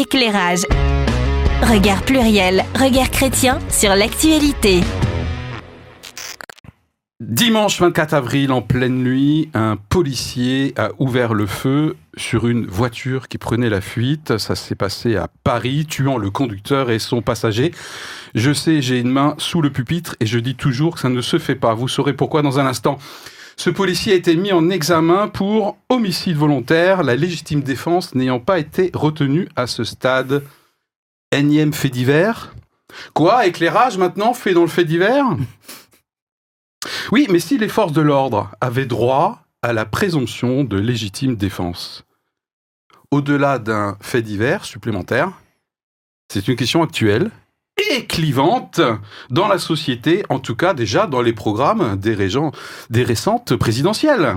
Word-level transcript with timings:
éclairage. 0.00 0.62
Regard 1.62 2.02
pluriel, 2.02 2.64
regard 2.74 3.10
chrétien 3.10 3.58
sur 3.68 3.94
l'actualité. 3.94 4.80
Dimanche 7.20 7.78
24 7.78 8.14
avril, 8.14 8.50
en 8.50 8.62
pleine 8.62 9.04
nuit, 9.04 9.50
un 9.52 9.76
policier 9.76 10.72
a 10.78 10.88
ouvert 10.98 11.34
le 11.34 11.46
feu 11.46 11.96
sur 12.16 12.48
une 12.48 12.64
voiture 12.64 13.28
qui 13.28 13.36
prenait 13.36 13.68
la 13.68 13.82
fuite. 13.82 14.38
Ça 14.38 14.56
s'est 14.56 14.74
passé 14.74 15.16
à 15.16 15.28
Paris, 15.44 15.84
tuant 15.86 16.16
le 16.16 16.30
conducteur 16.30 16.90
et 16.90 16.98
son 16.98 17.20
passager. 17.20 17.72
Je 18.34 18.54
sais, 18.54 18.80
j'ai 18.80 18.98
une 19.00 19.10
main 19.10 19.34
sous 19.36 19.60
le 19.60 19.70
pupitre 19.70 20.16
et 20.20 20.26
je 20.26 20.38
dis 20.38 20.54
toujours 20.54 20.94
que 20.94 21.00
ça 21.00 21.10
ne 21.10 21.20
se 21.20 21.38
fait 21.38 21.56
pas. 21.56 21.74
Vous 21.74 21.88
saurez 21.88 22.14
pourquoi 22.14 22.40
dans 22.40 22.58
un 22.58 22.64
instant. 22.64 22.98
Ce 23.56 23.70
policier 23.70 24.12
a 24.12 24.16
été 24.16 24.36
mis 24.36 24.52
en 24.52 24.70
examen 24.70 25.28
pour 25.28 25.76
homicide 25.88 26.36
volontaire, 26.36 27.02
la 27.02 27.16
légitime 27.16 27.62
défense 27.62 28.14
n'ayant 28.14 28.40
pas 28.40 28.58
été 28.58 28.90
retenue 28.94 29.48
à 29.56 29.66
ce 29.66 29.84
stade. 29.84 30.42
Énième 31.32 31.72
fait 31.72 31.90
divers 31.90 32.54
Quoi 33.14 33.46
Éclairage 33.46 33.98
maintenant 33.98 34.34
fait 34.34 34.54
dans 34.54 34.62
le 34.62 34.68
fait 34.68 34.84
divers? 34.84 35.26
Oui, 37.12 37.26
mais 37.30 37.40
si 37.40 37.58
les 37.58 37.68
forces 37.68 37.92
de 37.92 38.00
l'ordre 38.00 38.50
avaient 38.62 38.86
droit 38.86 39.42
à 39.60 39.74
la 39.74 39.84
présomption 39.84 40.64
de 40.64 40.78
légitime 40.78 41.36
défense, 41.36 42.04
au-delà 43.10 43.58
d'un 43.58 43.98
fait 44.00 44.22
divers 44.22 44.64
supplémentaire, 44.64 45.32
c'est 46.32 46.48
une 46.48 46.56
question 46.56 46.82
actuelle 46.82 47.30
et 47.92 48.06
clivante 48.06 48.80
dans 49.30 49.48
la 49.48 49.58
société, 49.58 50.24
en 50.28 50.38
tout 50.38 50.56
cas 50.56 50.74
déjà 50.74 51.06
dans 51.06 51.22
les 51.22 51.32
programmes 51.32 51.96
des, 51.96 52.16
des 52.90 53.02
récentes 53.02 53.56
présidentielles. 53.56 54.36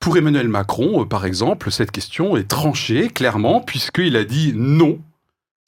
Pour 0.00 0.16
Emmanuel 0.16 0.48
Macron, 0.48 1.02
euh, 1.02 1.04
par 1.04 1.26
exemple, 1.26 1.72
cette 1.72 1.90
question 1.90 2.36
est 2.36 2.48
tranchée 2.48 3.08
clairement 3.08 3.60
puisqu'il 3.60 4.16
a 4.16 4.24
dit 4.24 4.52
non. 4.54 5.00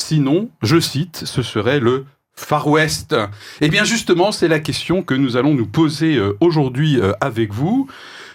Sinon, 0.00 0.50
je 0.62 0.78
cite, 0.78 1.24
ce 1.26 1.42
serait 1.42 1.80
le 1.80 2.06
Far 2.34 2.68
West 2.68 3.14
Eh 3.60 3.68
bien 3.68 3.84
justement, 3.84 4.32
c'est 4.32 4.48
la 4.48 4.60
question 4.60 5.02
que 5.02 5.14
nous 5.14 5.36
allons 5.36 5.54
nous 5.54 5.66
poser 5.66 6.16
euh, 6.16 6.36
aujourd'hui 6.40 7.00
euh, 7.00 7.12
avec 7.20 7.52
vous. 7.52 7.88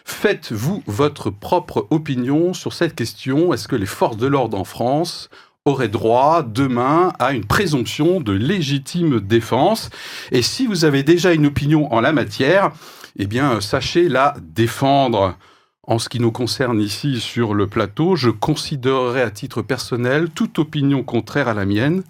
Faites-vous 0.03 0.83
votre 0.85 1.31
propre 1.31 1.87
opinion 1.89 2.53
sur 2.53 2.73
cette 2.73 2.93
question 2.93 3.53
Est-ce 3.53 3.67
que 3.67 3.75
les 3.75 3.87
forces 3.87 4.17
de 4.17 4.27
l'ordre 4.27 4.59
en 4.59 4.65
France 4.65 5.29
auraient 5.67 5.87
droit 5.87 6.43
demain 6.43 7.11
à 7.17 7.31
une 7.31 7.43
présomption 7.43 8.21
de 8.21 8.31
légitime 8.31 9.19
défense 9.19 9.89
Et 10.31 10.43
si 10.43 10.67
vous 10.67 10.85
avez 10.85 11.01
déjà 11.01 11.33
une 11.33 11.47
opinion 11.47 11.91
en 11.91 12.01
la 12.01 12.13
matière, 12.13 12.71
eh 13.17 13.25
bien 13.25 13.59
sachez 13.61 14.07
la 14.07 14.35
défendre. 14.43 15.35
En 15.81 15.97
ce 15.97 16.07
qui 16.07 16.19
nous 16.19 16.31
concerne 16.31 16.79
ici 16.79 17.19
sur 17.19 17.55
le 17.55 17.65
plateau, 17.65 18.15
je 18.15 18.29
considérerais 18.29 19.23
à 19.23 19.31
titre 19.31 19.63
personnel 19.63 20.29
toute 20.29 20.59
opinion 20.59 21.01
contraire 21.01 21.47
à 21.47 21.55
la 21.55 21.65
mienne 21.65 22.03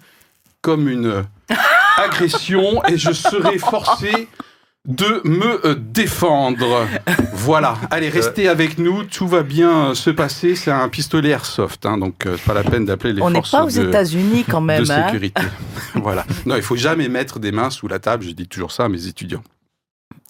comme 0.60 0.86
une 0.86 1.24
agression 1.96 2.84
et 2.84 2.98
je 2.98 3.12
serai 3.12 3.56
forcé 3.56 4.28
de 4.86 5.20
me 5.24 5.66
euh, 5.66 5.74
défendre. 5.74 6.86
Voilà. 7.32 7.76
Allez, 7.90 8.08
restez 8.08 8.48
avec 8.48 8.78
nous. 8.78 9.04
Tout 9.04 9.26
va 9.26 9.42
bien 9.42 9.94
se 9.94 10.10
passer. 10.10 10.54
C'est 10.54 10.70
un 10.70 10.88
pistolet 10.88 11.30
airsoft, 11.30 11.84
hein, 11.86 11.98
donc 11.98 12.26
euh, 12.26 12.36
pas 12.46 12.54
la 12.54 12.62
peine 12.62 12.84
d'appeler 12.84 13.14
les 13.14 13.22
On 13.22 13.30
n'est 13.30 13.36
forces 13.36 13.50
pas 13.50 13.64
aux 13.64 13.70
de, 13.70 13.88
États-Unis 13.88 14.44
quand 14.48 14.60
même. 14.60 14.84
de 14.84 14.90
hein. 14.90 15.06
sécurité. 15.06 15.42
voilà. 15.94 16.24
Non, 16.44 16.56
il 16.56 16.62
faut 16.62 16.76
jamais 16.76 17.08
mettre 17.08 17.38
des 17.38 17.52
mains 17.52 17.70
sous 17.70 17.88
la 17.88 17.98
table. 17.98 18.24
Je 18.24 18.30
dis 18.30 18.48
toujours 18.48 18.72
ça 18.72 18.84
à 18.84 18.88
mes 18.88 19.06
étudiants. 19.06 19.42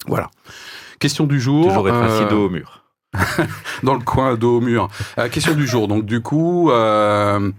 Voilà. 0.07 0.31
Question 0.99 1.27
du 1.27 1.41
jour. 1.41 1.69
Toujours 1.69 1.89
être 1.89 2.03
assis 2.03 2.25
euh, 2.25 2.31
dos 2.31 2.47
au 2.47 2.51
mur. 2.51 2.85
dans 3.83 3.95
le 3.95 4.01
coin, 4.01 4.35
dos 4.35 4.59
au 4.59 4.61
mur. 4.61 4.89
Euh, 5.19 5.29
question 5.29 5.55
du 5.55 5.67
jour. 5.67 5.89
Donc, 5.89 6.05
du 6.07 6.21
coup, 6.21 6.71
euh, 6.71 7.51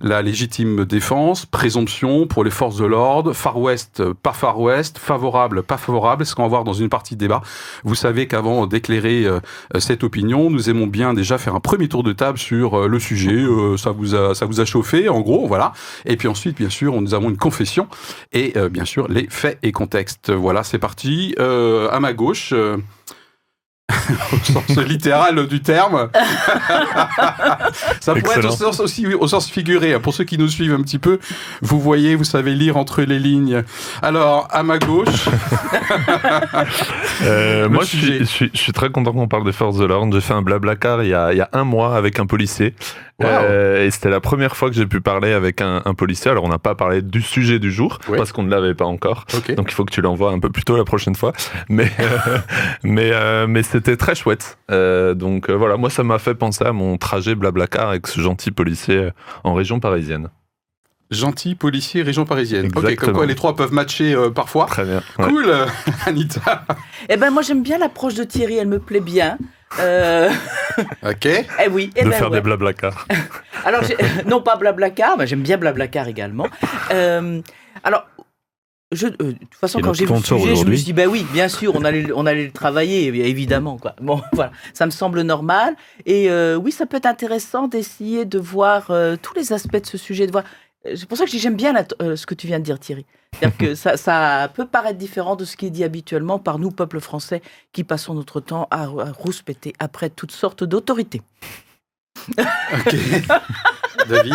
la 0.00 0.20
légitime 0.20 0.84
défense, 0.84 1.46
présomption 1.46 2.26
pour 2.26 2.44
les 2.44 2.50
forces 2.50 2.76
de 2.76 2.84
l'ordre, 2.84 3.32
Far 3.32 3.58
West, 3.58 4.00
euh, 4.00 4.12
pas 4.12 4.32
Far 4.32 4.60
West, 4.60 4.98
favorable, 4.98 5.62
pas 5.62 5.78
favorable, 5.78 6.26
ce 6.26 6.34
qu'on 6.34 6.42
va 6.42 6.48
voir 6.48 6.64
dans 6.64 6.74
une 6.74 6.90
partie 6.90 7.14
de 7.14 7.20
débat. 7.20 7.40
Vous 7.82 7.94
savez 7.94 8.26
qu'avant 8.26 8.66
d'éclairer 8.66 9.24
euh, 9.24 9.40
cette 9.78 10.04
opinion, 10.04 10.50
nous 10.50 10.68
aimons 10.68 10.86
bien 10.86 11.14
déjà 11.14 11.38
faire 11.38 11.54
un 11.54 11.60
premier 11.60 11.88
tour 11.88 12.02
de 12.02 12.12
table 12.12 12.36
sur 12.38 12.74
euh, 12.74 12.88
le 12.88 12.98
sujet. 12.98 13.32
Euh, 13.32 13.76
ça 13.78 13.90
vous 13.90 14.14
a, 14.14 14.34
ça 14.34 14.44
vous 14.44 14.60
a 14.60 14.66
chauffé, 14.66 15.08
en 15.08 15.20
gros, 15.20 15.46
voilà. 15.46 15.72
Et 16.04 16.16
puis 16.16 16.28
ensuite, 16.28 16.58
bien 16.58 16.70
sûr, 16.70 17.00
nous 17.00 17.14
avons 17.14 17.30
une 17.30 17.38
confession 17.38 17.88
et 18.32 18.52
euh, 18.56 18.68
bien 18.68 18.84
sûr 18.84 19.08
les 19.08 19.26
faits 19.30 19.58
et 19.62 19.72
contextes. 19.72 20.30
Voilà, 20.30 20.62
c'est 20.62 20.78
parti. 20.78 21.34
Euh, 21.38 21.88
à 21.90 22.00
ma 22.00 22.12
gauche. 22.12 22.52
au 24.32 24.38
sens 24.44 24.76
littéral 24.78 25.46
du 25.46 25.60
terme. 25.60 26.08
Ça 28.00 28.14
pourrait 28.14 28.38
être 28.38 28.46
au 28.46 28.50
sens, 28.50 28.80
aussi 28.80 29.06
au 29.14 29.28
sens 29.28 29.48
figuré. 29.48 29.98
Pour 30.00 30.12
ceux 30.12 30.24
qui 30.24 30.38
nous 30.38 30.48
suivent 30.48 30.74
un 30.74 30.82
petit 30.82 30.98
peu, 30.98 31.18
vous 31.62 31.80
voyez, 31.80 32.16
vous 32.16 32.24
savez 32.24 32.54
lire 32.54 32.76
entre 32.76 33.02
les 33.02 33.18
lignes. 33.18 33.62
Alors, 34.02 34.48
à 34.50 34.62
ma 34.62 34.78
gauche, 34.78 35.28
Euh, 37.22 37.68
moi, 37.68 37.82
je 37.84 37.88
sujet. 37.90 38.06
suis, 38.06 38.18
je, 38.18 38.24
suis, 38.24 38.50
je 38.52 38.58
suis 38.58 38.72
très 38.72 38.90
content 38.90 39.12
qu'on 39.12 39.28
parle 39.28 39.44
des 39.44 39.52
forces 39.52 39.78
de 39.78 39.84
l'ordre. 39.84 40.12
J'ai 40.12 40.20
fait 40.20 40.34
un 40.34 40.42
blabla 40.42 40.76
car 40.76 41.02
il 41.02 41.08
y 41.08 41.14
a, 41.14 41.32
il 41.32 41.38
y 41.38 41.40
a 41.40 41.48
un 41.52 41.64
mois 41.64 41.96
avec 41.96 42.18
un 42.20 42.26
policier. 42.26 42.74
Wow. 43.18 43.28
Euh, 43.28 43.86
et 43.86 43.90
c'était 43.90 44.10
la 44.10 44.20
première 44.20 44.56
fois 44.56 44.68
que 44.68 44.76
j'ai 44.76 44.84
pu 44.86 45.00
parler 45.00 45.32
avec 45.32 45.62
un, 45.62 45.80
un 45.86 45.94
policier. 45.94 46.30
Alors, 46.30 46.44
on 46.44 46.48
n'a 46.48 46.58
pas 46.58 46.74
parlé 46.74 47.00
du 47.00 47.22
sujet 47.22 47.58
du 47.58 47.72
jour 47.72 47.98
Ouais. 48.08 48.18
parce 48.18 48.30
qu'on 48.32 48.42
ne 48.42 48.50
l'avait 48.50 48.74
pas 48.74 48.84
encore. 48.84 49.24
Donc, 49.56 49.70
il 49.70 49.74
faut 49.74 49.86
que 49.86 49.92
tu 49.92 50.02
l'envoies 50.02 50.30
un 50.32 50.38
peu 50.38 50.50
plus 50.50 50.64
tôt 50.64 50.76
la 50.76 50.84
prochaine 50.84 51.14
fois. 51.14 51.32
Mais, 51.70 51.90
euh, 52.00 52.38
mais, 52.82 53.10
euh, 53.12 53.46
mais 53.46 53.62
c'était 53.62 53.96
très 53.96 54.14
chouette. 54.14 54.58
Euh, 54.70 55.14
donc, 55.14 55.48
euh, 55.48 55.54
voilà, 55.54 55.78
moi, 55.78 55.88
ça 55.88 56.02
m'a 56.04 56.18
fait 56.18 56.34
penser 56.34 56.64
à 56.66 56.72
mon 56.72 56.98
trajet 56.98 57.34
blablacar 57.34 57.88
avec 57.88 58.06
ce 58.06 58.20
gentil 58.20 58.50
policier 58.50 59.08
en 59.44 59.54
région 59.54 59.80
parisienne. 59.80 60.28
Gentil 61.10 61.54
policier, 61.54 62.02
région 62.02 62.24
parisienne. 62.24 62.66
Ok, 62.66 62.72
comme 62.74 62.84
Exactement. 62.84 63.12
quoi 63.18 63.26
les 63.26 63.34
trois 63.36 63.54
peuvent 63.56 63.72
matcher 63.72 64.12
euh, 64.12 64.28
parfois. 64.28 64.66
Très 64.66 64.84
bien. 64.84 65.00
Ouais. 65.18 65.26
Cool, 65.28 65.44
euh, 65.46 65.64
Anita. 66.06 66.64
Eh 67.08 67.16
ben 67.16 67.30
moi 67.30 67.42
j'aime 67.42 67.62
bien 67.62 67.78
l'approche 67.78 68.14
de 68.14 68.24
Thierry, 68.24 68.56
elle 68.56 68.66
me 68.66 68.80
plaît 68.80 68.98
bien. 69.00 69.38
Euh, 69.78 70.30
Ok. 71.02 71.26
eh 71.26 71.68
oui, 71.70 71.90
eh 71.96 72.04
de 72.04 72.10
ben 72.10 72.16
faire 72.16 72.30
ouais. 72.30 72.36
des 72.36 72.40
blablacar. 72.42 73.06
Alors 73.64 73.82
j'ai- 73.84 73.96
non 74.26 74.40
pas 74.42 74.56
Blablacar, 74.56 75.16
mais 75.18 75.26
j'aime 75.26 75.42
bien 75.42 75.56
Blablacar 75.56 76.06
également. 76.08 76.46
Euh, 76.92 77.40
alors 77.82 78.06
je, 78.92 79.06
euh, 79.08 79.10
de 79.18 79.32
toute 79.32 79.54
façon 79.56 79.80
Et 79.80 79.82
quand 79.82 79.92
j'ai 79.92 80.04
vu 80.06 80.12
le 80.12 80.18
sponsor 80.18 80.40
sujet, 80.40 80.54
je 80.54 80.64
me 80.64 80.76
suis 80.76 80.84
dit 80.84 80.92
bah 80.92 81.06
oui, 81.08 81.26
bien 81.32 81.48
sûr, 81.48 81.74
on 81.74 81.84
allait 81.84 82.06
on 82.14 82.24
allait 82.26 82.44
le 82.44 82.52
travailler 82.52 83.06
évidemment 83.06 83.76
quoi. 83.78 83.96
Bon 84.00 84.22
voilà, 84.32 84.52
ça 84.74 84.86
me 84.86 84.92
semble 84.92 85.22
normal 85.22 85.74
et 86.04 86.30
euh, 86.30 86.54
oui, 86.56 86.70
ça 86.70 86.86
peut 86.86 86.96
être 86.98 87.06
intéressant 87.06 87.66
d'essayer 87.66 88.24
de 88.24 88.38
voir 88.38 88.86
euh, 88.90 89.16
tous 89.20 89.34
les 89.34 89.52
aspects 89.52 89.80
de 89.80 89.86
ce 89.86 89.98
sujet, 89.98 90.26
de 90.26 90.32
voir. 90.32 90.44
C'est 90.94 91.06
pour 91.08 91.18
ça 91.18 91.24
que 91.24 91.30
j'aime 91.36 91.56
bien 91.56 91.72
la- 91.72 91.86
euh, 92.02 92.16
ce 92.16 92.26
que 92.26 92.34
tu 92.34 92.46
viens 92.46 92.58
de 92.58 92.64
dire, 92.64 92.78
Thierry. 92.78 93.04
C'est-à-dire 93.34 93.56
que 93.58 93.74
ça, 93.82 93.96
ça 93.96 94.50
peut 94.54 94.66
paraître 94.66 94.98
différent 94.98 95.36
de 95.36 95.44
ce 95.44 95.56
qui 95.56 95.66
est 95.66 95.70
dit 95.70 95.84
habituellement 95.84 96.38
par 96.38 96.58
nous, 96.58 96.70
peuple 96.70 97.00
français, 97.00 97.42
qui 97.72 97.84
passons 97.84 98.14
notre 98.14 98.40
temps 98.40 98.68
à, 98.70 98.82
à 98.84 98.86
rouspéter 99.12 99.72
après 99.78 100.10
toutes 100.10 100.32
sortes 100.32 100.64
d'autorités. 100.64 101.22
Ok. 102.72 102.96
David. 104.08 104.34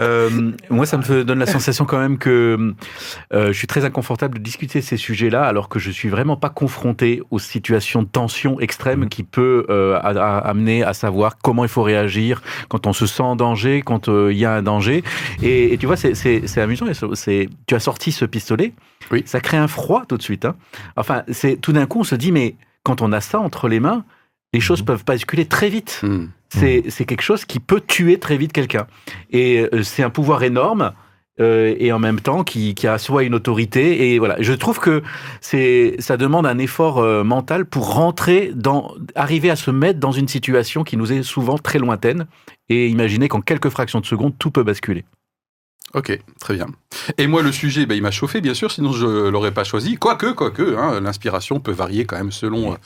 Euh, 0.00 0.52
moi, 0.70 0.86
ça 0.86 0.96
me 0.96 1.24
donne 1.24 1.38
la 1.40 1.46
sensation 1.46 1.84
quand 1.86 1.98
même 1.98 2.18
que 2.18 2.74
euh, 3.32 3.48
je 3.48 3.52
suis 3.52 3.66
très 3.66 3.84
inconfortable 3.84 4.38
de 4.38 4.42
discuter 4.42 4.80
ces 4.80 4.96
sujets-là, 4.96 5.42
alors 5.44 5.68
que 5.68 5.78
je 5.78 5.90
suis 5.90 6.08
vraiment 6.08 6.36
pas 6.36 6.50
confronté 6.50 7.22
aux 7.30 7.38
situations 7.38 8.02
de 8.02 8.08
tension 8.08 8.60
extrême 8.60 9.08
qui 9.08 9.24
peut 9.24 9.66
euh, 9.70 9.96
a- 9.96 10.10
a- 10.10 10.38
amener 10.38 10.84
à 10.84 10.92
savoir 10.92 11.38
comment 11.38 11.64
il 11.64 11.68
faut 11.70 11.82
réagir 11.82 12.42
quand 12.68 12.86
on 12.86 12.92
se 12.92 13.06
sent 13.06 13.22
en 13.22 13.34
danger, 13.34 13.82
quand 13.82 14.08
il 14.08 14.36
y 14.36 14.44
a 14.44 14.52
un 14.54 14.62
danger. 14.62 15.02
Et, 15.42 15.72
et 15.72 15.78
tu 15.78 15.86
vois, 15.86 15.96
c'est- 15.96 16.58
amusant. 16.58 16.86
c'est- 17.14 17.48
Tu 17.66 17.74
as 17.74 17.80
sorti 17.80 18.12
ce 18.12 18.24
pistolet, 18.24 18.72
Oui. 19.10 19.22
ça 19.26 19.40
crée 19.40 19.56
un 19.56 19.68
froid 19.68 20.04
tout 20.08 20.16
de 20.16 20.22
suite. 20.22 20.44
hein. 20.44 20.54
Enfin, 20.96 21.22
c'est 21.32 21.56
tout 21.60 21.72
d'un 21.72 21.86
coup, 21.86 22.00
on 22.00 22.04
se 22.04 22.14
dit, 22.14 22.30
mais 22.30 22.54
quand 22.84 23.02
on 23.02 23.10
a 23.12 23.20
ça 23.20 23.40
entre 23.40 23.68
les 23.68 23.80
mains, 23.80 24.04
les 24.52 24.60
choses 24.60 24.82
peuvent 24.82 25.04
basculer 25.04 25.46
très 25.46 25.68
vite 25.68 26.00
Hmm. 26.02 26.26
c'est 26.90 27.04
quelque 27.04 27.20
chose 27.20 27.44
qui 27.44 27.60
peut 27.60 27.82
tuer 27.86 28.18
très 28.18 28.38
vite 28.38 28.52
quelqu'un. 28.54 28.86
Et 29.30 29.68
euh, 29.72 29.82
c'est 29.82 30.02
un 30.02 30.08
pouvoir 30.10 30.42
énorme. 30.42 30.92
euh, 31.40 31.74
et 31.78 31.92
en 31.92 31.98
même 32.00 32.18
temps 32.20 32.42
qui, 32.42 32.74
qui 32.74 32.86
a 32.88 32.98
soit 32.98 33.22
une 33.22 33.34
autorité 33.34 34.12
et 34.12 34.18
voilà 34.18 34.34
je 34.40 34.52
trouve 34.54 34.80
que 34.80 35.02
c'est 35.40 35.94
ça 36.00 36.16
demande 36.16 36.46
un 36.46 36.58
effort 36.58 36.98
euh, 36.98 37.22
mental 37.22 37.64
pour 37.64 37.94
rentrer 37.94 38.50
dans 38.54 38.92
arriver 39.14 39.48
à 39.50 39.54
se 39.56 39.70
mettre 39.70 40.00
dans 40.00 40.10
une 40.10 40.26
situation 40.26 40.82
qui 40.82 40.96
nous 40.96 41.12
est 41.12 41.22
souvent 41.22 41.56
très 41.56 41.78
lointaine 41.78 42.26
et 42.68 42.88
imaginer 42.88 43.28
qu'en 43.28 43.40
quelques 43.40 43.68
fractions 43.68 44.00
de 44.00 44.06
secondes 44.06 44.34
tout 44.38 44.50
peut 44.50 44.64
basculer 44.64 45.04
Ok, 45.94 46.18
très 46.38 46.54
bien. 46.54 46.66
Et 47.16 47.26
moi, 47.26 47.40
le 47.42 47.50
sujet, 47.50 47.86
ben, 47.86 47.94
il 47.94 48.02
m'a 48.02 48.10
chauffé, 48.10 48.42
bien 48.42 48.52
sûr, 48.52 48.70
sinon 48.70 48.92
je 48.92 49.06
l'aurais 49.30 49.52
pas 49.52 49.64
choisi. 49.64 49.96
Quoique, 49.96 50.32
quoique, 50.32 50.76
hein, 50.76 51.00
l'inspiration 51.00 51.60
peut 51.60 51.72
varier 51.72 52.04
quand 52.04 52.18
même 52.18 52.30
selon, 52.30 52.76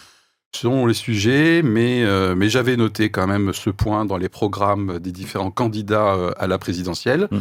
selon 0.55 0.87
les 0.87 0.95
sujets, 0.95 1.63
mais, 1.63 2.05
euh, 2.05 2.35
mais 2.35 2.49
j'avais 2.49 2.77
noté 2.77 3.11
quand 3.11 3.27
même 3.27 3.53
ce 3.53 3.71
point 3.71 4.05
dans 4.05 4.17
les 4.17 4.29
programmes 4.29 4.99
des 4.99 5.13
différents 5.13 5.51
candidats 5.51 6.15
euh, 6.15 6.33
à 6.37 6.47
la 6.47 6.59
présidentielle. 6.59 7.29
Mm. 7.31 7.39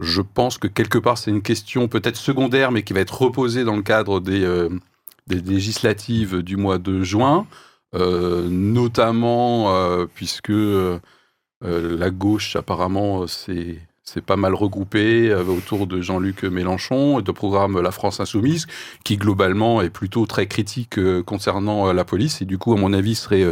Je 0.00 0.22
pense 0.22 0.58
que 0.58 0.68
quelque 0.68 0.98
part, 0.98 1.18
c'est 1.18 1.30
une 1.30 1.42
question 1.42 1.88
peut-être 1.88 2.16
secondaire, 2.16 2.70
mais 2.70 2.82
qui 2.82 2.92
va 2.92 3.00
être 3.00 3.20
reposée 3.22 3.64
dans 3.64 3.76
le 3.76 3.82
cadre 3.82 4.20
des, 4.20 4.44
euh, 4.44 4.68
des 5.26 5.40
législatives 5.40 6.42
du 6.42 6.56
mois 6.56 6.78
de 6.78 7.02
juin, 7.02 7.46
euh, 7.94 8.46
notamment 8.48 10.06
puisque 10.14 10.52
la 11.60 12.10
gauche, 12.10 12.54
apparemment, 12.54 13.26
c'est 13.26 13.78
c'est 14.12 14.24
pas 14.24 14.36
mal 14.36 14.54
regroupé 14.54 15.30
euh, 15.30 15.44
autour 15.44 15.86
de 15.86 16.00
Jean-Luc 16.00 16.44
Mélenchon 16.44 17.20
et 17.20 17.22
de 17.22 17.32
programme 17.32 17.80
La 17.80 17.90
France 17.90 18.20
Insoumise, 18.20 18.66
qui 19.04 19.16
globalement 19.16 19.82
est 19.82 19.90
plutôt 19.90 20.26
très 20.26 20.46
critique 20.46 20.98
euh, 20.98 21.22
concernant 21.22 21.88
euh, 21.88 21.92
la 21.92 22.04
police 22.04 22.40
et 22.40 22.44
du 22.44 22.58
coup, 22.58 22.72
à 22.72 22.76
mon 22.76 22.92
avis, 22.92 23.14
serait, 23.14 23.44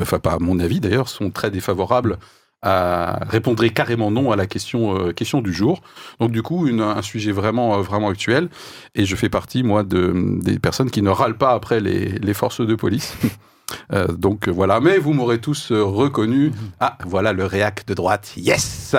enfin 0.00 0.18
pas 0.18 0.32
à 0.32 0.38
mon 0.38 0.58
avis 0.58 0.80
d'ailleurs, 0.80 1.08
sont 1.08 1.30
très 1.30 1.50
défavorables 1.50 2.18
à 2.64 3.18
répondrait 3.28 3.70
carrément 3.70 4.12
non 4.12 4.30
à 4.30 4.36
la 4.36 4.46
question 4.46 5.12
question 5.12 5.40
du 5.40 5.52
jour. 5.52 5.82
Donc 6.20 6.30
du 6.30 6.42
coup, 6.42 6.68
un 6.68 7.02
sujet 7.02 7.32
vraiment 7.32 7.80
vraiment 7.80 8.08
actuel 8.08 8.50
et 8.94 9.04
je 9.04 9.16
fais 9.16 9.28
partie 9.28 9.64
moi 9.64 9.82
de 9.82 10.38
des 10.40 10.60
personnes 10.60 10.90
qui 10.90 11.02
ne 11.02 11.10
râlent 11.10 11.38
pas 11.38 11.54
après 11.54 11.80
les 11.80 12.34
forces 12.34 12.60
de 12.64 12.74
police. 12.76 13.16
Euh, 13.92 14.06
donc 14.08 14.48
euh, 14.48 14.50
voilà, 14.50 14.80
mais 14.80 14.98
vous 14.98 15.12
m'aurez 15.12 15.40
tous 15.40 15.72
euh, 15.72 15.82
reconnu. 15.82 16.52
Ah, 16.80 16.98
voilà 17.06 17.32
le 17.32 17.44
réac 17.44 17.86
de 17.86 17.94
droite. 17.94 18.32
Yes 18.36 18.94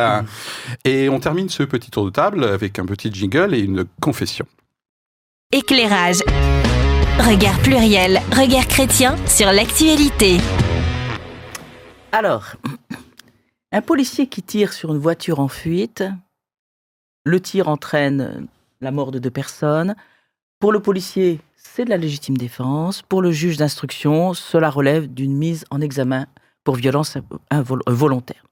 Et 0.86 1.10
on 1.10 1.20
termine 1.20 1.50
ce 1.50 1.64
petit 1.64 1.92
tour 1.92 2.06
de 2.06 2.10
table 2.10 2.44
avec 2.44 2.80
un 2.80 2.86
petit 2.86 3.12
jingle 3.12 3.54
et 3.54 3.60
une 3.60 3.86
confession. 4.02 4.46
Éclairage. 5.52 6.20
Regard 7.20 7.60
pluriel, 7.60 8.22
regard 8.32 8.68
chrétien 8.68 9.16
sur 9.28 9.52
l'actualité. 9.52 10.38
Alors, 12.12 12.56
un 13.72 13.82
policier 13.82 14.28
qui 14.28 14.42
tire 14.42 14.74
sur 14.74 14.94
une 14.94 15.00
voiture 15.00 15.40
en 15.40 15.48
fuite, 15.48 16.04
le 17.24 17.40
tir 17.40 17.68
entraîne 17.68 18.48
la 18.82 18.92
mort 18.92 19.12
de 19.12 19.20
deux 19.20 19.32
personnes. 19.32 19.96
Pour 20.60 20.72
le 20.72 20.80
policier, 20.80 21.40
c'est 21.66 21.86
de 21.86 21.90
la 21.90 21.98
légitime 21.98 22.38
défense. 22.38 23.02
Pour 23.02 23.22
le 23.22 23.32
juge 23.32 23.58
d'instruction, 23.58 24.34
cela 24.34 24.70
relève 24.70 25.08
d'une 25.12 25.36
mise 25.36 25.66
en 25.72 25.82
examen 25.82 26.28
pour 26.64 26.76
violence 26.76 27.18
euh, 27.18 27.64
volontaire. 27.88 28.44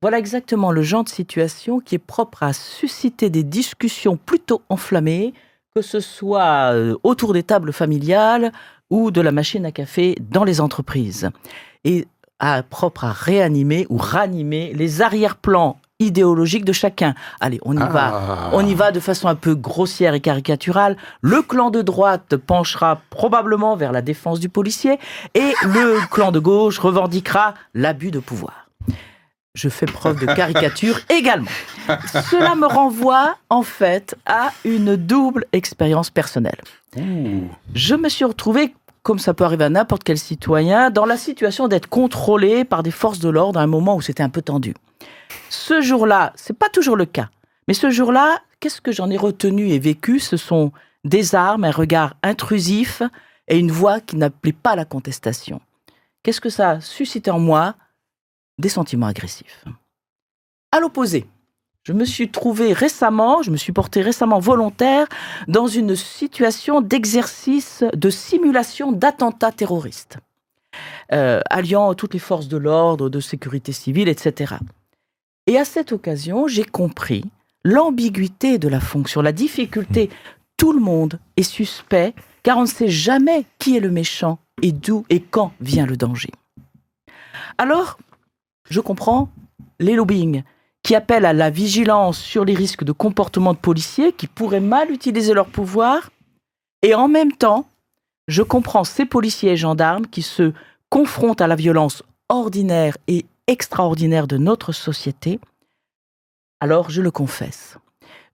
Voilà 0.00 0.18
exactement 0.18 0.72
le 0.72 0.82
genre 0.82 1.04
de 1.04 1.08
situation 1.08 1.78
qui 1.78 1.94
est 1.94 1.98
propre 1.98 2.42
à 2.42 2.52
susciter 2.52 3.30
des 3.30 3.44
discussions 3.44 4.16
plutôt 4.16 4.62
enflammées, 4.68 5.32
que 5.74 5.82
ce 5.82 6.00
soit 6.00 6.72
euh, 6.74 6.96
autour 7.04 7.32
des 7.32 7.44
tables 7.44 7.72
familiales 7.72 8.52
ou 8.90 9.10
de 9.10 9.20
la 9.20 9.30
machine 9.32 9.64
à 9.64 9.72
café 9.72 10.16
dans 10.20 10.44
les 10.44 10.60
entreprises. 10.60 11.30
Et 11.84 12.06
à- 12.40 12.62
propre 12.64 13.04
à 13.04 13.12
réanimer 13.12 13.86
ou 13.88 13.96
ranimer 13.96 14.72
les 14.74 15.00
arrière-plans 15.02 15.78
idéologiques 16.06 16.64
de 16.64 16.72
chacun. 16.72 17.14
Allez, 17.40 17.58
on 17.62 17.74
y 17.74 17.78
va. 17.78 18.12
Ah. 18.14 18.50
On 18.52 18.66
y 18.66 18.74
va 18.74 18.92
de 18.92 19.00
façon 19.00 19.28
un 19.28 19.34
peu 19.34 19.54
grossière 19.54 20.14
et 20.14 20.20
caricaturale. 20.20 20.96
Le 21.20 21.42
clan 21.42 21.70
de 21.70 21.82
droite 21.82 22.36
penchera 22.36 23.00
probablement 23.10 23.76
vers 23.76 23.92
la 23.92 24.02
défense 24.02 24.40
du 24.40 24.48
policier 24.48 24.98
et 25.34 25.52
le 25.64 25.98
clan 26.10 26.32
de 26.32 26.38
gauche 26.38 26.78
revendiquera 26.78 27.54
l'abus 27.74 28.10
de 28.10 28.18
pouvoir. 28.18 28.68
Je 29.54 29.68
fais 29.68 29.86
preuve 29.86 30.18
de 30.18 30.26
caricature 30.26 30.98
également. 31.10 31.50
Cela 32.30 32.54
me 32.54 32.66
renvoie 32.66 33.36
en 33.50 33.62
fait 33.62 34.16
à 34.24 34.50
une 34.64 34.96
double 34.96 35.44
expérience 35.52 36.08
personnelle 36.08 36.60
je 37.74 37.94
me 37.94 38.08
suis 38.08 38.24
retrouvé, 38.24 38.74
comme 39.02 39.18
ça 39.18 39.34
peut 39.34 39.44
arriver 39.44 39.64
à 39.64 39.70
n'importe 39.70 40.04
quel 40.04 40.18
citoyen, 40.18 40.90
dans 40.90 41.06
la 41.06 41.16
situation 41.16 41.68
d'être 41.68 41.88
contrôlé 41.88 42.64
par 42.64 42.82
des 42.82 42.90
forces 42.90 43.18
de 43.18 43.28
l'ordre 43.28 43.58
à 43.58 43.62
un 43.62 43.66
moment 43.66 43.96
où 43.96 44.00
c'était 44.00 44.22
un 44.22 44.28
peu 44.28 44.42
tendu. 44.42 44.74
Ce 45.48 45.80
jour-là, 45.80 46.32
c'est 46.36 46.58
pas 46.58 46.68
toujours 46.68 46.96
le 46.96 47.06
cas, 47.06 47.30
mais 47.68 47.74
ce 47.74 47.90
jour-là, 47.90 48.40
qu'est-ce 48.60 48.80
que 48.80 48.92
j'en 48.92 49.10
ai 49.10 49.16
retenu 49.16 49.68
et 49.68 49.78
vécu? 49.78 50.18
Ce 50.18 50.36
sont 50.36 50.72
des 51.04 51.34
armes, 51.34 51.64
un 51.64 51.70
regard 51.70 52.14
intrusif 52.22 53.02
et 53.48 53.58
une 53.58 53.70
voix 53.70 54.00
qui 54.00 54.16
n'appelait 54.16 54.52
pas 54.52 54.76
la 54.76 54.84
contestation. 54.84 55.60
Qu'est-ce 56.22 56.40
que 56.40 56.50
ça 56.50 56.70
a 56.70 56.80
suscité 56.80 57.30
en 57.30 57.40
moi? 57.40 57.74
Des 58.58 58.68
sentiments 58.68 59.06
agressifs. 59.06 59.64
À 60.70 60.80
l'opposé, 60.80 61.26
je 61.84 61.92
me 61.92 62.04
suis 62.04 62.30
trouvé 62.30 62.72
récemment, 62.72 63.42
je 63.42 63.50
me 63.50 63.56
suis 63.56 63.72
porté 63.72 64.02
récemment 64.02 64.38
volontaire 64.38 65.06
dans 65.48 65.66
une 65.66 65.96
situation 65.96 66.80
d'exercice 66.80 67.82
de 67.92 68.10
simulation 68.10 68.92
d'attentat 68.92 69.50
terroriste, 69.50 70.18
euh, 71.12 71.40
alliant 71.50 71.94
toutes 71.94 72.14
les 72.14 72.20
forces 72.20 72.46
de 72.46 72.56
l'ordre, 72.56 73.08
de 73.08 73.20
sécurité 73.20 73.72
civile, 73.72 74.08
etc. 74.08 74.54
Et 75.46 75.58
à 75.58 75.64
cette 75.64 75.92
occasion, 75.92 76.46
j'ai 76.46 76.64
compris 76.64 77.24
l'ambiguïté 77.64 78.58
de 78.58 78.68
la 78.68 78.80
fonction, 78.80 79.22
la 79.22 79.32
difficulté. 79.32 80.10
Tout 80.56 80.72
le 80.72 80.80
monde 80.80 81.18
est 81.36 81.42
suspect, 81.42 82.14
car 82.42 82.58
on 82.58 82.62
ne 82.62 82.66
sait 82.66 82.88
jamais 82.88 83.44
qui 83.58 83.76
est 83.76 83.80
le 83.80 83.90
méchant 83.90 84.38
et 84.62 84.72
d'où 84.72 85.04
et 85.10 85.20
quand 85.20 85.52
vient 85.60 85.86
le 85.86 85.96
danger. 85.96 86.30
Alors, 87.58 87.98
je 88.70 88.80
comprends 88.80 89.28
les 89.80 89.94
lobbying 89.94 90.42
qui 90.82 90.94
appellent 90.94 91.26
à 91.26 91.32
la 91.32 91.50
vigilance 91.50 92.18
sur 92.18 92.44
les 92.44 92.54
risques 92.54 92.84
de 92.84 92.92
comportement 92.92 93.54
de 93.54 93.58
policiers 93.58 94.12
qui 94.12 94.26
pourraient 94.26 94.60
mal 94.60 94.90
utiliser 94.90 95.34
leur 95.34 95.46
pouvoir. 95.46 96.10
Et 96.82 96.94
en 96.94 97.08
même 97.08 97.32
temps, 97.32 97.68
je 98.28 98.42
comprends 98.42 98.84
ces 98.84 99.04
policiers 99.04 99.52
et 99.52 99.56
gendarmes 99.56 100.06
qui 100.06 100.22
se 100.22 100.52
confrontent 100.88 101.40
à 101.40 101.46
la 101.46 101.56
violence 101.56 102.02
ordinaire 102.28 102.96
et 103.06 103.26
extraordinaire 103.46 104.26
de 104.26 104.36
notre 104.36 104.72
société. 104.72 105.40
Alors, 106.60 106.90
je 106.90 107.02
le 107.02 107.10
confesse, 107.10 107.78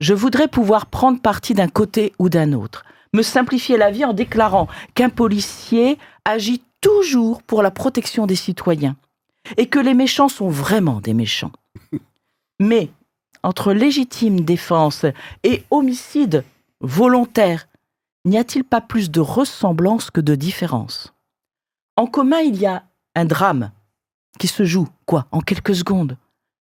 je 0.00 0.14
voudrais 0.14 0.48
pouvoir 0.48 0.86
prendre 0.86 1.20
parti 1.20 1.54
d'un 1.54 1.68
côté 1.68 2.12
ou 2.18 2.28
d'un 2.28 2.52
autre, 2.52 2.84
me 3.14 3.22
simplifier 3.22 3.76
la 3.76 3.90
vie 3.90 4.04
en 4.04 4.12
déclarant 4.12 4.68
qu'un 4.94 5.08
policier 5.08 5.98
agit 6.24 6.62
toujours 6.80 7.42
pour 7.42 7.62
la 7.62 7.70
protection 7.70 8.26
des 8.26 8.36
citoyens 8.36 8.96
et 9.56 9.66
que 9.66 9.78
les 9.78 9.94
méchants 9.94 10.28
sont 10.28 10.48
vraiment 10.48 11.00
des 11.00 11.14
méchants. 11.14 11.52
Mais 12.60 12.90
entre 13.42 13.72
légitime 13.72 14.40
défense 14.40 15.06
et 15.42 15.64
homicide 15.70 16.44
volontaire, 16.80 17.66
n'y 18.24 18.38
a-t-il 18.38 18.64
pas 18.64 18.80
plus 18.80 19.10
de 19.10 19.20
ressemblance 19.20 20.10
que 20.10 20.20
de 20.20 20.34
différence? 20.34 21.14
En 21.96 22.06
commun, 22.06 22.40
il 22.40 22.56
y 22.56 22.66
a 22.66 22.84
un 23.14 23.24
drame 23.24 23.70
qui 24.38 24.46
se 24.48 24.64
joue, 24.64 24.88
quoi, 25.04 25.26
en 25.32 25.40
quelques 25.40 25.74
secondes. 25.74 26.16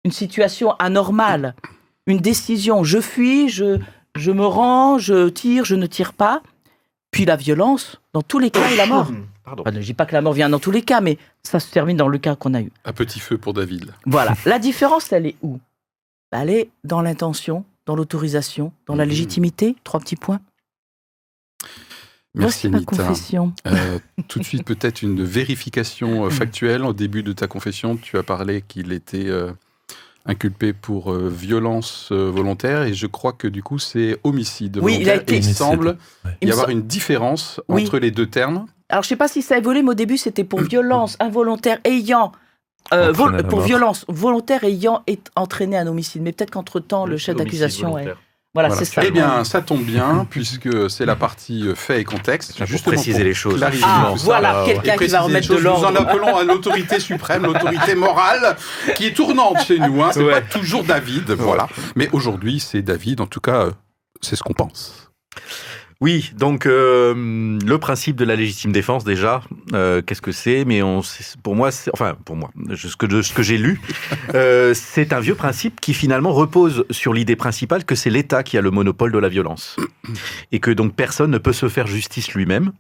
Une 0.05 0.13
situation 0.13 0.73
anormale, 0.79 1.55
une 2.07 2.19
décision, 2.19 2.85
je 2.85 3.01
fuis, 3.01 3.49
je, 3.49 3.79
je 4.17 4.31
me 4.31 4.47
rends, 4.47 4.99
je 4.99 5.29
tire, 5.29 5.65
je 5.65 5.75
ne 5.75 5.87
tire 5.87 6.13
pas. 6.15 6.43
Puis 7.11 7.25
la 7.25 7.37
violence, 7.37 8.01
dans 8.13 8.23
tous 8.23 8.39
les 8.39 8.51
cas, 8.51 8.71
et 8.71 8.77
la 8.77 8.87
mort. 8.87 9.11
Pardon. 9.45 9.63
Enfin, 9.63 9.73
je 9.73 9.79
ne 9.79 9.83
dis 9.83 9.95
pas 9.95 10.05
que 10.07 10.13
la 10.15 10.21
mort 10.21 10.35
vient 10.35 10.49
dans 10.51 10.59
tous 10.59 10.71
les 10.71 10.83
cas, 10.83 11.01
mais 11.01 11.17
ça 11.43 11.59
se 11.59 11.71
termine 11.71 11.97
dans 11.97 12.09
le 12.09 12.19
cas 12.19 12.37
qu'on 12.37 12.53
a 12.55 12.61
eu. 12.61 12.71
Un 12.85 12.93
petit 12.93 13.19
feu 13.19 13.39
pour 13.39 13.55
David. 13.55 13.93
Voilà. 14.07 14.35
La 14.45 14.59
différence, 14.59 15.11
elle 15.13 15.27
est 15.27 15.37
où? 15.43 15.59
Bah, 16.31 16.41
Elle 16.43 16.51
est 16.51 16.71
dans 16.85 17.01
l'intention, 17.01 17.65
dans 17.87 17.97
l'autorisation, 17.97 18.73
dans 18.87 18.95
la 18.95 19.05
Mhm. 19.05 19.11
légitimité. 19.11 19.75
Trois 19.85 20.01
petits 20.01 20.17
points. 20.17 20.41
Merci 22.39 22.69
Voici 22.69 22.69
ma 22.71 22.77
Anita. 22.79 22.97
confession. 22.97 23.53
Euh, 23.67 23.99
tout 24.29 24.39
de 24.39 24.45
suite, 24.45 24.65
peut-être 24.65 25.03
une 25.03 25.23
vérification 25.25 26.25
euh, 26.27 26.31
factuelle. 26.31 26.85
Au 26.85 26.93
début 26.93 27.23
de 27.23 27.33
ta 27.33 27.47
confession, 27.47 27.97
tu 27.97 28.17
as 28.17 28.23
parlé 28.23 28.63
qu'il 28.67 28.93
était 28.93 29.27
euh, 29.29 29.51
inculpé 30.27 30.73
pour 30.73 31.13
euh, 31.13 31.29
violence 31.29 32.13
volontaire 32.13 32.83
et 32.83 32.95
je 32.95 33.07
crois 33.07 33.33
que 33.33 33.49
du 33.49 33.63
coup, 33.63 33.79
c'est 33.79 34.19
homicide 34.25 34.79
Oui, 34.83 34.99
il 35.01 35.11
a 35.11 35.17
été- 35.17 35.35
Et 35.35 35.39
il 35.39 35.45
semble 35.45 35.97
Ouais. 36.25 36.31
y 36.43 36.47
Il 36.47 36.53
avoir 36.53 36.69
une 36.71 36.83
différence 36.83 37.61
Oui. 37.69 37.83
entre 37.85 37.99
les 37.99 38.11
deux 38.11 38.27
termes. 38.27 38.67
Alors, 38.91 39.03
je 39.03 39.09
sais 39.09 39.17
pas 39.17 39.29
si 39.29 39.43
ça 39.43 39.55
a 39.57 39.59
évolué, 39.59 39.83
mais 39.83 39.91
au 39.91 39.95
début, 39.95 40.17
c'était 40.17 40.45
pour 40.45 40.61
violence 40.61 41.17
involontaire 41.21 41.79
ayant. 41.85 42.33
euh, 42.95 43.13
vol- 43.13 43.47
pour 43.49 43.61
violence 43.61 44.07
volontaire 44.09 44.65
ayant 44.65 45.03
entraîné 45.37 45.77
un 45.77 45.87
homicide. 45.87 46.23
Mais 46.23 46.33
peut-être 46.33 46.51
qu'entre-temps, 46.53 47.05
le 47.05 47.19
chef 47.19 47.37
d'accusation 47.37 47.99
est. 47.99 48.15
Voilà, 48.55 48.71
Voilà. 48.71 48.85
c'est 48.85 48.93
ça. 48.93 49.03
Eh 49.05 49.11
bien, 49.11 49.45
ça 49.45 49.61
tombe 49.61 49.83
bien, 49.85 50.27
puisque 50.29 50.91
c'est 50.91 51.05
la 51.05 51.17
partie 51.17 51.69
euh, 51.69 51.75
fait 51.75 52.01
et 52.01 52.05
contexte. 52.05 52.57
Pour 52.57 52.67
Justement 52.67 52.95
préciser 52.97 53.23
les 53.23 53.35
choses. 53.35 53.57
clarifier 53.59 53.85
Ah, 53.87 54.13
voilà. 54.17 54.65
Et 54.67 54.73
quelqu'un 54.73 54.97
qui 54.97 55.07
va 55.09 55.21
remettre 55.21 55.49
de 55.49 55.55
choses, 55.55 55.63
Nous 55.65 55.71
en 55.71 55.91
l'ordre. 55.91 56.01
appelons 56.09 56.37
à 56.37 56.45
l'autorité 56.45 56.99
suprême, 56.99 57.43
l'autorité 57.45 57.95
morale, 57.95 58.57
qui 58.97 59.07
est 59.07 59.13
tournante 59.15 59.61
chez 59.65 59.79
nous. 59.79 60.03
Hein. 60.03 60.11
C'est 60.13 60.23
Ouais. 60.25 60.33
pas 60.33 60.41
toujours 60.41 60.83
David, 60.83 61.31
voilà. 61.33 61.69
Mais 61.95 62.09
aujourd'hui, 62.13 62.59
c'est 62.59 62.83
David. 62.83 63.21
En 63.21 63.27
tout 63.27 63.41
cas, 63.41 63.67
euh, 63.67 63.71
c'est 64.23 64.35
ce 64.35 64.43
qu'on 64.43 64.55
pense. 64.55 65.11
Oui, 66.01 66.31
donc 66.37 66.67
euh, 66.67 67.59
le 67.59 67.79
principe 67.79 68.15
de 68.15 68.25
la 68.25 68.37
légitime 68.37 68.71
défense 68.71 69.03
déjà, 69.03 69.43
euh, 69.73 70.01
qu'est-ce 70.01 70.23
que 70.23 70.31
c'est? 70.31 70.65
Mais 70.65 70.81
on, 70.81 71.03
pour 71.43 71.57
moi, 71.57 71.71
enfin 71.93 72.17
pour 72.25 72.37
moi, 72.37 72.51
ce 72.77 72.95
que, 72.95 73.07
de 73.07 73.21
ce 73.21 73.33
que 73.33 73.43
j'ai 73.43 73.59
lu, 73.59 73.81
euh, 74.35 74.75
c'est 74.75 75.13
un 75.13 75.19
vieux 75.19 75.35
principe 75.35 75.81
qui 75.81 75.95
finalement 75.95 76.33
repose 76.33 76.85
sur 76.91 77.13
l'idée 77.13 77.35
principale 77.35 77.85
que 77.85 77.97
c'est 77.97 78.11
l'État 78.11 78.45
qui 78.45 78.57
a 78.57 78.61
le 78.61 78.71
monopole 78.71 79.11
de 79.11 79.19
la 79.19 79.29
violence 79.29 79.77
et 80.53 80.61
que 80.61 80.71
donc 80.71 80.95
personne 80.95 81.33
ne 81.33 81.39
peut 81.39 81.53
se 81.53 81.69
faire 81.69 81.89
justice 81.89 82.33
lui-même. 82.33 82.71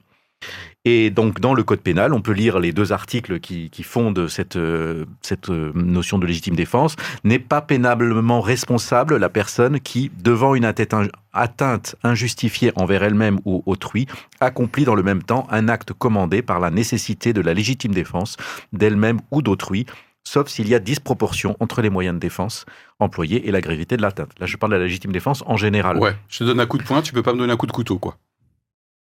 Et 0.84 1.10
donc, 1.10 1.40
dans 1.40 1.54
le 1.54 1.62
code 1.64 1.80
pénal, 1.80 2.14
on 2.14 2.20
peut 2.22 2.32
lire 2.32 2.60
les 2.60 2.72
deux 2.72 2.92
articles 2.92 3.40
qui, 3.40 3.70
fondent 3.82 4.28
cette, 4.28 4.56
euh, 4.56 5.04
euh, 5.50 5.72
notion 5.74 6.18
de 6.18 6.26
légitime 6.26 6.54
défense. 6.56 6.94
N'est 7.24 7.40
pas 7.40 7.60
pénablement 7.60 8.40
responsable 8.40 9.16
la 9.16 9.28
personne 9.28 9.80
qui, 9.80 10.10
devant 10.22 10.54
une 10.54 10.64
atteinte, 10.64 10.94
in- 10.94 11.08
atteinte 11.32 11.96
injustifiée 12.04 12.72
envers 12.76 13.02
elle-même 13.02 13.40
ou 13.44 13.62
autrui, 13.66 14.06
accomplit 14.40 14.84
dans 14.84 14.94
le 14.94 15.02
même 15.02 15.22
temps 15.22 15.46
un 15.50 15.68
acte 15.68 15.92
commandé 15.92 16.42
par 16.42 16.60
la 16.60 16.70
nécessité 16.70 17.32
de 17.32 17.40
la 17.40 17.54
légitime 17.54 17.92
défense 17.92 18.36
d'elle-même 18.72 19.18
ou 19.30 19.42
d'autrui, 19.42 19.84
sauf 20.24 20.48
s'il 20.48 20.68
y 20.68 20.74
a 20.74 20.78
disproportion 20.78 21.56
entre 21.60 21.82
les 21.82 21.90
moyens 21.90 22.14
de 22.14 22.20
défense 22.20 22.66
employés 23.00 23.46
et 23.48 23.50
la 23.50 23.60
gravité 23.60 23.96
de 23.96 24.02
l'atteinte. 24.02 24.30
Là, 24.38 24.46
je 24.46 24.56
parle 24.56 24.72
de 24.72 24.78
la 24.78 24.84
légitime 24.84 25.12
défense 25.12 25.42
en 25.46 25.56
général. 25.56 25.98
Ouais, 25.98 26.14
je 26.28 26.38
te 26.38 26.44
donne 26.44 26.60
un 26.60 26.66
coup 26.66 26.78
de 26.78 26.82
poing, 26.84 27.02
tu 27.02 27.12
peux 27.12 27.22
pas 27.22 27.32
me 27.32 27.38
donner 27.38 27.52
un 27.52 27.56
coup 27.56 27.66
de 27.66 27.72
couteau, 27.72 27.98
quoi. 27.98 28.16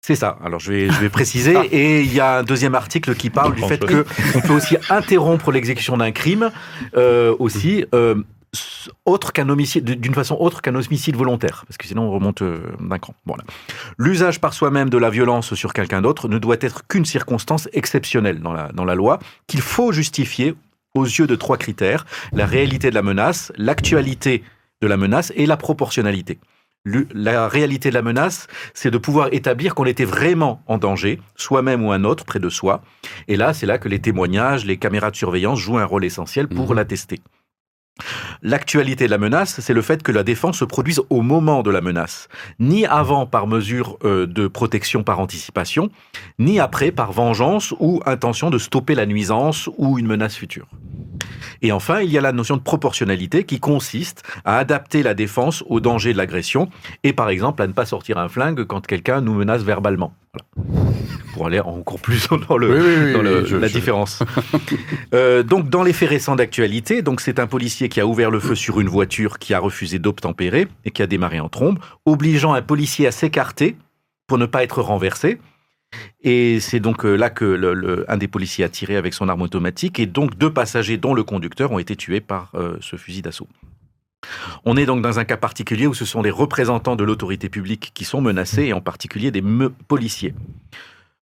C'est 0.05 0.13
ça. 0.13 0.37
Alors 0.45 0.59
je 0.59 0.71
vais, 0.71 0.87
je 0.87 0.99
vais 0.99 1.09
préciser. 1.09 1.55
Et 1.71 2.01
il 2.01 2.13
y 2.13 2.19
a 2.19 2.37
un 2.37 2.43
deuxième 2.43 2.75
article 2.75 3.15
qui 3.15 3.31
parle 3.31 3.55
du 3.55 3.63
fait 3.63 3.83
que 3.83 4.05
on 4.35 4.41
peut 4.41 4.53
aussi 4.53 4.77
interrompre 4.91 5.51
l'exécution 5.51 5.97
d'un 5.97 6.11
crime 6.11 6.51
euh, 6.95 7.35
aussi. 7.39 7.85
Euh, 7.95 8.13
autre 9.03 9.33
qu'un 9.33 9.49
homicide, 9.49 9.99
d'une 9.99 10.13
façon 10.13 10.37
autre 10.39 10.61
qu'un 10.61 10.75
homicide 10.75 11.15
volontaire, 11.15 11.65
parce 11.67 11.77
que 11.77 11.87
sinon 11.87 12.03
on 12.03 12.11
remonte 12.11 12.43
euh, 12.43 12.59
d'un 12.79 12.99
cran. 12.99 13.15
Voilà. 13.25 13.43
L'usage 13.97 14.39
par 14.39 14.53
soi-même 14.53 14.91
de 14.91 14.97
la 14.99 15.09
violence 15.09 15.55
sur 15.55 15.73
quelqu'un 15.73 16.03
d'autre 16.03 16.27
ne 16.27 16.37
doit 16.37 16.57
être 16.61 16.85
qu'une 16.87 17.05
circonstance 17.05 17.67
exceptionnelle 17.73 18.41
dans 18.41 18.53
la, 18.53 18.71
dans 18.73 18.85
la 18.85 18.93
loi, 18.93 19.17
qu'il 19.47 19.61
faut 19.61 19.91
justifier 19.91 20.53
aux 20.93 21.05
yeux 21.05 21.25
de 21.25 21.35
trois 21.35 21.57
critères 21.57 22.05
la 22.31 22.45
réalité 22.45 22.91
de 22.91 22.95
la 22.95 23.01
menace, 23.01 23.51
l'actualité 23.57 24.43
de 24.83 24.87
la 24.87 24.97
menace 24.97 25.33
et 25.35 25.47
la 25.47 25.57
proportionnalité 25.57 26.37
la 26.85 27.47
réalité 27.47 27.89
de 27.89 27.95
la 27.95 28.01
menace, 28.01 28.47
c'est 28.73 28.91
de 28.91 28.97
pouvoir 28.97 29.29
établir 29.31 29.75
qu'on 29.75 29.85
était 29.85 30.05
vraiment 30.05 30.61
en 30.67 30.77
danger, 30.77 31.19
soi-même 31.35 31.83
ou 31.83 31.91
un 31.91 32.03
autre, 32.03 32.25
près 32.25 32.39
de 32.39 32.49
soi. 32.49 32.81
Et 33.27 33.35
là, 33.35 33.53
c'est 33.53 33.65
là 33.65 33.77
que 33.77 33.89
les 33.89 33.99
témoignages, 33.99 34.65
les 34.65 34.77
caméras 34.77 35.11
de 35.11 35.15
surveillance 35.15 35.59
jouent 35.59 35.77
un 35.77 35.85
rôle 35.85 36.05
essentiel 36.05 36.47
pour 36.47 36.69
mhm. 36.69 36.75
l'attester. 36.75 37.21
L'actualité 38.41 39.05
de 39.05 39.11
la 39.11 39.17
menace, 39.17 39.59
c'est 39.61 39.73
le 39.73 39.81
fait 39.81 40.03
que 40.03 40.11
la 40.11 40.23
défense 40.23 40.59
se 40.59 40.65
produise 40.65 41.01
au 41.09 41.21
moment 41.21 41.63
de 41.63 41.71
la 41.71 41.81
menace, 41.81 42.27
ni 42.59 42.85
avant 42.85 43.25
par 43.25 43.47
mesure 43.47 43.97
euh, 44.03 44.27
de 44.27 44.47
protection 44.47 45.03
par 45.03 45.19
anticipation, 45.19 45.89
ni 46.37 46.59
après 46.59 46.91
par 46.91 47.13
vengeance 47.13 47.73
ou 47.79 48.01
intention 48.05 48.49
de 48.49 48.57
stopper 48.57 48.95
la 48.95 49.05
nuisance 49.05 49.69
ou 49.77 49.97
une 49.97 50.07
menace 50.07 50.35
future. 50.35 50.67
Et 51.61 51.71
enfin, 51.71 52.01
il 52.01 52.11
y 52.11 52.17
a 52.17 52.21
la 52.21 52.33
notion 52.33 52.57
de 52.57 52.61
proportionnalité 52.61 53.43
qui 53.43 53.59
consiste 53.59 54.23
à 54.43 54.57
adapter 54.57 55.01
la 55.01 55.13
défense 55.13 55.63
au 55.67 55.79
danger 55.79 56.11
de 56.11 56.17
l'agression 56.17 56.69
et 57.03 57.13
par 57.13 57.29
exemple 57.29 57.61
à 57.61 57.67
ne 57.67 57.73
pas 57.73 57.85
sortir 57.85 58.17
un 58.17 58.27
flingue 58.27 58.65
quand 58.65 58.85
quelqu'un 58.85 59.21
nous 59.21 59.33
menace 59.33 59.63
verbalement. 59.63 60.13
Pour 61.33 61.47
aller 61.47 61.59
encore 61.59 61.99
plus 61.99 62.27
dans, 62.47 62.57
le, 62.57 63.59
la 63.59 63.69
différence. 63.69 64.23
Euh, 65.13 65.43
donc, 65.43 65.69
dans 65.69 65.83
les 65.83 65.93
faits 65.93 66.09
récents 66.09 66.35
d'actualité, 66.35 67.01
donc 67.01 67.21
c'est 67.21 67.39
un 67.39 67.47
policier 67.47 67.89
qui 67.89 68.01
a 68.01 68.07
ouvert 68.07 68.31
le 68.31 68.39
feu 68.39 68.55
sur 68.55 68.81
une 68.81 68.89
voiture 68.89 69.39
qui 69.39 69.53
a 69.53 69.59
refusé 69.59 69.99
d'obtempérer 69.99 70.67
et 70.83 70.91
qui 70.91 71.01
a 71.01 71.07
démarré 71.07 71.39
en 71.39 71.47
trombe, 71.47 71.79
obligeant 72.05 72.53
un 72.53 72.61
policier 72.61 73.07
à 73.07 73.11
s'écarter 73.11 73.77
pour 74.27 74.37
ne 74.37 74.45
pas 74.45 74.63
être 74.63 74.81
renversé. 74.81 75.39
Et 76.21 76.59
c'est 76.59 76.79
donc 76.79 77.05
euh, 77.05 77.15
là 77.15 77.29
que 77.29 77.45
le, 77.45 78.05
un 78.09 78.17
des 78.17 78.27
policiers 78.27 78.65
a 78.65 78.69
tiré 78.69 78.97
avec 78.97 79.13
son 79.13 79.29
arme 79.29 79.43
automatique 79.43 79.99
et 79.99 80.05
donc 80.05 80.37
deux 80.37 80.51
passagers, 80.51 80.97
dont 80.97 81.13
le 81.13 81.23
conducteur, 81.23 81.71
ont 81.71 81.79
été 81.79 81.95
tués 81.95 82.21
par 82.21 82.51
euh, 82.55 82.77
ce 82.81 82.95
fusil 82.95 83.21
d'assaut. 83.21 83.47
On 84.65 84.77
est 84.77 84.85
donc 84.85 85.01
dans 85.01 85.19
un 85.19 85.25
cas 85.25 85.37
particulier 85.37 85.87
où 85.87 85.93
ce 85.93 86.05
sont 86.05 86.21
les 86.21 86.31
représentants 86.31 86.95
de 86.95 87.03
l'autorité 87.03 87.49
publique 87.49 87.91
qui 87.93 88.05
sont 88.05 88.21
menacés, 88.21 88.65
et 88.65 88.73
en 88.73 88.81
particulier 88.81 89.31
des 89.31 89.43
policiers. 89.87 90.33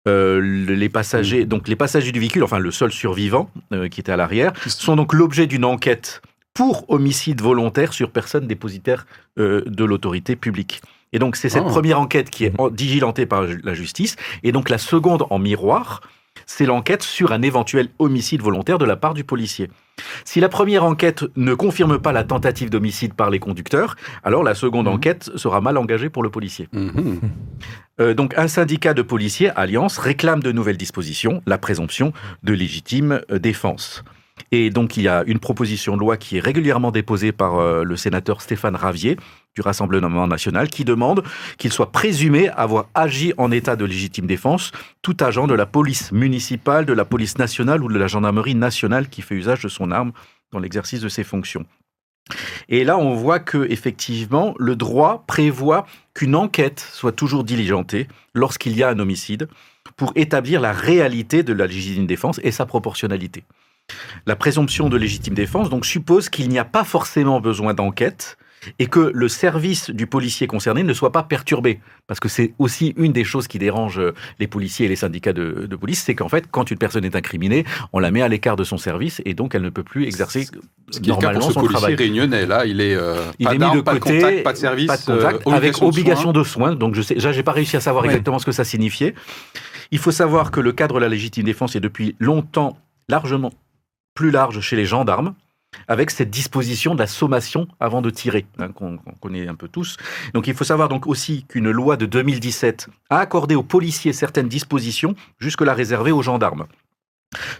Euh, 0.08 0.39
les 0.41 0.89
passagers, 0.89 1.46
donc 1.46 1.68
les 1.68 1.75
passagers 1.75 2.12
du 2.12 2.20
véhicule, 2.20 2.44
enfin 2.44 2.60
le 2.60 2.72
seul 2.72 2.91
survivant 2.91 3.51
qui 3.91 4.00
était 4.00 4.12
à 4.12 4.18
l'arrière, 4.18 4.53
sont 4.65 4.96
donc 4.96 5.13
l'objet 5.13 5.46
d'une 5.46 5.65
enquête 5.65 6.22
pour 6.53 6.89
homicide 6.89 7.41
volontaire 7.41 7.94
sur 7.94 8.12
personne 8.12 8.48
dépositaire 8.48 9.06
de 9.38 9.84
l'autorité 9.84 10.36
publique. 10.36 10.82
Et 11.12 11.20
donc, 11.20 11.36
c'est 11.36 11.50
cette 11.50 11.63
ah. 11.65 11.70
première 11.70 12.00
enquête 12.00 12.29
qui 12.29 12.46
est 12.46 12.53
digilantée 12.72 13.25
par 13.25 13.44
la 13.63 13.74
justice. 13.74 14.15
Et 14.44 14.51
donc, 14.51 14.70
la 14.70 14.77
seconde 14.77 15.25
en 15.29 15.39
miroir, 15.39 16.01
c'est 16.50 16.65
l'enquête 16.65 17.03
sur 17.03 17.32
un 17.32 17.44
éventuel 17.44 17.89
homicide 18.00 18.41
volontaire 18.41 18.79
de 18.79 18.86
la 18.86 18.96
part 18.96 19.13
du 19.13 19.24
policier. 19.24 19.70
Si 20.25 20.39
la 20.39 20.50
première 20.50 20.84
enquête 20.84 21.24
ne 21.36 21.53
confirme 21.53 22.00
pas 22.00 22.12
la 22.12 22.24
tentative 22.24 22.72
d'homicide 22.72 23.13
par 23.13 23.29
les 23.29 23.38
conducteurs, 23.38 23.96
alors 24.24 24.41
la 24.41 24.56
seconde 24.56 24.88
mhm. 24.88 24.94
enquête 24.94 25.29
sera 25.36 25.62
mal 25.62 25.77
engagée 25.77 26.10
pour 26.10 26.24
le 26.24 26.32
policier. 26.32 26.68
Mhm. 26.74 27.20
Euh, 28.01 28.13
donc 28.15 28.34
un 28.36 28.48
syndicat 28.48 28.96
de 28.96 29.03
policiers, 29.03 29.51
Alliance, 29.56 30.00
réclame 30.00 30.41
de 30.41 30.51
nouvelles 30.51 30.77
dispositions, 30.77 31.44
la 31.46 31.60
présomption 31.60 32.13
de 32.41 32.53
légitime 32.53 33.22
euh, 33.29 33.38
défense. 33.38 34.03
Et 34.51 34.72
donc 34.72 34.98
il 34.98 35.03
y 35.03 35.08
a 35.08 35.24
une 35.27 35.39
proposition 35.39 35.96
de 35.96 36.00
loi 36.00 36.18
qui 36.18 36.38
est 36.38 36.39
régulièrement 36.39 36.89
déposée 36.89 37.32
par 37.32 37.60
euh, 37.60 37.84
le 37.84 37.96
sénateur 37.96 38.41
Stéphane 38.41 38.75
Ravier 38.75 39.18
du 39.60 39.62
Rassemblement 39.62 40.25
national 40.25 40.70
qui 40.70 40.86
demande 40.86 41.22
qu'il 41.58 41.74
soit 41.74 41.92
présumé 41.92 42.48
avoir 42.48 42.88
agi 42.94 43.34
en 43.38 43.51
état 43.51 43.75
de 43.75 43.84
légitime 43.84 44.25
défense 44.25 44.72
tout 45.01 45.18
agent 45.20 45.48
de 45.48 45.54
la 45.54 45.66
police 45.66 46.13
municipale, 46.13 46.86
de 46.86 46.94
la 46.94 47.04
police 47.04 47.38
nationale 47.38 47.84
ou 47.84 47.89
de 47.89 48.00
la 48.00 48.08
gendarmerie 48.08 48.56
nationale 48.56 49.10
qui 49.10 49.22
fait 49.22 49.36
usage 49.36 49.62
de 49.62 49.68
son 49.68 49.92
arme 49.92 50.13
dans 50.54 50.60
l'exercice 50.60 51.01
de 51.01 51.10
ses 51.10 51.25
fonctions. 51.25 51.66
Et 52.70 52.86
là, 52.86 52.98
on 52.98 53.16
voit 53.16 53.39
que 53.39 53.70
effectivement, 53.70 54.56
le 54.60 54.78
droit 54.78 55.25
prévoit 55.28 55.86
qu'une 56.13 56.36
enquête 56.36 56.80
soit 56.80 57.12
toujours 57.12 57.44
diligentée 57.44 58.08
lorsqu'il 58.34 58.78
y 58.78 58.84
a 58.84 58.89
un 58.89 59.00
homicide 59.00 59.50
pour 59.98 60.13
établir 60.16 60.62
la 60.62 60.72
réalité 60.72 61.44
de 61.44 61.51
la 61.51 61.68
légitime 61.68 62.08
défense 62.08 62.39
et 62.44 62.51
sa 62.51 62.66
proportionnalité. 62.66 63.44
La 64.25 64.38
présomption 64.38 64.88
de 64.88 64.96
légitime 64.96 65.34
défense 65.34 65.70
donc 65.70 65.86
suppose 65.86 66.30
qu'il 66.30 66.48
n'y 66.48 66.60
a 66.60 66.66
pas 66.66 66.86
forcément 66.86 67.42
besoin 67.42 67.74
d'enquête 67.74 68.38
et 68.78 68.88
que 68.88 69.12
le 69.13 69.28
service 69.28 69.89
du 69.89 70.08
policier 70.08 70.48
concerné 70.48 70.84
ne 70.84 70.94
soit 70.94 71.12
pas 71.12 71.24
perturbé. 71.24 71.80
Parce 72.08 72.20
que 72.20 72.30
c'est 72.30 72.54
aussi 72.60 72.94
une 72.98 73.13
des 73.13 73.24
choses 73.24 73.48
qui 73.48 73.60
dérange 73.60 74.01
les 74.39 74.48
policiers 74.48 74.86
et 74.86 74.89
les 74.89 74.96
syndicats 74.96 75.34
de, 75.34 75.75
police, 75.80 76.04
c'est 76.04 76.16
qu'en 76.16 76.30
fait, 76.30 76.46
quand 76.50 76.72
une 76.72 76.78
personne 76.78 77.06
est 77.06 77.16
incriminée, 77.16 77.66
on 77.94 78.00
la 78.00 78.12
met 78.12 78.22
à 78.22 78.28
l'écart 78.28 78.56
de 78.56 78.63
son 78.63 78.78
service 78.78 79.22
et 79.25 79.34
donc 79.34 79.56
elle 79.56 79.62
ne 79.62 79.70
peut 79.70 79.84
plus 79.84 80.06
exercer 80.06 80.48
ce 80.92 81.00
qui 81.00 81.10
normalement 81.10 81.39
est 81.39 81.48
le 81.48 81.54
cas 81.54 81.60
pour 81.60 81.72
ce 81.72 81.74
policier 81.74 81.96
réunionnais. 81.96 82.46
Là, 82.46 82.66
il 82.66 82.82
est, 82.82 82.96
euh, 82.96 83.24
il 83.39 83.46
pas 83.46 83.54
est 83.54 83.58
mis 83.58 83.75
de 83.75 83.82
pas 83.82 83.98
côté, 83.98 84.18
de 84.18 84.22
contact, 84.22 84.44
pas 84.44 84.54
de 84.54 84.58
service, 84.58 84.88
pas 84.88 84.98
de 84.98 85.06
contact, 85.06 85.48
euh, 85.48 85.51
avec 85.51 85.82
obligation 85.82 86.32
de 86.32 86.44
soins. 86.44 86.75
Donc 86.75 86.96
je 86.96 87.01
sais, 87.01 87.16
j'ai 87.18 87.44
pas 87.44 87.51
réussi 87.51 87.78
à 87.78 87.82
savoir 87.82 88.06
exactement 88.06 88.39
ce 88.39 88.46
que 88.46 88.51
ça 88.51 88.63
signifiait. 88.63 89.13
Il 89.92 90.00
faut 90.00 90.12
savoir 90.12 90.51
que 90.51 90.60
le 90.60 90.72
cadre 90.72 90.96
de 90.96 91.00
la 91.00 91.10
légitime 91.10 91.44
défense 91.44 91.75
est 91.75 91.80
depuis 91.80 92.16
longtemps 92.20 92.78
largement 93.08 93.51
plus 94.13 94.32
large 94.32 94.60
chez 94.60 94.75
les 94.75 94.86
gendarmes, 94.86 95.34
avec 95.88 96.12
cette 96.12 96.30
disposition 96.30 96.94
de 96.94 97.00
la 97.00 97.08
sommation 97.08 97.68
avant 97.80 98.02
de 98.02 98.10
tirer, 98.10 98.46
hein, 98.60 98.70
qu'on 98.70 98.98
connaît 99.20 99.48
un 99.48 99.56
peu 99.56 99.68
tous. 99.68 99.98
Donc 100.34 100.48
il 100.48 100.54
faut 100.54 100.64
savoir 100.64 100.90
donc 100.90 101.08
aussi 101.08 101.46
qu'une 101.48 101.72
loi 101.72 101.98
de 101.98 102.06
2017 102.06 102.88
a 103.10 103.20
accordé 103.20 103.56
aux 103.56 103.64
policiers 103.64 104.14
certaines 104.14 104.48
dispositions, 104.48 105.16
jusque-là 105.40 105.74
réservées 105.74 106.12
aux 106.12 106.22
gendarmes. 106.22 106.68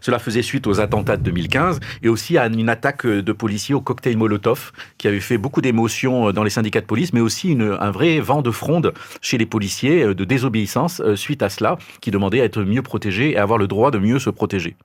Cela 0.01 0.18
faisait 0.18 0.42
suite 0.42 0.66
aux 0.66 0.80
attentats 0.80 1.18
de 1.18 1.24
2015 1.24 1.80
et 2.01 2.10
aussi 2.10 2.39
à 2.39 2.48
une 2.48 2.70
attaque 2.70 3.06
de 3.06 3.32
policiers 3.32 3.75
au 3.75 3.82
cocktail 3.82 4.18
Molotov 4.18 4.72
qui 4.98 5.08
avait 5.08 5.20
fait 5.20 5.38
beaucoup 5.38 5.62
d'émotions 5.62 6.32
dans 6.32 6.44
les 6.44 6.50
syndicats 6.50 6.82
de 6.82 6.88
police, 6.88 7.13
mais 7.13 7.20
aussi 7.20 7.56
un 7.60 7.92
vrai 7.92 8.20
vent 8.20 8.42
de 8.42 8.50
fronde 8.50 8.94
chez 9.22 9.38
les 9.38 9.46
policiers 9.46 10.16
de 10.16 10.25
désobéissance 10.25 11.01
euh, 11.01 11.16
suite 11.16 11.44
à 11.44 11.50
cela, 11.50 11.78
qui 12.01 12.10
demandaient 12.10 12.42
à 12.42 12.46
être 12.46 12.63
mieux 12.63 12.82
protégés 12.82 13.32
et 13.32 13.38
avoir 13.38 13.60
le 13.60 13.68
droit 13.68 13.92
de 13.92 14.00
mieux 14.00 14.18
se 14.18 14.32
protéger. 14.32 14.75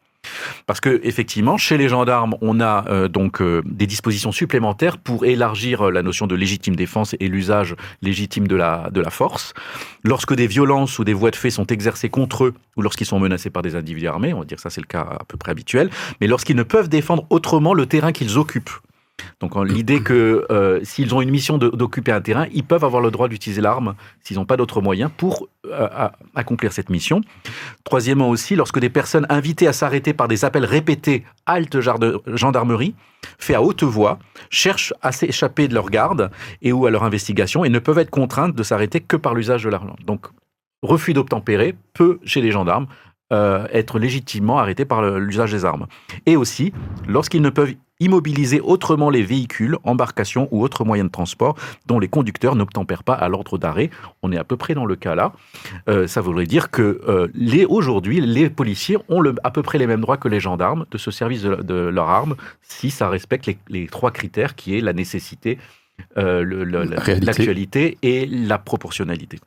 Parce 0.67 0.81
que 0.81 1.01
effectivement, 1.03 1.57
chez 1.57 1.77
les 1.77 1.89
gendarmes, 1.89 2.37
on 2.41 2.61
a 2.61 2.85
euh, 2.89 3.09
donc 3.09 3.41
euh, 3.41 3.63
des 3.65 3.87
dispositions 3.87 4.33
supplémentaires 4.33 4.99
pour 4.99 5.25
élargir 5.25 5.83
euh, 5.83 5.91
la 5.91 6.03
notion 6.03 6.27
de 6.27 6.35
légitime 6.35 6.77
défense 6.77 7.15
et 7.21 7.29
l'usage 7.29 7.77
légitime 8.03 8.49
de 8.49 8.57
la, 8.57 8.91
de 8.91 9.01
la 9.01 9.11
force. 9.11 9.55
Lorsque 10.03 10.35
des 10.35 10.47
violences 10.47 10.99
ou 10.99 11.05
des 11.05 11.15
voies 11.15 11.31
de 11.31 11.37
fait 11.37 11.51
sont 11.51 11.67
exercées 11.67 12.09
contre 12.09 12.45
eux 12.45 12.55
ou 12.77 12.83
lorsqu'ils 12.83 13.07
sont 13.07 13.19
menacés 13.19 13.51
par 13.51 13.63
des 13.63 13.77
individus 13.77 14.09
armés, 14.09 14.35
on 14.35 14.41
va 14.41 14.45
dire 14.45 14.57
que 14.57 14.63
ça 14.63 14.71
c'est 14.71 14.81
le 14.81 14.87
cas 14.87 15.07
à 15.21 15.25
peu 15.27 15.37
près 15.37 15.53
habituel, 15.53 15.91
mais 16.21 16.27
lorsqu'ils 16.27 16.57
ne 16.57 16.63
peuvent 16.63 16.89
défendre 16.89 17.27
autrement 17.31 17.75
le 17.75 17.87
terrain 17.87 18.13
qu'ils 18.13 18.39
occupent. 18.39 18.71
Donc 19.41 19.57
l'idée 19.65 20.03
que 20.03 20.47
euh, 20.51 20.81
s'ils 20.83 21.15
ont 21.15 21.21
une 21.21 21.31
mission 21.31 21.59
d'occuper 21.59 22.13
un 22.13 22.21
terrain, 22.21 22.47
ils 22.53 22.65
peuvent 22.65 22.85
avoir 22.85 23.03
le 23.03 23.11
droit 23.11 23.29
d'utiliser 23.29 23.61
l'arme 23.61 23.95
s'ils 24.23 24.37
n'ont 24.37 24.45
pas 24.45 24.57
d'autres 24.57 24.81
moyens 24.81 25.11
pour 25.17 25.49
euh, 25.67 26.09
accomplir 26.35 26.73
cette 26.73 26.91
mission. 26.91 27.21
Troisièmement 27.85 28.29
aussi, 28.29 28.57
lorsque 28.57 28.79
des 28.79 28.91
personnes 28.91 29.27
invitées 29.29 29.69
à 29.69 29.73
s'arrêter 29.73 30.13
par 30.13 30.29
des 30.29 30.45
appels 30.45 30.65
répétés 30.65 31.25
halte 31.47 31.79
gendarmerie, 32.27 32.95
fait 33.39 33.55
à 33.55 33.63
haute 33.63 33.83
voix, 33.83 34.19
cherchent 34.51 34.95
à 35.03 35.13
s'échapper 35.13 35.69
de 35.69 35.75
leur 35.75 35.91
garde 35.91 36.31
et 36.63 36.73
ou 36.73 36.87
à 36.87 36.91
leur 36.91 37.05
investigation 37.05 37.65
et 37.65 37.69
ne 37.69 37.79
peuvent 37.79 37.99
être 37.99 38.11
contraintes 38.11 38.55
de 38.55 38.63
s'arrêter 38.63 39.01
que 39.01 39.17
par 39.17 39.35
l'usage 39.35 39.65
de 39.65 39.71
l'arme. 39.71 39.95
Donc 40.07 40.27
refus 40.83 41.15
d'obtempérer 41.15 41.75
peut, 41.95 42.19
chez 42.25 42.41
les 42.41 42.51
gendarmes, 42.51 42.87
euh, 43.35 43.67
être 43.73 43.99
légitimement 43.99 44.59
arrêté 44.59 44.85
par 44.85 45.03
l'usage 45.19 45.51
des 45.51 45.65
armes. 45.65 45.87
Et 46.25 46.37
aussi, 46.37 46.73
lorsqu'ils 47.09 47.43
ne 47.43 47.51
peuvent 47.51 47.75
immobiliser 48.01 48.61
autrement 48.61 49.11
les 49.11 49.23
véhicules, 49.23 49.77
embarcations 49.85 50.49
ou 50.51 50.63
autres 50.63 50.85
moyens 50.85 51.09
de 51.09 51.13
transport 51.13 51.57
dont 51.87 51.99
les 51.99 52.09
conducteurs 52.09 52.57
n'obtempèrent 52.57 53.05
pas 53.05 53.15
à 53.15 53.29
l'ordre 53.29 53.59
d'arrêt. 53.59 53.91
On 54.23 54.33
est 54.33 54.39
à 54.39 54.45
peu 54.45 54.57
près 54.57 54.75
dans 54.75 54.85
le 54.85 54.97
cas 54.97 55.15
là. 55.15 55.33
Euh, 55.89 56.07
ça 56.07 56.21
voudrait 56.21 56.47
dire 56.47 56.71
que 56.71 57.01
euh, 57.09 57.29
les, 57.35 57.65
aujourd'hui, 57.65 58.21
les 58.21 58.51
policiers 58.51 58.99
ont 59.09 59.21
le, 59.21 59.35
à 59.45 59.51
peu 59.51 59.63
près 59.63 59.79
les 59.79 59.87
mêmes 59.87 60.01
droits 60.01 60.17
que 60.17 60.29
les 60.29 60.41
gendarmes 60.41 60.87
de 60.91 60.99
ce 60.99 61.11
service 61.11 61.43
de, 61.43 61.57
de 61.57 61.75
leur 61.75 62.09
arme 62.09 62.37
si 62.63 62.91
ça 62.91 63.09
respecte 63.09 63.51
les, 63.69 63.87
trois 63.87 64.11
critères 64.11 64.55
qui 64.55 64.77
est 64.77 64.81
la 64.81 64.93
nécessité, 64.93 65.59
l'actualité 66.17 67.99
et 68.03 68.27
la 68.27 68.59
proportionnalité. 68.59 69.39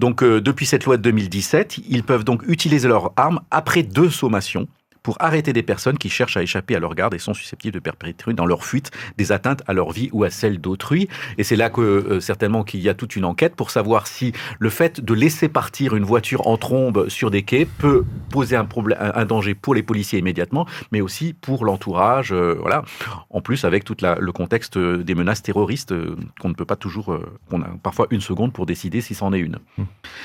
Donc, 0.00 0.22
euh, 0.22 0.40
depuis 0.40 0.64
cette 0.64 0.86
loi 0.86 0.96
de 0.96 1.02
2017, 1.02 1.80
ils 1.86 2.02
peuvent 2.02 2.24
donc 2.24 2.42
utiliser 2.48 2.88
leur 2.88 3.12
arme 3.16 3.40
après 3.50 3.82
deux 3.82 4.08
sommations 4.08 4.66
pour 5.02 5.16
arrêter 5.20 5.52
des 5.52 5.62
personnes 5.62 5.98
qui 5.98 6.08
cherchent 6.08 6.36
à 6.36 6.42
échapper 6.42 6.76
à 6.76 6.78
leur 6.78 6.94
garde 6.94 7.14
et 7.14 7.18
sont 7.18 7.34
susceptibles 7.34 7.74
de 7.74 7.80
perpétrer 7.80 8.32
dans 8.32 8.46
leur 8.46 8.64
fuite 8.64 8.90
des 9.16 9.32
atteintes 9.32 9.62
à 9.66 9.72
leur 9.72 9.92
vie 9.92 10.10
ou 10.12 10.24
à 10.24 10.30
celle 10.30 10.60
d'autrui. 10.60 11.08
Et 11.38 11.44
c'est 11.44 11.56
là 11.56 11.70
que 11.70 11.80
euh, 11.80 12.20
certainement 12.20 12.64
qu'il 12.64 12.80
y 12.80 12.88
a 12.88 12.94
toute 12.94 13.16
une 13.16 13.24
enquête 13.24 13.56
pour 13.56 13.70
savoir 13.70 14.06
si 14.06 14.32
le 14.58 14.70
fait 14.70 15.00
de 15.00 15.14
laisser 15.14 15.48
partir 15.48 15.96
une 15.96 16.04
voiture 16.04 16.46
en 16.46 16.56
trombe 16.56 17.08
sur 17.08 17.30
des 17.30 17.42
quais 17.42 17.66
peut 17.66 18.04
poser 18.30 18.56
un, 18.56 18.64
problème, 18.64 18.98
un 19.00 19.24
danger 19.24 19.54
pour 19.54 19.74
les 19.74 19.82
policiers 19.82 20.18
immédiatement, 20.18 20.66
mais 20.92 21.00
aussi 21.00 21.32
pour 21.32 21.64
l'entourage. 21.64 22.32
euh, 22.32 22.56
voilà. 22.60 22.84
En 23.30 23.40
plus, 23.40 23.64
avec 23.64 23.84
tout 23.84 23.96
le 24.00 24.32
contexte 24.32 24.76
euh, 24.76 25.02
des 25.02 25.14
menaces 25.14 25.42
terroristes 25.42 25.92
euh, 25.92 26.16
qu'on 26.40 26.48
ne 26.48 26.54
peut 26.54 26.64
pas 26.64 26.76
toujours, 26.76 27.18
qu'on 27.48 27.62
a 27.62 27.68
parfois 27.82 28.06
une 28.10 28.20
seconde 28.20 28.52
pour 28.52 28.66
décider 28.66 29.00
si 29.00 29.14
c'en 29.14 29.32
est 29.32 29.38
une. 29.38 29.58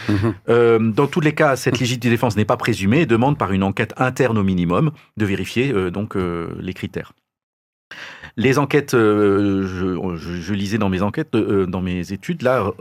Mhm. 0.10 0.34
Euh, 0.50 0.80
dans 0.80 1.08
tous 1.08 1.22
les 1.22 1.34
cas, 1.34 1.56
cette 1.56 1.80
légitime 1.80 2.12
défense 2.12 2.36
n'est 2.36 2.46
pas 2.46 2.58
présumée 2.58 3.02
et 3.02 3.06
demande 3.06 3.38
par 3.38 3.52
une 3.52 3.64
enquête 3.64 3.94
interne 3.98 4.38
au 4.38 4.44
minimum 4.44 4.65
de 4.66 5.26
vérifier 5.26 5.72
euh, 5.72 5.92
donc 5.92 6.16
euh, 6.16 6.50
les 6.60 6.74
critères. 6.74 7.14
Les 8.38 8.58
enquêtes, 8.58 8.94
euh, 8.94 9.66
je, 9.66 10.54
lisais 10.54 10.78
dans 10.78 10.90
mes 10.90 11.02
enquêtes, 11.02 11.36
dans 11.36 11.82
mes 11.82 12.12
études, 12.12 12.42
là, 12.42 12.72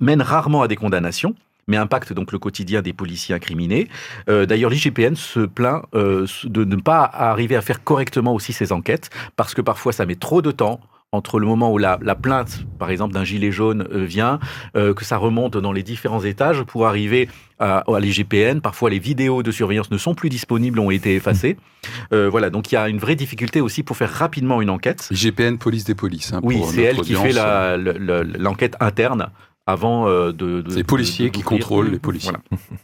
mènent 0.00 0.22
rarement 0.22 0.62
à 0.62 0.68
des 0.68 0.76
condamnations, 0.76 1.34
mais 1.66 1.76
impactent 1.76 2.12
donc 2.12 2.30
le 2.30 2.38
quotidien 2.38 2.80
des 2.82 2.92
policiers 2.92 3.34
incriminés. 3.34 3.88
D'ailleurs, 4.28 4.70
l'IGPN 4.70 5.16
se 5.16 5.40
plaint 5.40 5.82
de 5.92 6.64
ne 6.64 6.76
pas 6.76 7.02
arriver 7.02 7.56
à 7.56 7.60
faire 7.62 7.82
correctement 7.82 8.34
aussi 8.34 8.52
ces 8.52 8.70
enquêtes, 8.70 9.10
parce 9.34 9.54
que 9.54 9.62
parfois 9.62 9.92
ça 9.92 10.06
met 10.06 10.14
trop 10.14 10.42
de 10.42 10.52
temps 10.52 10.78
entre 11.12 11.40
le 11.40 11.46
moment 11.46 11.72
où 11.72 11.78
la, 11.78 11.98
la 12.02 12.14
plainte, 12.14 12.64
par 12.78 12.88
exemple, 12.90 13.12
d'un 13.14 13.24
gilet 13.24 13.50
jaune 13.50 13.86
euh, 13.92 14.04
vient, 14.04 14.38
euh, 14.76 14.94
que 14.94 15.04
ça 15.04 15.16
remonte 15.16 15.56
dans 15.56 15.72
les 15.72 15.82
différents 15.82 16.22
étages 16.22 16.62
pour 16.62 16.86
arriver 16.86 17.28
à, 17.58 17.78
à 17.92 17.98
l'IGPN. 18.00 18.60
Parfois, 18.60 18.90
les 18.90 19.00
vidéos 19.00 19.42
de 19.42 19.50
surveillance 19.50 19.90
ne 19.90 19.98
sont 19.98 20.14
plus 20.14 20.28
disponibles, 20.28 20.78
ont 20.78 20.90
été 20.92 21.16
effacées. 21.16 21.56
Euh, 22.12 22.28
voilà, 22.30 22.48
donc 22.50 22.70
il 22.70 22.76
y 22.76 22.78
a 22.78 22.88
une 22.88 22.98
vraie 22.98 23.16
difficulté 23.16 23.60
aussi 23.60 23.82
pour 23.82 23.96
faire 23.96 24.10
rapidement 24.10 24.62
une 24.62 24.70
enquête. 24.70 25.08
IGPN, 25.10 25.56
police 25.56 25.82
des 25.84 25.96
polices. 25.96 26.32
hein, 26.32 26.40
Oui, 26.44 26.60
c'est 26.64 26.82
elle 26.82 27.00
qui 27.00 27.14
fait 27.14 27.32
l'enquête 28.38 28.76
interne 28.78 29.30
avant 29.66 30.06
de. 30.06 30.30
de 30.32 30.64
C'est 30.68 30.76
les 30.76 30.84
policiers 30.84 31.26
de- 31.30 31.32
qui 31.36 31.42
contrôlent 31.42 31.90
les 31.90 31.98
policiers. 31.98 32.30
Voilà. 32.50 32.62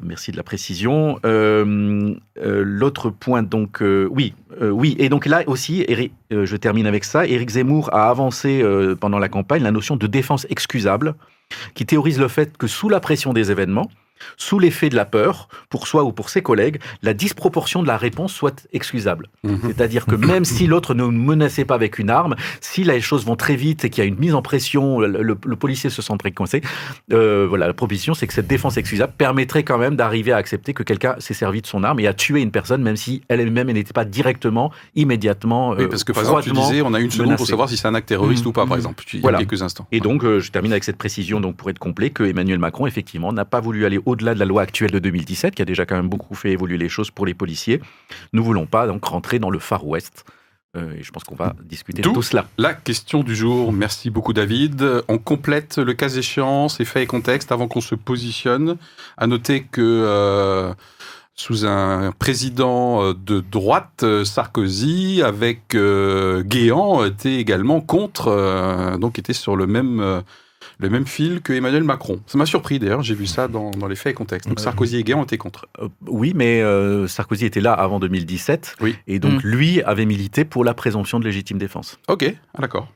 Merci 0.00 0.30
de 0.30 0.36
la 0.36 0.42
précision. 0.42 1.18
Euh, 1.24 2.14
euh, 2.38 2.62
L'autre 2.64 3.10
point, 3.10 3.42
donc, 3.42 3.82
euh, 3.82 4.08
oui, 4.10 4.34
oui, 4.60 4.94
et 4.98 5.08
donc 5.08 5.26
là 5.26 5.42
aussi, 5.46 5.86
je 6.30 6.56
termine 6.56 6.86
avec 6.86 7.04
ça. 7.04 7.26
Éric 7.26 7.50
Zemmour 7.50 7.92
a 7.92 8.10
avancé 8.10 8.62
pendant 9.00 9.18
la 9.18 9.28
campagne 9.28 9.62
la 9.62 9.70
notion 9.70 9.96
de 9.96 10.06
défense 10.06 10.46
excusable, 10.50 11.14
qui 11.74 11.86
théorise 11.86 12.18
le 12.18 12.28
fait 12.28 12.56
que 12.56 12.66
sous 12.66 12.88
la 12.88 13.00
pression 13.00 13.32
des 13.32 13.50
événements, 13.50 13.88
sous 14.36 14.58
l'effet 14.58 14.88
de 14.88 14.96
la 14.96 15.04
peur, 15.04 15.48
pour 15.68 15.86
soi 15.86 16.04
ou 16.04 16.12
pour 16.12 16.28
ses 16.30 16.42
collègues, 16.42 16.80
la 17.02 17.14
disproportion 17.14 17.82
de 17.82 17.88
la 17.88 17.96
réponse 17.96 18.32
soit 18.32 18.66
excusable. 18.72 19.28
Mhm. 19.44 19.60
C'est-à-dire 19.66 20.06
que 20.06 20.14
même 20.14 20.44
si 20.44 20.66
l'autre 20.66 20.94
ne 20.94 21.04
menaçait 21.04 21.64
pas 21.64 21.74
avec 21.74 21.98
une 21.98 22.10
arme, 22.10 22.36
si 22.60 22.84
les 22.84 23.00
choses 23.00 23.24
vont 23.24 23.36
très 23.36 23.56
vite 23.56 23.84
et 23.84 23.90
qu'il 23.90 24.02
y 24.02 24.06
a 24.06 24.08
une 24.08 24.18
mise 24.18 24.34
en 24.34 24.42
pression, 24.42 25.00
le, 25.00 25.22
le- 25.22 25.38
le 25.44 25.56
policier 25.56 25.90
se 25.90 26.02
sent 26.02 26.16
préconcé, 26.18 26.60
euh, 27.12 27.46
voilà, 27.48 27.66
la 27.66 27.72
proposition, 27.72 28.14
c'est 28.14 28.26
que 28.26 28.32
cette 28.34 28.46
défense 28.46 28.76
excusable 28.76 29.12
permettrait 29.16 29.62
quand 29.62 29.78
même 29.78 29.96
d'arriver 29.96 30.32
à 30.32 30.36
accepter 30.36 30.74
que 30.74 30.82
quelqu'un 30.82 31.14
s'est 31.18 31.34
servi 31.34 31.62
de 31.62 31.66
son 31.66 31.84
arme 31.84 32.00
et 32.00 32.06
a 32.06 32.14
tué 32.14 32.40
une 32.40 32.50
personne, 32.50 32.82
même 32.82 32.96
si 32.96 33.22
elle-même 33.28 33.68
elle 33.68 33.74
n'était 33.74 33.92
pas 33.92 34.04
directement, 34.04 34.72
immédiatement. 34.94 35.70
Oui, 35.70 35.84
euh, 35.84 35.88
parce 35.88 36.04
que 36.04 36.12
par 36.12 36.22
exemple, 36.22 36.42
tu 36.44 36.52
disais, 36.52 36.82
on 36.82 36.94
a 36.94 37.00
une 37.00 37.10
seconde 37.10 37.36
pour 37.36 37.46
savoir 37.46 37.68
si 37.68 37.76
c'est 37.76 37.88
un 37.88 37.94
acte 37.94 38.08
terroriste 38.08 38.46
ou 38.46 38.52
pas, 38.52 38.62
par 38.62 38.72
Mhm. 38.72 38.76
exemple, 38.76 39.04
il 39.12 39.16
y 39.16 39.18
a 39.18 39.22
Voilà. 39.22 39.38
quelques 39.38 39.62
instants. 39.62 39.86
Et 39.92 40.00
donc, 40.00 40.24
euh, 40.24 40.40
je 40.40 40.50
termine 40.50 40.72
avec 40.72 40.84
cette 40.84 40.96
précision, 40.98 41.40
donc 41.40 41.56
pour 41.56 41.70
être 41.70 41.78
complet, 41.78 42.10
que 42.10 42.22
Emmanuel 42.24 42.58
Macron, 42.58 42.86
effectivement, 42.86 43.32
n'a 43.32 43.44
pas 43.44 43.60
voulu 43.60 43.84
aller 43.86 43.98
au-delà 44.10 44.34
de 44.34 44.38
la 44.38 44.44
loi 44.44 44.62
actuelle 44.62 44.90
de 44.90 44.98
2017, 44.98 45.54
qui 45.54 45.62
a 45.62 45.64
déjà 45.64 45.86
quand 45.86 45.96
même 45.96 46.08
beaucoup 46.08 46.34
fait 46.34 46.50
évoluer 46.50 46.78
les 46.78 46.88
choses 46.88 47.10
pour 47.10 47.26
les 47.26 47.34
policiers. 47.34 47.80
Nous 48.32 48.44
voulons 48.44 48.66
pas 48.66 48.86
donc 48.86 49.04
rentrer 49.04 49.38
dans 49.38 49.50
le 49.50 49.58
Far 49.58 49.86
West. 49.86 50.24
Euh, 50.76 50.92
et 50.92 51.02
je 51.02 51.10
pense 51.10 51.24
qu'on 51.24 51.34
va 51.34 51.56
discuter 51.64 52.00
de 52.00 52.08
tout 52.08 52.22
cela. 52.22 52.46
La 52.56 52.74
question 52.74 53.24
du 53.24 53.34
jour, 53.34 53.72
merci 53.72 54.08
beaucoup 54.08 54.32
David. 54.32 55.02
On 55.08 55.18
complète 55.18 55.78
le 55.78 55.94
cas 55.94 56.08
échéant, 56.08 56.68
ces 56.68 56.84
faits 56.84 57.02
et 57.02 57.06
contextes 57.06 57.50
avant 57.50 57.66
qu'on 57.66 57.80
se 57.80 57.96
positionne. 57.96 58.76
À 59.16 59.26
noter 59.26 59.64
que 59.64 59.80
euh, 59.80 60.72
sous 61.34 61.66
un 61.66 62.12
président 62.12 63.02
euh, 63.02 63.14
de 63.14 63.40
droite, 63.40 64.04
Sarkozy, 64.24 65.22
avec 65.22 65.74
euh, 65.74 66.42
Guéant, 66.42 67.04
était 67.04 67.34
également 67.34 67.80
contre, 67.80 68.96
donc 69.00 69.18
était 69.18 69.32
sur 69.32 69.56
le 69.56 69.66
même, 69.66 70.22
le 70.80 70.88
même 70.90 71.06
fil 71.06 71.40
que 71.42 71.52
Emmanuel 71.52 71.84
Macron. 71.84 72.20
Ça 72.26 72.38
m'a 72.38 72.46
surpris 72.46 72.78
d'ailleurs, 72.78 73.02
j'ai 73.02 73.14
vu 73.14 73.26
ça 73.26 73.48
dans, 73.48 73.70
dans 73.70 73.86
les 73.86 73.96
faits 73.96 74.12
et 74.12 74.14
contextes. 74.14 74.48
Donc 74.48 74.58
Euh, 74.58 74.62
Sarkozy 74.62 74.96
et 74.96 75.04
Guéant 75.04 75.22
étaient 75.24 75.38
contre. 75.38 75.66
Euh, 75.80 75.88
oui, 76.06 76.32
mais 76.34 76.62
euh, 76.62 77.06
Sarkozy 77.06 77.44
était 77.46 77.60
là 77.60 77.72
avant 77.72 78.00
2017. 78.00 78.76
Oui. 78.80 78.96
Et 79.06 79.18
donc, 79.18 79.44
Mm. 79.44 79.46
lui 79.48 79.82
avait 79.82 80.06
milité 80.06 80.44
pour 80.44 80.64
la 80.64 80.74
présomption 80.74 81.20
de 81.20 81.24
légitime 81.24 81.58
défense. 81.58 81.98
Ok, 82.08 82.24
ah, 82.54 82.60
d'accord. 82.62 82.88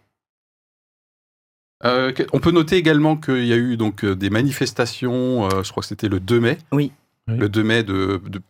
Euh, 1.85 2.13
on 2.33 2.41
peut 2.41 2.51
noter 2.51 2.77
également 2.77 3.17
qu'il 3.17 3.45
y 3.45 3.53
a 3.53 3.57
eu 3.57 3.77
donc 3.77 4.05
des 4.05 4.31
manifestations, 4.31 5.45
euh, 5.47 5.63
je 5.63 5.71
crois 5.71 5.83
que 5.83 5.87
c'était 5.89 6.09
le 6.09 6.21
2 6.21 6.41
mai. 6.41 6.59
Oui. 6.73 6.93
Le 7.27 7.49
2 7.49 7.63
mai 7.63 7.83
de, 7.83 8.21
de 8.27 8.41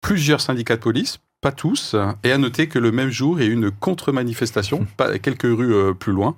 plusieurs 0.00 0.40
syndicats 0.40 0.76
de 0.76 0.80
police, 0.82 1.18
pas 1.40 1.52
tous. 1.52 1.94
Et 2.22 2.30
à 2.32 2.38
noter 2.38 2.68
que 2.68 2.78
le 2.78 2.92
même 2.92 3.10
jour, 3.10 3.40
il 3.40 3.44
y 3.44 3.48
a 3.48 3.50
eu 3.50 3.54
une 3.54 3.70
contre-manifestation, 3.70 4.86
pas, 4.96 5.18
quelques 5.18 5.42
rues 5.42 5.74
euh, 5.74 5.94
plus 5.94 6.12
loin. 6.12 6.36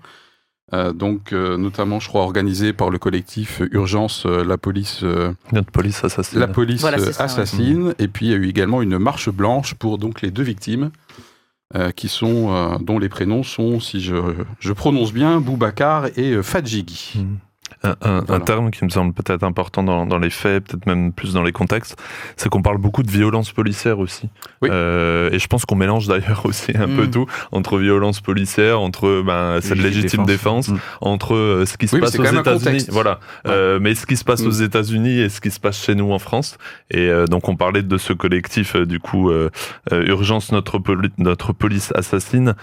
Euh, 0.74 0.92
donc, 0.92 1.32
euh, 1.32 1.56
notamment, 1.56 1.98
je 1.98 2.08
crois, 2.08 2.22
organisée 2.22 2.72
par 2.74 2.90
le 2.90 2.98
collectif 2.98 3.62
Urgence, 3.72 4.24
euh, 4.26 4.44
la 4.44 4.58
police, 4.58 5.00
euh, 5.02 5.32
Notre 5.52 5.70
police 5.70 6.04
assassine. 6.04 6.38
la 6.38 6.48
police 6.48 6.82
Voilà, 6.82 6.98
c'est 6.98 7.08
euh, 7.08 7.12
ça, 7.12 7.24
ouais. 7.24 7.30
assassine. 7.30 7.94
Et 7.98 8.06
puis, 8.08 8.26
il 8.26 8.32
y 8.32 8.34
a 8.34 8.36
eu 8.36 8.48
également 8.48 8.82
une 8.82 8.98
marche 8.98 9.30
blanche 9.30 9.74
pour 9.74 9.96
donc 9.96 10.20
les 10.20 10.30
deux 10.30 10.42
victimes, 10.42 10.90
euh, 11.74 11.90
qui 11.90 12.08
sont, 12.08 12.52
euh, 12.52 12.76
dont 12.80 12.98
les 12.98 13.08
prénoms 13.08 13.42
sont, 13.42 13.80
si 13.80 14.00
je, 14.02 14.14
je 14.60 14.72
prononce 14.74 15.12
bien, 15.12 15.40
Boubacar 15.40 16.06
et 16.18 16.32
euh, 16.32 16.42
Fadjigui. 16.42 17.14
Mm. 17.84 18.20
Un, 18.28 18.40
terme 18.40 18.70
qui 18.72 18.84
me 18.84 18.90
semble 18.90 19.12
peut-être 19.12 19.44
important 19.44 19.82
dans, 19.84 20.04
dans 20.04 20.18
les 20.18 20.30
faits, 20.30 20.64
peut-être 20.66 20.86
même 20.86 21.12
plus 21.12 21.32
dans 21.34 21.42
les 21.44 21.52
contextes, 21.52 21.96
c'est 22.36 22.48
qu'on 22.48 22.60
parle 22.62 22.78
beaucoup 22.78 23.02
de 23.04 23.10
violence 23.10 23.52
policière 23.52 23.98
aussi. 24.00 24.28
Oui. 24.62 24.68
Euh, 24.72 25.30
et 25.30 25.38
je 25.38 25.46
pense 25.46 25.64
qu'on 25.64 25.76
mélange 25.76 26.08
d'ailleurs 26.08 26.42
aussi 26.44 26.76
un 26.76 26.86
Mm. 26.88 26.96
peu 26.96 27.06
tout 27.10 27.26
entre 27.52 27.78
violence 27.78 28.20
policière, 28.20 28.80
entre 28.80 29.22
ben, 29.24 29.60
cette 29.60 29.78
Légitime 29.78 30.24
défense, 30.24 30.68
défense. 30.68 30.80
entre 31.00 31.34
euh, 31.34 31.66
ce 31.66 31.76
qui 31.76 31.86
se 31.86 31.94
Oui, 31.94 32.00
passe 32.02 32.18
aux 32.18 32.24
États-Unis, 32.24 32.86
voilà. 32.90 33.20
Euh, 33.46 33.78
mais 33.80 33.94
ce 33.94 34.06
qui 34.06 34.16
se 34.16 34.24
passe 34.24 34.42
Mm. 34.42 34.46
aux 34.48 34.50
États-Unis 34.50 35.20
et 35.20 35.28
ce 35.28 35.40
qui 35.40 35.50
se 35.52 35.60
passe 35.60 35.80
chez 35.84 35.94
nous 35.94 36.10
en 36.12 36.18
France. 36.18 36.58
Et 36.90 37.08
donc 37.30 37.48
on 37.48 37.54
parlait 37.56 37.82
de 37.82 37.96
ce 37.98 38.12
collectif 38.12 38.74
du 38.76 38.98
coup 38.98 39.30
Urgence 39.92 40.52
notre 40.52 40.78
poli- 40.78 41.10
notre 41.18 41.52
police 41.52 41.92
assassine, 41.94 42.54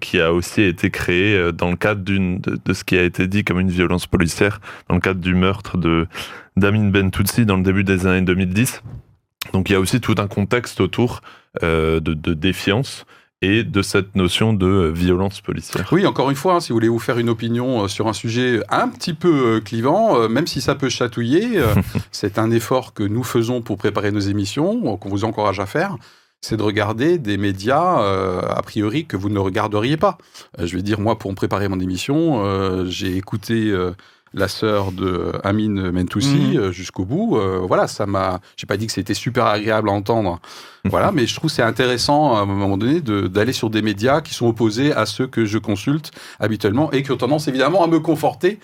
qui 0.00 0.20
a 0.20 0.32
aussi 0.32 0.62
été 0.62 0.90
créé 0.90 1.52
dans 1.52 1.70
le 1.70 1.76
cadre 1.76 2.02
d'une 2.02 2.40
de, 2.40 2.58
de 2.64 2.72
ce 2.72 2.84
qui 2.84 2.96
a 2.96 3.02
été 3.02 3.26
dit 3.26 3.42
comme 3.44 3.58
une 3.60 3.70
violence 3.70 4.06
policière 4.06 4.19
dans 4.88 4.94
le 4.94 5.00
cadre 5.00 5.20
du 5.20 5.34
meurtre 5.34 5.76
de 5.76 6.06
d'Amin 6.56 6.90
Bentoutsi 6.90 7.46
dans 7.46 7.56
le 7.56 7.62
début 7.62 7.84
des 7.84 8.06
années 8.06 8.22
2010. 8.22 8.82
Donc 9.52 9.70
il 9.70 9.72
y 9.72 9.76
a 9.76 9.80
aussi 9.80 10.00
tout 10.00 10.14
un 10.18 10.26
contexte 10.26 10.80
autour 10.80 11.22
euh, 11.62 12.00
de, 12.00 12.14
de 12.14 12.34
défiance 12.34 13.06
et 13.42 13.64
de 13.64 13.80
cette 13.80 14.14
notion 14.14 14.52
de 14.52 14.66
euh, 14.66 14.90
violence 14.90 15.40
policière. 15.40 15.88
Oui, 15.92 16.06
encore 16.06 16.28
une 16.28 16.36
fois, 16.36 16.56
hein, 16.56 16.60
si 16.60 16.68
vous 16.68 16.76
voulez 16.76 16.88
vous 16.88 16.98
faire 16.98 17.18
une 17.18 17.30
opinion 17.30 17.84
euh, 17.84 17.88
sur 17.88 18.06
un 18.06 18.12
sujet 18.12 18.60
un 18.68 18.88
petit 18.88 19.14
peu 19.14 19.60
clivant, 19.64 20.28
même 20.28 20.46
si 20.46 20.60
ça 20.60 20.74
peut 20.74 20.90
chatouiller, 20.90 21.62
c'est 22.12 22.38
un 22.38 22.50
effort 22.50 22.92
que 22.92 23.02
nous 23.02 23.24
faisons 23.24 23.62
pour 23.62 23.78
préparer 23.78 24.12
nos 24.12 24.20
émissions, 24.20 24.96
qu'on 24.98 25.08
vous 25.08 25.24
encourage 25.24 25.58
à 25.58 25.66
faire, 25.66 25.96
c'est 26.40 26.56
de 26.56 26.62
regarder 26.62 27.18
des 27.18 27.36
médias, 27.36 28.00
euh, 28.02 28.40
a 28.48 28.62
priori, 28.62 29.04
que 29.06 29.16
vous 29.16 29.28
ne 29.28 29.38
regarderiez 29.38 29.96
pas. 29.96 30.16
Euh, 30.58 30.66
je 30.66 30.76
vais 30.76 30.82
dire, 30.82 30.98
moi, 31.00 31.18
pour 31.18 31.30
me 31.30 31.36
préparer 31.36 31.68
mon 31.68 31.78
émission, 31.80 32.42
euh, 32.44 32.86
j'ai 32.86 33.16
écouté... 33.16 33.72
la 34.32 34.46
sœur 34.46 34.92
de 34.92 35.32
Amine 35.42 35.90
Mentoussi 35.90 36.56
Mhm. 36.56 36.70
jusqu'au 36.70 37.04
bout. 37.04 37.36
Voilà, 37.66 37.88
ça 37.88 38.06
m'a. 38.06 38.38
J'ai 38.56 38.68
pas 38.68 38.76
dit 38.76 38.86
que 38.86 38.92
c'était 38.92 39.12
super 39.12 39.46
agréable 39.46 39.88
à 39.88 39.92
entendre. 39.92 40.38
Voilà, 40.84 41.10
mais 41.10 41.26
je 41.26 41.34
trouve 41.34 41.50
c'est 41.50 41.62
intéressant 41.64 42.36
à 42.36 42.42
un 42.42 42.46
moment 42.46 42.78
donné 42.78 43.00
de- 43.00 43.26
d'aller 43.26 43.52
sur 43.52 43.70
des 43.70 43.82
médias 43.82 44.20
qui 44.20 44.32
sont 44.32 44.46
opposés 44.46 44.92
à 44.92 45.04
ceux 45.04 45.26
que 45.26 45.46
je 45.46 45.58
consulte 45.58 46.12
habituellement 46.38 46.92
et 46.92 47.02
qui 47.02 47.10
ont 47.10 47.16
tendance 47.16 47.48
évidemment 47.48 47.82
à 47.82 47.88
me 47.88 47.98
conforter 47.98 48.60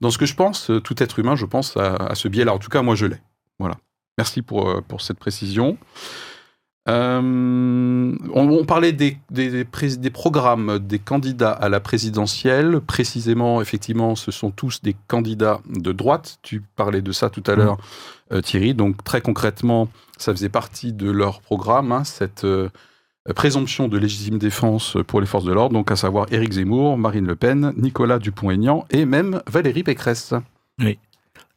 dans 0.00 0.12
ce 0.12 0.18
que 0.18 0.26
je 0.26 0.36
pense. 0.36 0.70
Tout 0.84 1.02
être 1.02 1.18
humain, 1.18 1.34
je 1.34 1.46
pense 1.46 1.76
à, 1.76 1.96
à 1.96 2.14
ce 2.14 2.28
biais-là. 2.28 2.54
En 2.54 2.60
tout 2.60 2.70
cas, 2.70 2.82
moi, 2.82 2.94
je 2.94 3.06
l'ai. 3.06 3.18
Voilà. 3.58 3.74
Merci 4.18 4.40
pour, 4.42 4.84
pour 4.84 5.00
cette 5.00 5.18
précision. 5.18 5.78
Euh, 6.88 7.20
on, 8.34 8.48
on 8.48 8.64
parlait 8.64 8.92
des, 8.92 9.18
des, 9.30 9.50
des 9.50 9.64
prés- 9.64 9.96
des 9.98 10.10
programmes 10.10 10.78
des 10.78 10.98
candidats 10.98 11.52
à 11.52 11.68
la 11.68 11.80
présidentielle. 11.80 12.80
Précisément, 12.80 13.60
effectivement, 13.60 14.16
ce 14.16 14.30
sont 14.30 14.50
tous 14.50 14.80
des 14.82 14.96
candidats 15.06 15.60
de 15.68 15.92
droite. 15.92 16.38
Tu 16.42 16.62
parlais 16.76 17.02
de 17.02 17.12
ça 17.12 17.28
tout 17.28 17.42
à 17.46 17.54
l'heure, 17.56 17.76
euh, 18.32 18.40
Thierry. 18.40 18.74
Donc, 18.74 19.04
très 19.04 19.20
concrètement, 19.20 19.88
ça 20.16 20.32
faisait 20.32 20.48
partie 20.48 20.92
de 20.94 21.10
leur 21.10 21.40
programme, 21.42 21.92
hein, 21.92 22.04
cette 22.04 22.44
euh, 22.44 22.70
présomption 23.36 23.88
de 23.88 23.98
légitime 23.98 24.38
défense 24.38 24.96
pour 25.06 25.20
les 25.20 25.26
forces 25.26 25.44
de 25.44 25.52
l'ordre, 25.52 25.74
donc 25.74 25.90
à 25.90 25.96
savoir 25.96 26.26
Éric 26.32 26.52
Zemmour, 26.52 26.96
Marine 26.96 27.26
Le 27.26 27.36
Pen, 27.36 27.74
Nicolas 27.76 28.18
Dupont-Aignan 28.18 28.86
et 28.90 29.04
même 29.04 29.42
Valérie 29.46 29.82
Pécresse. 29.82 30.32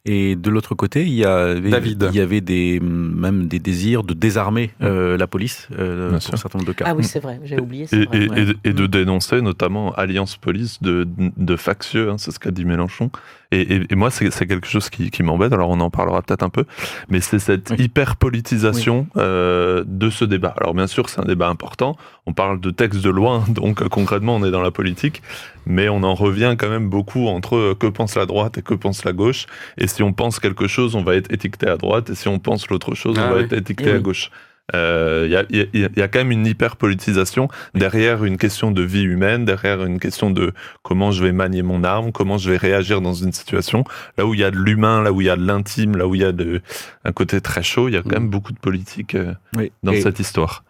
Et 0.04 0.34
de 0.34 0.50
l'autre 0.50 0.74
côté, 0.74 1.02
il 1.02 1.12
y, 1.14 1.24
avait, 1.24 1.70
David. 1.70 2.08
il 2.10 2.16
y 2.16 2.20
avait 2.20 2.40
des, 2.40 2.80
même 2.80 3.46
des 3.46 3.60
désirs 3.60 4.02
de 4.02 4.14
désarmer 4.14 4.72
euh, 4.82 5.16
la 5.16 5.28
police 5.28 5.68
euh, 5.78 6.10
pour 6.10 6.22
sûr. 6.22 6.34
un 6.34 6.36
certain 6.38 6.58
nombre 6.58 6.66
de 6.68 6.74
cas. 6.76 6.86
Ah 6.88 6.94
oui, 6.96 7.04
c'est 7.04 7.20
vrai, 7.20 7.40
j'ai 7.44 7.60
oublié. 7.60 7.86
Et, 7.92 8.04
vrai, 8.06 8.18
et- 8.24 8.28
ouais. 8.28 8.40
et 8.42 8.44
de- 8.46 8.56
et 8.64 8.72
de 8.72 8.82
Mm. 8.82 8.88
dénoncer 8.88 9.40
notamment 9.42 9.92
Alliance 9.92 10.36
Police 10.36 10.82
de, 10.82 11.06
de 11.36 11.54
factieux, 11.56 12.10
hein, 12.10 12.16
c'est 12.18 12.32
ce 12.32 12.40
qu'a 12.40 12.50
dit 12.50 12.64
Mélenchon. 12.64 13.10
Et, 13.52 13.60
et- 13.60 13.82
et 13.90 13.94
moi, 13.94 14.10
c'est 14.10 14.30
quelque 14.46 14.66
chose 14.66 14.88
qui, 14.90 15.10
qui 15.12 15.22
m'embête, 15.22 15.52
alors 15.52 15.68
on 15.70 15.78
en 15.78 15.90
parlera 15.90 16.20
peut-être 16.22 16.42
un 16.42 16.48
peu, 16.48 16.64
mais 17.08 17.20
c'est 17.20 17.38
cette 17.38 17.70
Oui. 17.70 17.84
hyper-politisation 17.84 19.06
euh, 19.18 19.84
de 19.86 20.10
ce 20.10 20.24
débat. 20.24 20.54
Alors 20.58 20.74
bien 20.74 20.86
sûr, 20.88 21.08
c'est 21.10 21.20
un 21.20 21.24
débat 21.26 21.48
important, 21.48 21.96
on 22.26 22.32
parle 22.32 22.60
de 22.60 22.70
textes 22.70 23.02
de 23.04 23.10
loi, 23.10 23.44
donc 23.48 23.82
euh, 23.82 23.88
concrètement, 23.88 24.34
on 24.36 24.44
est 24.44 24.50
dans 24.50 24.62
la 24.62 24.70
politique, 24.70 25.22
mais 25.66 25.88
on 25.88 26.02
en 26.02 26.14
revient 26.14 26.56
quand 26.58 26.70
même 26.70 26.88
beaucoup 26.88 27.26
entre 27.28 27.74
que 27.78 27.86
pense 27.86 28.16
la 28.16 28.26
droite 28.26 28.58
et 28.58 28.62
que 28.62 28.74
pense 28.74 29.04
la 29.04 29.12
gauche, 29.12 29.46
et 29.78 29.86
si 29.92 30.02
on 30.02 30.12
pense 30.12 30.38
quelque 30.40 30.66
chose, 30.66 30.94
on 30.96 31.02
va 31.04 31.14
être 31.16 31.32
étiqueté 31.32 31.68
à 31.68 31.76
droite, 31.76 32.10
et 32.10 32.14
si 32.14 32.28
on 32.28 32.38
pense 32.38 32.68
l'autre 32.68 32.94
chose, 32.94 33.16
Ah 33.18 33.26
on 33.26 33.30
va 33.30 33.36
oui. 33.38 33.42
être 33.44 33.52
étiqueté 33.52 33.90
Eh 33.90 33.96
à 33.96 33.98
gauche. 33.98 34.30
Euh, 34.74 35.24
Il 35.26 35.32
y, 35.32 35.36
a, 35.36 35.44
il 35.50 35.56
y 35.58 35.84
a- 35.84 35.88
il 35.94 35.98
y 35.98 36.02
a 36.02 36.08
quand 36.08 36.20
même 36.20 36.30
une 36.30 36.46
hyper-politisation 36.46 37.48
derrière 37.74 38.24
une 38.24 38.38
question 38.38 38.70
de 38.70 38.82
vie 38.82 39.02
humaine, 39.02 39.44
derrière 39.44 39.84
une 39.84 39.98
question 39.98 40.30
de 40.30 40.52
comment 40.82 41.10
je 41.10 41.22
vais 41.22 41.32
manier 41.32 41.62
mon 41.62 41.82
arme, 41.84 42.12
comment 42.12 42.38
je 42.38 42.50
vais 42.50 42.56
réagir 42.56 43.00
dans 43.00 43.12
une 43.12 43.32
situation. 43.32 43.84
Là 44.16 44.24
où 44.24 44.34
il 44.34 44.40
y 44.40 44.44
a 44.44 44.50
de 44.50 44.56
l'humain, 44.56 45.02
là 45.02 45.12
où 45.12 45.20
il 45.20 45.26
y 45.26 45.30
a 45.30 45.36
de 45.36 45.44
l'intime, 45.44 45.96
là 45.96 46.06
où 46.06 46.14
il 46.14 46.20
y 46.22 46.24
a 46.24 46.32
de, 46.32 46.62
un 47.04 47.12
côté 47.12 47.40
très 47.40 47.62
chaud, 47.62 47.88
il 47.88 47.94
y 47.94 47.96
a 47.96 48.02
quand 48.02 48.10
Mm. 48.10 48.22
même 48.22 48.30
beaucoup 48.30 48.52
de 48.52 48.58
politique 48.58 49.14
euh, 49.14 49.34
Oui. 49.56 49.72
dans 49.82 49.92
Et- 49.92 50.00
cette 50.00 50.20
histoire. 50.20 50.64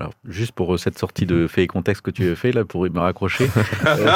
Alors, 0.00 0.12
juste 0.28 0.50
pour 0.52 0.74
euh, 0.74 0.76
cette 0.76 0.98
sortie 0.98 1.24
de 1.24 1.46
fait 1.46 1.62
et 1.62 1.66
contexte 1.68 2.02
que 2.02 2.10
tu 2.10 2.28
as 2.28 2.34
fait 2.34 2.50
là 2.50 2.64
pour 2.64 2.82
me 2.82 2.98
raccrocher, 2.98 3.48
euh, 3.86 4.08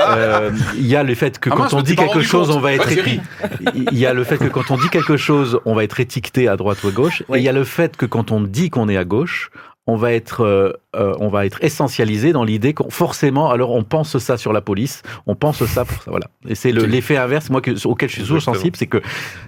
euh, 0.00 0.50
il 0.74 0.86
y 0.86 0.96
a 0.96 1.04
le 1.04 1.14
fait 1.14 1.38
que 1.38 1.48
Ah 1.48 1.54
quand 1.54 1.62
mince, 1.62 1.72
on 1.74 1.82
dit 1.82 1.94
quelque 1.94 2.22
chose, 2.22 2.48
compte. 2.48 2.56
on 2.56 2.60
va 2.60 2.72
être 2.72 2.88
il 2.92 3.96
y 3.98 4.04
a 4.04 4.12
le 4.12 4.24
fait 4.24 4.36
que 4.38 4.48
quand 4.48 4.72
on 4.72 4.76
dit 4.76 4.88
quelque 4.88 5.16
chose, 5.16 5.60
on 5.64 5.74
va 5.76 5.84
être 5.84 6.00
étiqueté 6.00 6.48
à 6.48 6.56
droite 6.56 6.82
ou 6.82 6.88
à 6.88 6.90
gauche, 6.90 7.22
Oui. 7.28 7.38
et 7.38 7.42
il 7.42 7.44
y 7.44 7.48
a 7.48 7.52
le 7.52 7.62
fait 7.62 7.96
que 7.96 8.04
quand 8.04 8.32
on 8.32 8.40
dit 8.40 8.68
qu'on 8.68 8.88
est 8.88 8.96
à 8.96 9.04
gauche, 9.04 9.50
on 9.88 9.96
va 9.96 10.12
être, 10.12 10.40
euh, 10.44 10.72
euh, 10.96 11.14
on 11.20 11.28
va 11.28 11.46
être 11.46 11.62
essentialisé 11.62 12.32
dans 12.32 12.42
l'idée 12.44 12.74
qu'on 12.74 12.90
forcément, 12.90 13.50
alors 13.50 13.70
on 13.70 13.84
pense 13.84 14.18
ça 14.18 14.36
sur 14.36 14.52
la 14.52 14.60
police, 14.60 15.02
on 15.26 15.34
pense 15.36 15.64
ça 15.64 15.84
pour 15.84 16.02
ça, 16.02 16.10
voilà. 16.10 16.26
Et 16.48 16.54
c'est 16.56 16.72
le- 16.72 16.86
l'effet 16.86 17.16
inverse, 17.16 17.50
moi 17.50 17.60
que, 17.60 17.86
auquel 17.86 18.08
je 18.08 18.14
suis 18.14 18.22
toujours 18.22 18.42
sensible, 18.42 18.76
c'est 18.76 18.88
que 18.88 19.00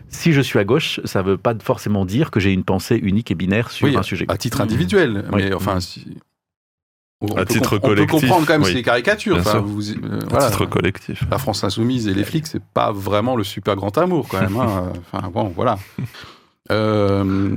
si 0.09 0.33
je 0.33 0.41
suis 0.41 0.59
à 0.61 0.65
gauche, 0.65 1.01
ça 1.05 1.23
veut 1.23 1.37
pas 1.39 1.55
forcément 1.63 2.05
dire 2.05 2.31
que 2.31 2.39
j'ai 2.41 2.53
une 2.53 2.63
pensée 2.65 2.97
unique 2.97 3.31
et 3.31 3.35
binaire 3.35 3.71
sur 3.73 3.89
Oui, 3.89 3.97
un 3.97 4.03
sujet. 4.05 4.27
à 4.29 4.37
titre 4.37 4.61
individuel, 4.61 5.25
Oui. 5.33 5.43
mais 5.45 5.53
enfin, 5.55 5.81
si... 5.81 6.07
on 7.21 7.27
À 7.35 7.45
peut 7.45 7.55
titre 7.55 7.71
comp- 7.71 7.85
on 7.85 7.89
peut 7.89 7.95
collectif, 7.97 8.21
comprendre 8.21 8.47
quand 8.47 8.53
même 8.55 8.63
oui. 8.63 8.73
ces 8.75 8.83
caricatures. 8.83 9.39
Enfin, 9.39 9.59
vous- 9.59 9.91
euh, 9.91 10.21
À 10.23 10.27
voilà. 10.29 10.47
titre 10.51 10.67
collectif. 10.67 11.25
La 11.33 11.39
France 11.39 11.65
insoumise 11.65 12.07
et 12.07 12.15
les 12.15 12.23
flics, 12.23 12.47
c'est 12.47 12.63
pas 12.63 12.93
vraiment 12.93 13.35
le 13.35 13.43
super 13.43 13.75
grand 13.75 13.99
amour 13.99 14.29
quand 14.29 14.41
même. 14.41 14.57
hein. 14.57 14.93
Enfin 15.13 15.29
bon, 15.31 15.49
voilà. 15.49 15.79
Euh, 16.71 17.57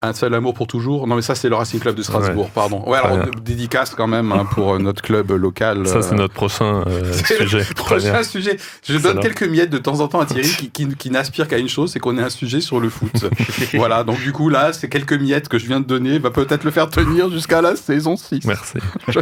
un 0.00 0.12
seul 0.12 0.32
amour 0.34 0.54
pour 0.54 0.68
toujours. 0.68 1.08
Non, 1.08 1.16
mais 1.16 1.22
ça, 1.22 1.34
c'est 1.34 1.48
le 1.48 1.56
Racing 1.56 1.80
Club 1.80 1.96
de 1.96 2.02
Strasbourg, 2.02 2.50
pardon. 2.50 2.84
Ouais, 2.86 2.98
alors, 2.98 3.26
dédicace 3.42 3.96
quand 3.96 4.06
même 4.06 4.30
hein, 4.30 4.44
pour 4.44 4.74
euh, 4.74 4.78
notre 4.78 5.02
club 5.02 5.32
local. 5.32 5.88
Ça, 5.88 6.02
c'est 6.02 6.14
euh, 6.14 6.18
notre 6.18 6.34
prochain 6.34 6.84
euh, 6.86 7.12
sujet. 7.24 7.64
Prochain 7.74 8.12
bien. 8.12 8.22
sujet. 8.22 8.56
Je 8.88 8.96
donne 8.96 9.18
quelques 9.18 9.42
miettes 9.42 9.70
de 9.70 9.78
temps 9.78 9.98
en 9.98 10.06
temps 10.06 10.20
à 10.20 10.26
Thierry 10.26 10.48
qui, 10.48 10.70
qui, 10.70 10.86
qui 10.88 11.10
n'aspire 11.10 11.48
qu'à 11.48 11.58
une 11.58 11.68
chose, 11.68 11.90
c'est 11.90 11.98
qu'on 11.98 12.16
ait 12.16 12.22
un 12.22 12.30
sujet 12.30 12.60
sur 12.60 12.78
le 12.78 12.90
foot. 12.90 13.28
voilà, 13.74 14.04
donc 14.04 14.20
du 14.20 14.32
coup, 14.32 14.48
là, 14.50 14.72
c'est 14.72 14.88
quelques 14.88 15.14
miettes 15.14 15.48
que 15.48 15.58
je 15.58 15.66
viens 15.66 15.80
de 15.80 15.86
donner, 15.86 16.20
va 16.20 16.30
peut-être 16.30 16.62
le 16.62 16.70
faire 16.70 16.88
tenir 16.90 17.28
jusqu'à 17.28 17.60
la 17.60 17.74
saison 17.74 18.16
6. 18.16 18.44
Merci. 18.44 18.78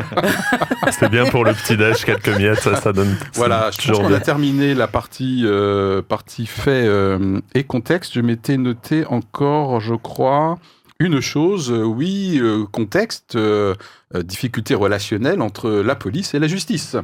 c'est 0.91 1.09
bien 1.09 1.25
pour 1.25 1.45
le 1.45 1.55
petit 1.55 1.79
déj, 1.79 2.05
quelques 2.05 2.37
miettes, 2.37 2.61
ça, 2.61 2.77
ça 2.77 2.93
donne. 2.93 3.17
Voilà, 3.33 3.71
je 3.71 3.89
pense 3.89 3.99
qu'on 3.99 4.13
a 4.13 4.21
terminé 4.21 4.75
la 4.75 4.89
partie, 4.89 5.41
euh, 5.47 6.03
partie 6.03 6.45
fait 6.45 6.85
euh, 6.87 7.41
et 7.55 7.65
contexte. 7.65 8.13
Je 8.15 8.21
m'étais 8.21 8.59
noté 8.59 9.07
encore, 9.07 9.81
je 9.81 9.95
crois, 9.95 10.59
une 11.01 11.21
chose. 11.21 11.71
Euh, 11.71 11.83
Oui, 11.85 12.39
euh, 12.41 12.65
contexte, 12.71 13.37
euh, 13.37 13.75
difficulté 14.15 14.75
relationnelle 14.75 15.41
entre 15.43 15.71
la 15.71 15.95
police 15.95 16.35
et 16.35 16.39
la 16.39 16.47
justice. 16.49 16.97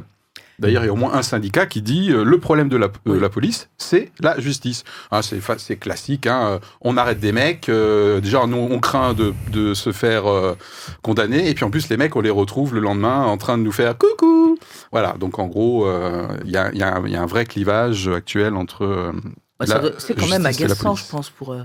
D'ailleurs, 0.59 0.83
il 0.83 0.85
y 0.85 0.89
a 0.89 0.93
au 0.93 0.97
moins 0.97 1.13
un 1.15 1.23
syndicat 1.23 1.65
qui 1.65 1.81
dit 1.81 2.11
euh, 2.11 2.23
le 2.23 2.37
problème 2.39 2.69
de 2.69 2.77
la, 2.77 2.85
euh, 3.07 3.19
la 3.19 3.29
police, 3.29 3.69
c'est 3.79 4.11
la 4.19 4.39
justice. 4.39 4.83
Hein, 5.11 5.21
c'est 5.57 5.77
classique. 5.77 6.27
hein, 6.27 6.59
on 6.81 6.95
arrête 6.95 7.19
des 7.19 7.31
mecs. 7.31 7.69
euh, 7.69 8.21
déjà, 8.21 8.45
nous, 8.45 8.57
on 8.57 8.79
craint 8.79 9.13
de, 9.15 9.33
de 9.51 9.73
se 9.73 9.91
faire 9.91 10.25
condamner. 11.01 11.49
Et 11.49 11.53
puis, 11.55 11.65
en 11.65 11.71
plus, 11.71 11.89
les 11.89 11.97
mecs, 11.97 12.15
on 12.15 12.21
les 12.21 12.29
retrouve 12.29 12.75
le 12.75 12.81
lendemain 12.81 13.23
en 13.25 13.37
train 13.37 13.57
de 13.57 13.63
nous 13.63 13.71
faire 13.71 13.97
coucou. 13.97 14.57
Voilà. 14.91 15.15
Donc, 15.19 15.39
en 15.39 15.47
gros, 15.47 15.87
il 16.45 16.51
y, 16.51 16.57
a, 16.57 16.71
il 16.71 16.77
y 16.77 16.83
a 16.83 16.97
un- 16.97 17.05
il 17.07 17.11
y 17.11 17.15
a 17.15 17.21
un 17.21 17.25
vrai 17.27 17.45
clivage 17.45 18.07
actuel 18.07 18.53
entre. 18.55 18.85
Ouais, 19.59 19.65
doit- 19.79 19.91
C'est 19.97 20.13
quand 20.13 20.27
même 20.27 20.43
agaçant, 20.45 20.95
je 20.95 21.09
pense, 21.09 21.29
pour. 21.31 21.55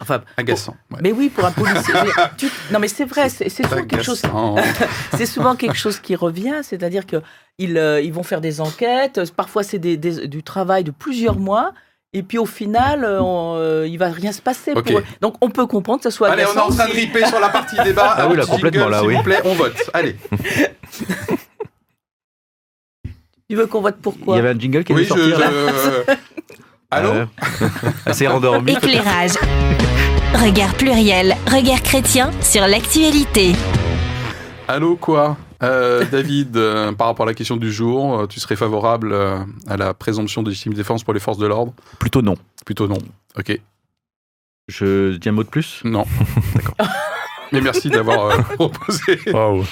Enfin, 0.00 0.22
agaçant. 0.36 0.76
ouais. 0.90 0.98
mais 1.02 1.12
oui, 1.12 1.28
pour 1.28 1.44
un 1.44 1.50
policier. 1.52 1.94
mais 2.04 2.10
tu- 2.36 2.50
non, 2.72 2.78
mais 2.78 2.88
c'est 2.88 3.04
vrai, 3.04 3.28
c'est 3.28 3.48
souvent 3.48 3.84
quelque 3.84 4.02
chose. 4.02 4.22
C'est 5.16 5.26
souvent 5.26 5.54
quelque 5.56 5.76
chose 5.76 5.98
qui 6.00 6.16
revient, 6.16 6.60
c'est-à-dire 6.62 7.06
que 7.06 7.16
ils, 7.58 7.78
euh, 7.78 8.00
ils 8.00 8.12
vont 8.12 8.22
faire 8.24 8.40
des 8.40 8.60
enquêtes. 8.60 9.20
Parfois, 9.36 9.62
c'est 9.62 9.78
des- 9.78 9.96
des- 9.96 10.26
du 10.26 10.42
travail 10.42 10.82
de 10.84 10.90
plusieurs 10.90 11.38
mois. 11.38 11.72
Et 12.16 12.22
puis 12.22 12.38
au 12.38 12.46
final, 12.46 13.04
euh, 13.04 13.20
on, 13.20 13.56
euh, 13.56 13.88
il 13.88 13.98
va 13.98 14.08
rien 14.08 14.30
se 14.32 14.40
passer. 14.40 14.72
Ok. 14.74 14.84
Pour 14.88 14.98
eux. 15.00 15.04
Donc 15.20 15.34
on 15.40 15.50
peut 15.50 15.66
comprendre 15.66 15.98
que 16.02 16.08
ce 16.10 16.16
soit 16.16 16.30
Allez, 16.30 16.44
on 16.46 16.54
est 16.56 16.60
en 16.60 16.68
train 16.68 16.86
de 16.88 16.92
riper 16.92 17.26
sur 17.26 17.40
la 17.40 17.48
partie 17.48 17.76
débat. 17.82 18.14
Ah 18.18 18.28
oui, 18.28 18.36
là, 18.36 18.46
complètement, 18.46 18.88
là, 18.88 18.98
S'il 19.00 19.08
oui. 19.08 19.14
vous 19.16 19.22
plaît, 19.24 19.40
on 19.44 19.54
vote. 19.54 19.74
Allez. 19.92 20.16
Tu 23.48 23.56
veux 23.56 23.66
qu'on 23.66 23.80
vote 23.82 23.96
pour 23.96 24.14
Il 24.28 24.34
y 24.36 24.38
avait 24.38 24.50
un 24.50 24.58
jingle 24.58 24.84
qui 24.84 24.92
Oui, 24.92 25.04
je. 25.04 25.14
là. 25.14 25.50
je- 25.50 26.14
Allô 26.94 27.10
Euh, 28.06 28.12
C'est 28.12 28.26
endormi. 28.26 28.72
Éclairage. 28.72 29.32
Regard 30.34 30.74
pluriel, 30.74 31.36
regard 31.50 31.82
chrétien 31.82 32.30
sur 32.40 32.66
l'actualité. 32.66 33.52
Allô, 34.68 34.96
quoi 34.96 35.36
Euh, 35.62 36.04
David, 36.10 36.56
euh, 36.56 36.92
par 36.92 37.08
rapport 37.08 37.24
à 37.26 37.30
la 37.30 37.34
question 37.34 37.56
du 37.56 37.72
jour, 37.72 38.20
euh, 38.20 38.26
tu 38.26 38.40
serais 38.40 38.56
favorable 38.56 39.12
euh, 39.12 39.38
à 39.68 39.76
la 39.76 39.94
présomption 39.94 40.42
de 40.42 40.50
légitime 40.50 40.74
défense 40.74 41.04
pour 41.04 41.14
les 41.14 41.20
forces 41.20 41.38
de 41.38 41.46
l'ordre? 41.46 41.72
Plutôt 41.98 42.22
non. 42.22 42.34
Plutôt 42.64 42.88
non. 42.88 42.98
Ok. 43.38 43.58
Je 44.68 45.16
dis 45.16 45.28
un 45.28 45.32
mot 45.32 45.42
de 45.44 45.48
plus? 45.48 45.80
Non. 45.84 46.04
D'accord. 46.54 46.76
Mais 47.52 47.60
merci 47.60 47.88
d'avoir 47.90 48.26
euh, 48.26 48.38
proposé. 48.54 49.18
Waouh. 49.32 49.64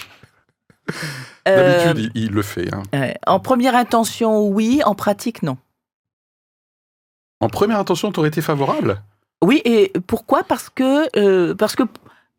Euh, 1.49 1.85
D'habitude, 1.87 2.11
il, 2.15 2.23
il 2.25 2.31
le 2.31 2.43
fait. 2.43 2.73
hein. 2.73 2.83
euh, 2.95 3.13
En 3.27 3.41
première 3.41 3.75
intention, 3.75 4.47
oui. 4.49 4.81
En 4.85 4.95
pratique, 4.95 5.43
non. 5.43 5.57
En 7.43 7.49
première 7.49 7.79
intention, 7.81 8.13
tu 8.13 8.21
aurais 8.21 8.29
été 8.29 8.41
favorable? 8.41 9.03
Oui, 9.43 9.61
et 9.65 9.93
pourquoi? 10.07 10.45
Parce 10.45 10.71
que, 10.71 11.09
euh, 11.19 11.57
parce 11.57 11.75
que 11.75 11.83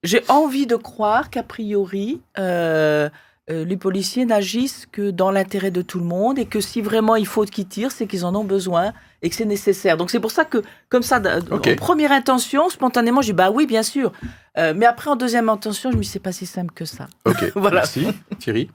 j'ai 0.02 0.24
envie 0.30 0.66
de 0.66 0.78
croire 0.78 1.30
qu'a 1.30 1.44
priori, 1.44 2.22
euh, 2.39 3.10
euh, 3.52 3.66
les 3.66 3.76
policiers 3.76 4.26
n'agissent 4.26 4.88
que 4.89 5.12
dans 5.12 5.30
l'intérêt 5.30 5.72
de 5.72 5.82
tout 5.82 6.00
le 6.00 6.06
monde 6.06 6.39
et 6.39 6.46
que 6.46 6.62
si 6.62 6.82
vraiment 6.82 7.18
il 7.18 7.28
faut 7.28 7.44
qu'ils 7.44 7.68
tirent, 7.68 7.92
c'est 7.92 8.08
qu'ils 8.08 8.24
en 8.24 8.34
ont 8.34 8.46
besoin 8.46 8.94
et 9.22 9.30
que 9.30 9.36
c'est 9.36 9.44
nécessaire. 9.44 9.98
Donc 9.98 10.10
c'est 10.10 10.22
pour 10.22 10.32
ça 10.32 10.46
que, 10.46 10.63
comme 10.88 11.04
ça, 11.04 11.22
en 11.52 11.76
première 11.76 12.13
intention, 12.13 12.70
spontanément, 12.70 13.22
j'ai 13.22 13.34
dit 13.34 13.38
bah 13.38 13.52
oui, 13.52 13.66
bien 13.66 13.84
sûr. 13.84 14.13
Euh, 14.58 14.74
mais 14.74 14.86
après, 14.86 15.10
en 15.10 15.18
deuxième 15.18 15.50
intention, 15.50 15.92
je 15.92 15.98
me 15.98 16.02
dis 16.04 16.08
c'est 16.08 16.20
pas 16.20 16.32
si 16.32 16.46
simple 16.46 16.74
que 16.74 16.86
ça. 16.86 17.08
Ok. 17.26 17.52
Voilà. 17.56 17.82
Merci. 17.82 18.08
Thierry 18.39 18.70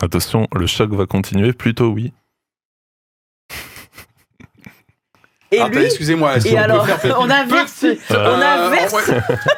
Attention, 0.00 0.46
le 0.54 0.66
choc 0.68 0.92
va 0.92 1.06
continuer, 1.06 1.52
plutôt 1.52 1.88
oui. 1.88 2.12
Et 5.54 5.60
Ah, 5.60 5.68
lui, 5.68 5.84
Excusez-moi. 5.84 6.36
est-ce 6.36 6.48
et 6.48 6.52
peut 6.52 6.58
alors, 6.58 6.86
faire- 6.86 7.16
on 7.20 7.30
inverse, 7.30 7.84
on 8.10 8.14
Euh, 8.14 8.66
inverse. 8.66 8.92
envoie- 8.92 9.02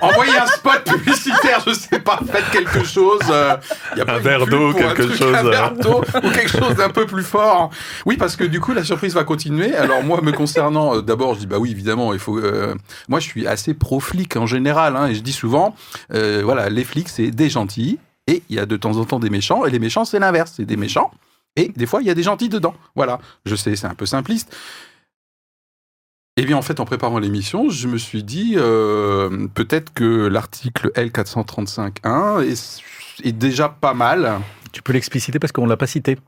Envoyez 0.03 0.37
un 0.39 0.47
spot 0.47 0.85
publicitaire, 0.85 1.63
je 1.67 1.73
sais 1.73 1.99
pas, 2.01 2.21
faites 2.31 2.51
quelque 2.53 2.85
chose. 2.85 3.21
euh, 3.31 3.57
y 3.97 4.01
a 4.01 4.05
pas 4.05 4.15
Un 4.17 4.19
verre 4.19 4.47
d'eau, 4.47 4.73
quelque 4.75 5.03
truc, 5.03 5.17
chose, 5.17 5.35
Un 5.35 5.47
euh. 5.47 5.51
verre 5.51 5.73
d'eau 5.73 6.03
ou 6.23 6.31
quelque 6.31 6.51
chose 6.51 6.75
d'un 6.75 6.91
peu 6.91 7.07
plus 7.07 7.23
fort. 7.23 7.71
Oui, 8.05 8.17
parce 8.17 8.37
que 8.37 8.45
du 8.45 8.61
coup, 8.61 8.73
la 8.75 8.85
surprise 8.85 9.15
va 9.15 9.25
continuer. 9.25 9.75
Alors 9.75 10.03
moi, 10.03 10.21
me 10.23 10.33
concernant, 10.33 10.97
euh, 10.97 11.01
d'abord, 11.03 11.35
je 11.35 11.41
dis 11.41 11.47
bah 11.47 11.57
oui, 11.59 11.71
évidemment, 11.71 12.13
il 12.13 12.19
faut. 12.19 12.39
euh, 12.39 12.75
moi, 13.09 13.19
je 13.21 13.27
suis 13.27 13.47
assez 13.47 13.73
pro 13.75 13.99
flic 14.01 14.37
en 14.37 14.47
général, 14.47 14.97
hein, 14.97 15.07
et 15.07 15.15
je 15.15 15.21
dis 15.21 15.33
souvent, 15.33 15.75
euh, 16.13 16.43
voilà, 16.45 16.69
les 16.69 16.85
flics, 16.85 17.09
c'est 17.09 17.31
des 17.31 17.49
gentils, 17.49 17.99
et 18.27 18.43
il 18.51 18.57
y 18.57 18.59
a 18.59 18.67
de 18.67 18.77
temps 18.77 18.97
en 18.99 19.05
temps 19.05 19.19
des 19.21 19.31
méchants, 19.31 19.65
et 19.65 19.71
les 19.71 19.79
méchants, 19.79 20.05
c'est 20.05 20.19
l'inverse, 20.19 20.53
c'est 20.57 20.67
des 20.67 20.77
méchants. 20.77 21.11
Et 21.59 21.73
des 21.75 21.87
fois, 21.87 22.03
il 22.03 22.07
y 22.07 22.11
a 22.11 22.15
des 22.15 22.23
gentils 22.23 22.51
dedans. 22.51 22.75
Voilà. 22.95 23.19
Je 23.47 23.55
sais, 23.57 23.77
c'est 23.77 23.87
un 23.87 23.95
peu 23.95 24.05
simpliste. 24.05 24.55
Eh 26.39 26.45
bien, 26.45 26.59
en 26.59 26.63
fait, 26.63 26.81
en 26.81 26.85
préparant 26.85 27.19
l'émission, 27.19 27.71
je 27.71 27.89
me 27.89 27.97
suis 27.97 28.23
dit 28.23 28.55
euh, 28.57 29.49
peut-être 29.55 29.95
que 29.95 30.27
l'article 30.27 30.91
L435.1 30.95 32.43
est, 32.43 32.83
est 33.27 33.33
déjà 33.33 33.71
pas 33.71 33.95
mal. 33.95 34.41
Tu 34.73 34.83
peux 34.83 34.93
l'expliciter 34.93 35.39
parce 35.39 35.53
qu'on 35.53 35.65
l'a 35.65 35.79
pas 35.79 35.87
cité. 35.87 36.19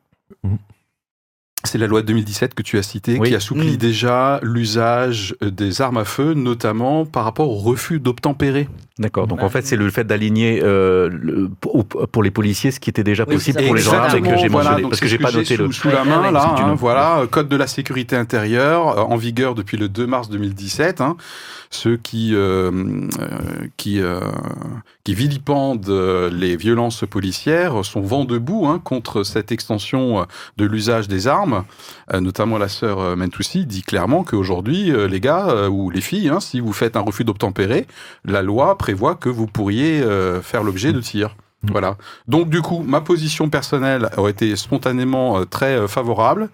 C'est 1.64 1.79
la 1.79 1.87
loi 1.88 2.03
de 2.03 2.07
2017 2.07 2.55
que 2.55 2.62
tu 2.62 2.79
as 2.79 2.83
citée, 2.83 3.18
Oui. 3.18 3.29
qui 3.31 3.35
assouplit 3.35 3.73
Mm. 3.73 3.77
déjà 3.77 4.38
l'usage 4.42 5.35
des 5.42 5.83
armes 5.83 5.97
à 5.99 6.05
feu, 6.05 6.35
notamment 6.35 7.05
par 7.05 7.25
rapport 7.25 7.51
au 7.51 7.57
refus 7.57 7.99
d'obtempérer. 7.99 8.68
D'accord. 8.99 9.27
Donc 9.29 9.42
en 9.42 9.49
fait, 9.49 9.64
c'est 9.66 9.77
le 9.77 9.90
fait 9.90 10.05
d'aligner 10.05 10.61
euh, 10.62 11.09
le- 11.12 11.49
pour, 11.61 12.23
les 12.23 12.31
policiers 12.33 12.71
ce 12.73 12.81
qui 12.81 12.90
était 12.90 13.05
déjà 13.05 13.27
possible 13.27 13.62
pour 13.64 13.75
les 13.77 13.81
gendarmes 13.83 14.16
et 14.18 14.21
que 14.23 14.37
j'ai 14.37 14.49
voilà, 14.49 14.71
mentionné 14.71 14.88
parce 14.88 15.01
que 15.01 15.07
j'ai 15.07 15.18
pas 15.18 15.31
noté 15.31 15.55
sous, 15.57 15.62
le. 15.62 15.73
sous 15.73 15.88
la 15.88 16.05
main 16.05 16.23
ouais, 16.23 16.33
là. 16.33 16.55
c'est 16.57 16.62
hein, 16.64 16.71
une- 16.71 16.75
voilà, 16.77 17.23
code 17.31 17.49
de 17.49 17.57
la 17.57 17.66
sécurité 17.68 18.16
intérieure 18.16 18.99
euh, 18.99 19.03
en 19.03 19.16
vigueur 19.16 19.55
depuis 19.55 19.77
le 19.77 19.88
2 19.88 20.07
mars 20.07 20.29
2017. 20.31 21.01
hein. 21.01 21.16
ceux 21.71 21.97
qui 21.99 22.35
euh, 22.35 22.71
euh, 22.73 23.29
qui 23.77 24.01
euh, 24.01 24.21
qui 25.05 25.14
vilipendent 25.14 25.88
euh, 25.90 26.29
les 26.33 26.57
violences 26.57 27.05
policières 27.09 27.85
sont 27.85 28.01
vent 28.01 28.25
debout 28.25 28.66
hein, 28.66 28.81
contre 28.83 29.23
cette 29.23 29.53
extension 29.53 30.21
euh, 30.21 30.25
de 30.57 30.64
l'usage 30.64 31.07
des 31.09 31.29
armes. 31.29 31.47
Euh, 32.12 32.20
notamment 32.20 32.58
la 32.58 32.68
sœur 32.68 33.00
euh, 33.00 33.16
Mentoussi 33.16 33.66
dit 33.66 33.82
clairement 33.82 34.24
qu'aujourd'hui, 34.24 34.90
euh, 34.90 35.08
les 35.08 35.20
gars 35.20 35.68
ou 35.68 35.90
les 35.90 36.00
filles, 36.00 36.28
hein, 36.28 36.40
si 36.40 36.61
vous 36.61 36.72
faites 36.72 36.96
un 36.96 37.00
refus 37.00 37.24
d'obtempérer, 37.24 37.87
la 38.24 38.42
loi 38.42 38.78
prévoit 38.78 39.14
que 39.14 39.28
vous 39.28 39.46
pourriez 39.46 40.02
faire 40.42 40.62
l'objet 40.62 40.92
de 40.92 41.00
tirs. 41.00 41.37
Mm. 41.62 41.70
Voilà. 41.72 41.96
Donc 42.26 42.48
du 42.48 42.62
coup, 42.62 42.84
ma 42.87 43.00
position 43.00 43.50
personnelle 43.50 44.11
aurait 44.16 44.32
été 44.32 44.54
spontanément 44.56 45.44
très 45.46 45.88
favorable. 45.88 46.50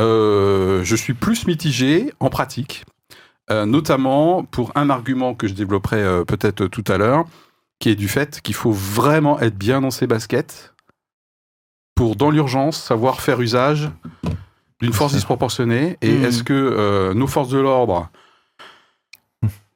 Euh, 0.00 0.84
je 0.84 0.94
suis 0.94 1.14
plus 1.14 1.46
mitigé 1.46 2.12
en 2.20 2.28
pratique, 2.28 2.84
euh, 3.50 3.64
notamment 3.64 4.44
pour 4.44 4.72
un 4.74 4.90
argument 4.90 5.34
que 5.34 5.48
je 5.48 5.54
développerai 5.54 6.02
euh, 6.02 6.24
peut-être 6.24 6.66
tout 6.66 6.84
à 6.88 6.98
l'heure, 6.98 7.24
qui 7.78 7.88
est 7.88 7.94
du 7.94 8.08
fait 8.08 8.40
qu'il 8.42 8.54
faut 8.54 8.72
vraiment 8.72 9.40
être 9.40 9.56
bien 9.56 9.80
dans 9.80 9.90
ses 9.90 10.06
baskets 10.06 10.74
pour, 11.96 12.14
dans 12.14 12.30
l'urgence, 12.30 12.80
savoir 12.80 13.20
faire 13.20 13.40
usage 13.40 13.90
d'une 14.80 14.92
force 14.92 15.14
disproportionnée. 15.14 15.96
Et 16.02 16.12
Mhm. 16.12 16.24
est-ce 16.26 16.42
que 16.44 16.52
euh, 16.52 17.14
nos 17.14 17.26
forces 17.26 17.48
de 17.48 17.58
l'ordre 17.58 18.08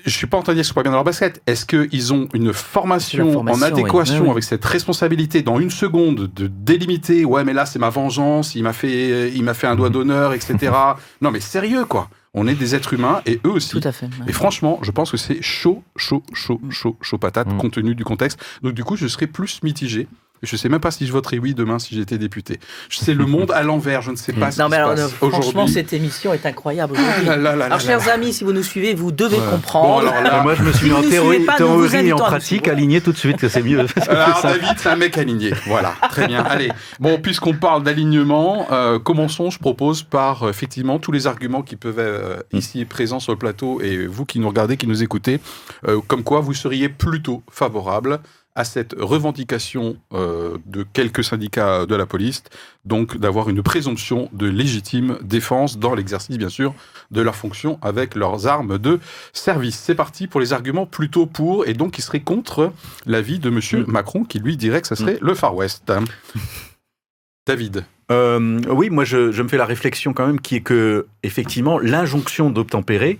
je 0.06 0.08
suis 0.16 0.26
pas 0.26 0.38
en 0.38 0.42
train 0.42 0.52
de 0.52 0.56
dire 0.56 0.62
qu'ils 0.62 0.68
sont 0.68 0.74
pas 0.74 0.82
bien 0.82 0.92
dans 0.92 0.96
leur 0.96 1.04
basket. 1.04 1.42
Est-ce 1.46 1.66
qu'ils 1.66 2.14
ont 2.14 2.26
une 2.32 2.54
formation, 2.54 3.40
en 3.40 3.60
adéquation 3.60 4.14
oui. 4.14 4.20
Oui. 4.22 4.30
avec 4.30 4.44
cette 4.44 4.64
responsabilité 4.64 5.42
dans 5.42 5.60
une 5.60 5.68
seconde 5.68 6.30
de 6.34 6.46
délimiter 6.46 7.26
Ouais, 7.26 7.44
mais 7.44 7.52
là 7.52 7.66
c'est 7.66 7.78
ma 7.78 7.90
vengeance. 7.90 8.54
Il 8.54 8.62
m'a 8.62 8.72
fait, 8.72 9.30
il 9.30 9.42
m'a 9.44 9.52
fait 9.52 9.66
un 9.66 9.76
doigt 9.76 9.90
d'honneur, 9.90 10.32
etc. 10.32 10.72
non, 11.20 11.30
mais 11.30 11.40
sérieux 11.40 11.84
quoi. 11.84 12.08
On 12.32 12.46
est 12.46 12.54
des 12.54 12.74
êtres 12.74 12.94
humains 12.94 13.20
et 13.26 13.40
eux 13.44 13.50
aussi. 13.50 13.78
Tout 13.78 13.86
à 13.86 13.92
fait. 13.92 14.06
ouais. 14.06 14.12
Et 14.28 14.32
franchement, 14.32 14.78
je 14.80 14.90
pense 14.90 15.10
que 15.10 15.18
c'est 15.18 15.42
chaud, 15.42 15.82
chaud, 15.96 16.22
chaud, 16.32 16.58
Mm. 16.62 16.70
chaud, 16.70 16.96
chaud 17.02 17.18
patate, 17.18 17.54
compte 17.58 17.72
tenu 17.74 17.94
du 17.94 18.04
contexte. 18.04 18.42
Donc 18.62 18.72
du 18.72 18.84
coup, 18.84 18.96
je 18.96 19.06
serais 19.06 19.26
plus 19.26 19.62
mitigé. 19.62 20.08
Je 20.42 20.56
sais 20.56 20.68
même 20.68 20.80
pas 20.80 20.90
si 20.90 21.06
je 21.06 21.12
voterai 21.12 21.38
oui 21.38 21.54
demain 21.54 21.78
si 21.78 21.94
j'étais 21.94 22.16
député. 22.18 22.60
C'est 22.90 23.14
le 23.14 23.26
monde 23.26 23.50
à 23.52 23.62
l'envers. 23.62 24.02
Je 24.02 24.10
ne 24.10 24.16
sais 24.16 24.32
pas 24.32 24.50
ce 24.50 24.58
Non, 24.60 24.66
qui 24.66 24.70
mais 24.70 24.76
se 24.76 24.80
alors, 24.82 24.94
passe 24.94 25.12
euh, 25.22 25.30
franchement, 25.30 25.66
cette 25.66 25.92
émission 25.92 26.32
est 26.32 26.46
incroyable 26.46 26.94
Ah 26.96 27.00
aujourd'hui. 27.00 27.26
là 27.26 27.36
là 27.36 27.42
là 27.50 27.56
là 27.56 27.64
Alors, 27.66 27.80
chers 27.80 28.06
là. 28.06 28.14
amis, 28.14 28.32
si 28.32 28.44
vous 28.44 28.52
nous 28.52 28.62
suivez, 28.62 28.94
vous 28.94 29.12
devez 29.12 29.36
Ouais. 29.36 29.44
Bon, 29.44 29.50
comprendre. 29.52 30.08
alors 30.12 30.42
moi, 30.42 30.54
je 30.54 30.62
me 30.62 30.72
suis 30.72 30.86
Si 30.86 30.92
mis 30.92 30.98
en 30.98 31.02
ne 31.02 31.08
théorie, 31.08 31.40
pas, 31.40 31.56
et 31.58 32.12
en 32.12 32.16
pratique, 32.16 32.68
aligné 32.68 33.00
tout 33.00 33.12
de 33.12 33.16
suite, 33.16 33.36
que 33.38 33.48
c'est 33.48 33.62
mieux. 33.62 33.80
Alors. 34.08 34.40
David, 34.42 34.74
c'est 34.78 34.88
un 34.88 34.96
mec 34.96 35.16
aligné. 35.18 35.52
Voilà, 35.66 35.94
très 36.10 36.26
bien. 36.26 36.42
Allez, 36.42 36.70
bon, 36.98 37.18
puisqu'on 37.20 37.54
parle 37.54 37.82
d'alignement, 37.82 38.66
euh, 38.72 38.98
commençons, 38.98 39.50
je 39.50 39.58
propose, 39.58 40.02
par 40.02 40.42
euh, 40.44 40.50
effectivement 40.50 40.98
tous 40.98 41.12
les 41.12 41.26
arguments 41.26 41.62
qui 41.62 41.76
peuvent 41.76 41.98
euh, 41.98 42.36
ici 42.52 42.84
présents 42.84 43.20
sur 43.20 43.32
le 43.32 43.38
plateau 43.38 43.80
et 43.80 44.06
vous 44.06 44.24
qui 44.24 44.38
nous 44.40 44.48
regardez, 44.48 44.76
qui 44.76 44.86
nous 44.86 45.02
écoutez, 45.02 45.40
euh, 45.88 46.00
comme 46.06 46.22
quoi 46.22 46.40
vous 46.40 46.54
seriez 46.54 46.88
plutôt 46.88 47.42
favorable 47.50 48.20
à 48.54 48.64
cette 48.64 48.94
revendication 48.98 49.96
euh, 50.12 50.58
de 50.66 50.84
quelques 50.92 51.24
syndicats 51.24 51.86
de 51.86 51.94
la 51.94 52.06
police, 52.06 52.42
donc 52.84 53.16
d'avoir 53.16 53.48
une 53.48 53.62
présomption 53.62 54.28
de 54.32 54.46
légitime 54.46 55.18
défense 55.22 55.78
dans 55.78 55.94
l'exercice, 55.94 56.36
bien 56.36 56.48
sûr, 56.48 56.74
de 57.10 57.20
leurs 57.20 57.36
fonctions 57.36 57.78
avec 57.80 58.14
leurs 58.14 58.46
armes 58.46 58.78
de 58.78 59.00
service. 59.32 59.78
C'est 59.78 59.94
parti 59.94 60.26
pour 60.26 60.40
les 60.40 60.52
arguments 60.52 60.86
plutôt 60.86 61.26
pour, 61.26 61.66
et 61.66 61.74
donc 61.74 61.92
qui 61.92 62.02
seraient 62.02 62.20
contre 62.20 62.72
l'avis 63.06 63.38
de 63.38 63.50
Monsieur 63.50 63.80
Mm. 63.86 63.90
Macron, 63.90 64.24
qui 64.24 64.38
lui 64.38 64.56
dirait 64.56 64.80
que 64.80 64.88
ça 64.88 64.96
serait 64.96 65.18
le 65.20 65.34
Far 65.34 65.54
West. 65.54 65.92
David. 67.46 67.84
Euh, 68.10 68.60
oui, 68.68 68.90
moi 68.90 69.04
je, 69.04 69.32
je 69.32 69.42
me 69.42 69.48
fais 69.48 69.56
la 69.56 69.64
réflexion 69.64 70.12
quand 70.12 70.26
même 70.26 70.40
qui 70.40 70.56
est 70.56 70.60
que 70.60 71.06
effectivement 71.22 71.78
l'injonction 71.78 72.50
d'obtempérer, 72.50 73.18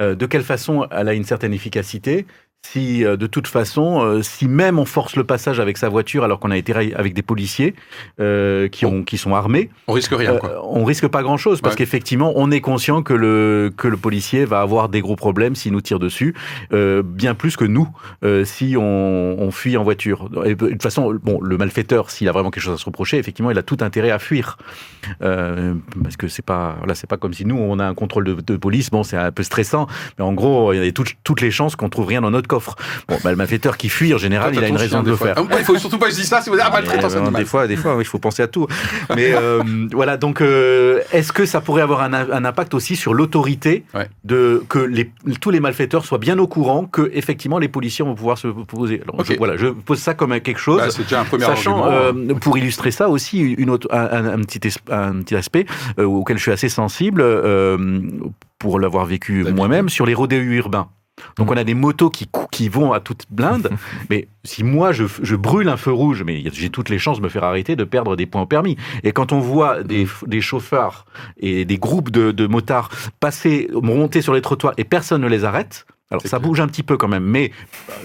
euh, 0.00 0.14
de 0.14 0.26
quelle 0.26 0.42
façon 0.42 0.86
elle 0.90 1.08
a 1.08 1.14
une 1.14 1.24
certaine 1.24 1.52
efficacité 1.52 2.26
si 2.64 3.04
euh, 3.04 3.16
de 3.16 3.26
toute 3.26 3.48
façon, 3.48 4.02
euh, 4.02 4.22
si 4.22 4.46
même 4.46 4.78
on 4.78 4.84
force 4.84 5.16
le 5.16 5.24
passage 5.24 5.58
avec 5.58 5.76
sa 5.76 5.88
voiture 5.88 6.22
alors 6.24 6.38
qu'on 6.38 6.50
a 6.52 6.56
été 6.56 6.72
avec 6.94 7.12
des 7.12 7.22
policiers 7.22 7.74
euh, 8.20 8.68
qui, 8.68 8.86
ont, 8.86 9.02
qui 9.02 9.18
sont 9.18 9.34
armés, 9.34 9.68
On 9.88 9.92
risque 9.92 10.12
rien, 10.14 10.34
euh, 10.34 10.38
quoi. 10.38 10.60
on 10.64 10.84
risque 10.84 11.08
pas 11.08 11.22
grand 11.22 11.36
chose 11.36 11.60
parce 11.60 11.72
Ouais. 11.74 11.78
qu'effectivement 11.78 12.32
on 12.36 12.50
est 12.50 12.60
conscient 12.60 13.02
que 13.02 13.14
le 13.14 13.72
que 13.76 13.88
le 13.88 13.96
policier 13.96 14.44
va 14.44 14.60
avoir 14.60 14.88
des 14.88 15.00
gros 15.00 15.16
problèmes 15.16 15.54
s'il 15.56 15.72
nous 15.72 15.80
tire 15.80 15.98
dessus, 15.98 16.34
euh, 16.72 17.02
bien 17.02 17.34
plus 17.34 17.56
que 17.56 17.64
nous 17.64 17.88
euh, 18.24 18.44
si 18.44 18.76
on, 18.78 19.36
on 19.38 19.50
fuit 19.50 19.76
en 19.76 19.82
voiture. 19.82 20.28
Et 20.44 20.54
de 20.54 20.68
toute 20.68 20.82
façon, 20.82 21.12
bon, 21.22 21.40
le 21.40 21.56
malfaiteur 21.58 22.10
s'il 22.10 22.28
a 22.28 22.32
vraiment 22.32 22.50
quelque 22.50 22.62
chose 22.62 22.74
à 22.74 22.78
se 22.78 22.84
reprocher, 22.84 23.18
effectivement, 23.18 23.50
il 23.50 23.58
a 23.58 23.62
tout 23.62 23.78
intérêt 23.80 24.10
à 24.10 24.18
fuir 24.18 24.56
euh, 25.22 25.74
parce 26.02 26.16
que 26.16 26.28
c'est 26.28 26.44
pas 26.44 26.76
là 26.86 26.94
c'est 26.94 27.08
pas 27.08 27.16
comme 27.16 27.34
si 27.34 27.44
nous 27.44 27.56
on 27.58 27.78
a 27.80 27.84
un 27.84 27.94
contrôle 27.94 28.24
de, 28.24 28.34
de 28.34 28.56
police, 28.56 28.90
bon 28.90 29.02
c'est 29.02 29.16
un 29.16 29.32
peu 29.32 29.42
stressant, 29.42 29.88
mais 30.18 30.24
en 30.24 30.32
gros 30.32 30.72
il 30.72 30.84
y 30.84 30.88
a 30.88 30.92
toutes, 30.92 31.14
toutes 31.24 31.40
les 31.40 31.50
chances 31.50 31.74
qu'on 31.74 31.88
trouve 31.88 32.06
rien 32.06 32.20
dans 32.20 32.30
notre 32.30 32.48
coffre. 32.52 32.76
Bon, 33.08 33.16
bah, 33.24 33.30
le 33.30 33.36
malfaiteur 33.36 33.76
qui 33.76 33.88
fuit 33.88 34.12
en 34.12 34.18
général, 34.18 34.54
il 34.54 34.62
a 34.62 34.68
une 34.68 34.76
raison 34.76 35.02
de 35.02 35.10
le 35.10 35.16
fois. 35.16 35.28
faire. 35.34 35.44
Ah, 35.50 35.56
Il 35.58 35.64
faut 35.64 35.78
surtout 35.78 35.98
pas 35.98 36.06
que 36.06 36.12
je 36.12 36.16
dise 36.16 36.28
ça 36.28 36.40
si 36.42 36.50
vous 36.50 36.56
dites 36.56 36.64
ah, 36.66 36.70
maltraitance 36.70 37.14
Mais, 37.16 37.28
euh, 37.28 37.30
des 37.38 37.44
fois, 37.44 37.66
des 37.66 37.76
fois, 37.76 37.96
oui, 37.96 38.02
il 38.02 38.06
faut 38.06 38.18
penser 38.18 38.42
à 38.42 38.46
tout. 38.48 38.66
Mais 39.16 39.32
euh, 39.34 39.62
voilà, 39.92 40.16
donc 40.16 40.40
euh, 40.40 41.00
est-ce 41.12 41.32
que 41.32 41.46
ça 41.46 41.60
pourrait 41.60 41.82
avoir 41.82 42.02
un, 42.02 42.12
un 42.12 42.44
impact 42.44 42.74
aussi 42.74 42.94
sur 42.96 43.14
l'autorité 43.14 43.84
Ouais. 43.94 44.08
de 44.24 44.62
que 44.68 44.78
les, 44.78 45.10
tous 45.40 45.50
les 45.50 45.60
malfaiteurs 45.60 46.04
soient 46.04 46.18
bien 46.18 46.38
au 46.38 46.46
courant 46.46 46.84
que 46.84 47.10
effectivement 47.14 47.58
les 47.58 47.68
policiers 47.68 48.04
vont 48.04 48.14
pouvoir 48.14 48.36
se 48.38 48.48
poser. 48.48 49.00
Alors, 49.08 49.24
je, 49.24 49.32
voilà, 49.38 49.56
je 49.56 49.68
pose 49.68 49.98
ça 49.98 50.14
comme 50.14 50.38
quelque 50.40 50.60
chose. 50.60 50.78
Bah, 50.80 50.90
c'est 50.90 51.02
déjà 51.04 51.20
un 51.20 51.24
premier 51.24 51.44
Sachant, 51.46 51.82
argument. 51.84 52.32
euh, 52.32 52.34
pour 52.34 52.58
illustrer 52.58 52.90
ça 52.90 53.08
aussi, 53.08 53.40
une 53.40 53.70
autre, 53.70 53.88
un, 53.92 53.98
un- 54.26 54.32
un 54.34 54.40
petit, 54.42 54.60
es- 54.68 54.92
un 54.92 55.20
petit 55.22 55.36
aspect 55.36 55.64
auquel 55.98 56.36
je 56.36 56.42
suis 56.42 56.52
assez 56.52 56.68
sensible, 56.68 57.22
pour 58.58 58.78
l'avoir 58.78 59.06
vécu 59.06 59.42
David. 59.42 59.56
moi-même, 59.56 59.88
sur 59.88 60.06
les 60.06 60.14
rodéos 60.14 60.40
urbains. 60.42 60.88
Donc 61.36 61.50
on 61.50 61.56
a 61.56 61.64
des 61.64 61.74
motos 61.74 62.10
qui, 62.10 62.28
qui 62.50 62.68
vont 62.68 62.92
à 62.92 63.00
toute 63.00 63.26
blinde, 63.30 63.70
mais 64.10 64.28
si 64.44 64.64
moi 64.64 64.92
je, 64.92 65.04
je 65.22 65.36
brûle 65.36 65.68
un 65.68 65.76
feu 65.76 65.92
rouge, 65.92 66.22
mais 66.24 66.42
j'ai 66.52 66.70
toutes 66.70 66.88
les 66.88 66.98
chances 66.98 67.18
de 67.18 67.22
me 67.22 67.28
faire 67.28 67.44
arrêter, 67.44 67.76
de 67.76 67.84
perdre 67.84 68.16
des 68.16 68.26
points 68.26 68.42
au 68.42 68.46
permis. 68.46 68.76
Et 69.02 69.12
quand 69.12 69.32
on 69.32 69.40
voit 69.40 69.82
des, 69.82 70.06
des 70.26 70.40
chauffeurs 70.40 71.04
et 71.38 71.64
des 71.64 71.78
groupes 71.78 72.10
de, 72.10 72.32
de 72.32 72.46
motards 72.46 72.90
passer, 73.20 73.68
monter 73.72 74.22
sur 74.22 74.34
les 74.34 74.42
trottoirs 74.42 74.74
et 74.76 74.84
personne 74.84 75.22
ne 75.22 75.28
les 75.28 75.44
arrête, 75.44 75.86
alors 76.12 76.22
ça 76.22 76.28
clair. 76.38 76.40
bouge 76.40 76.60
un 76.60 76.66
petit 76.68 76.82
peu 76.82 76.96
quand 76.96 77.08
même, 77.08 77.24
mais 77.24 77.50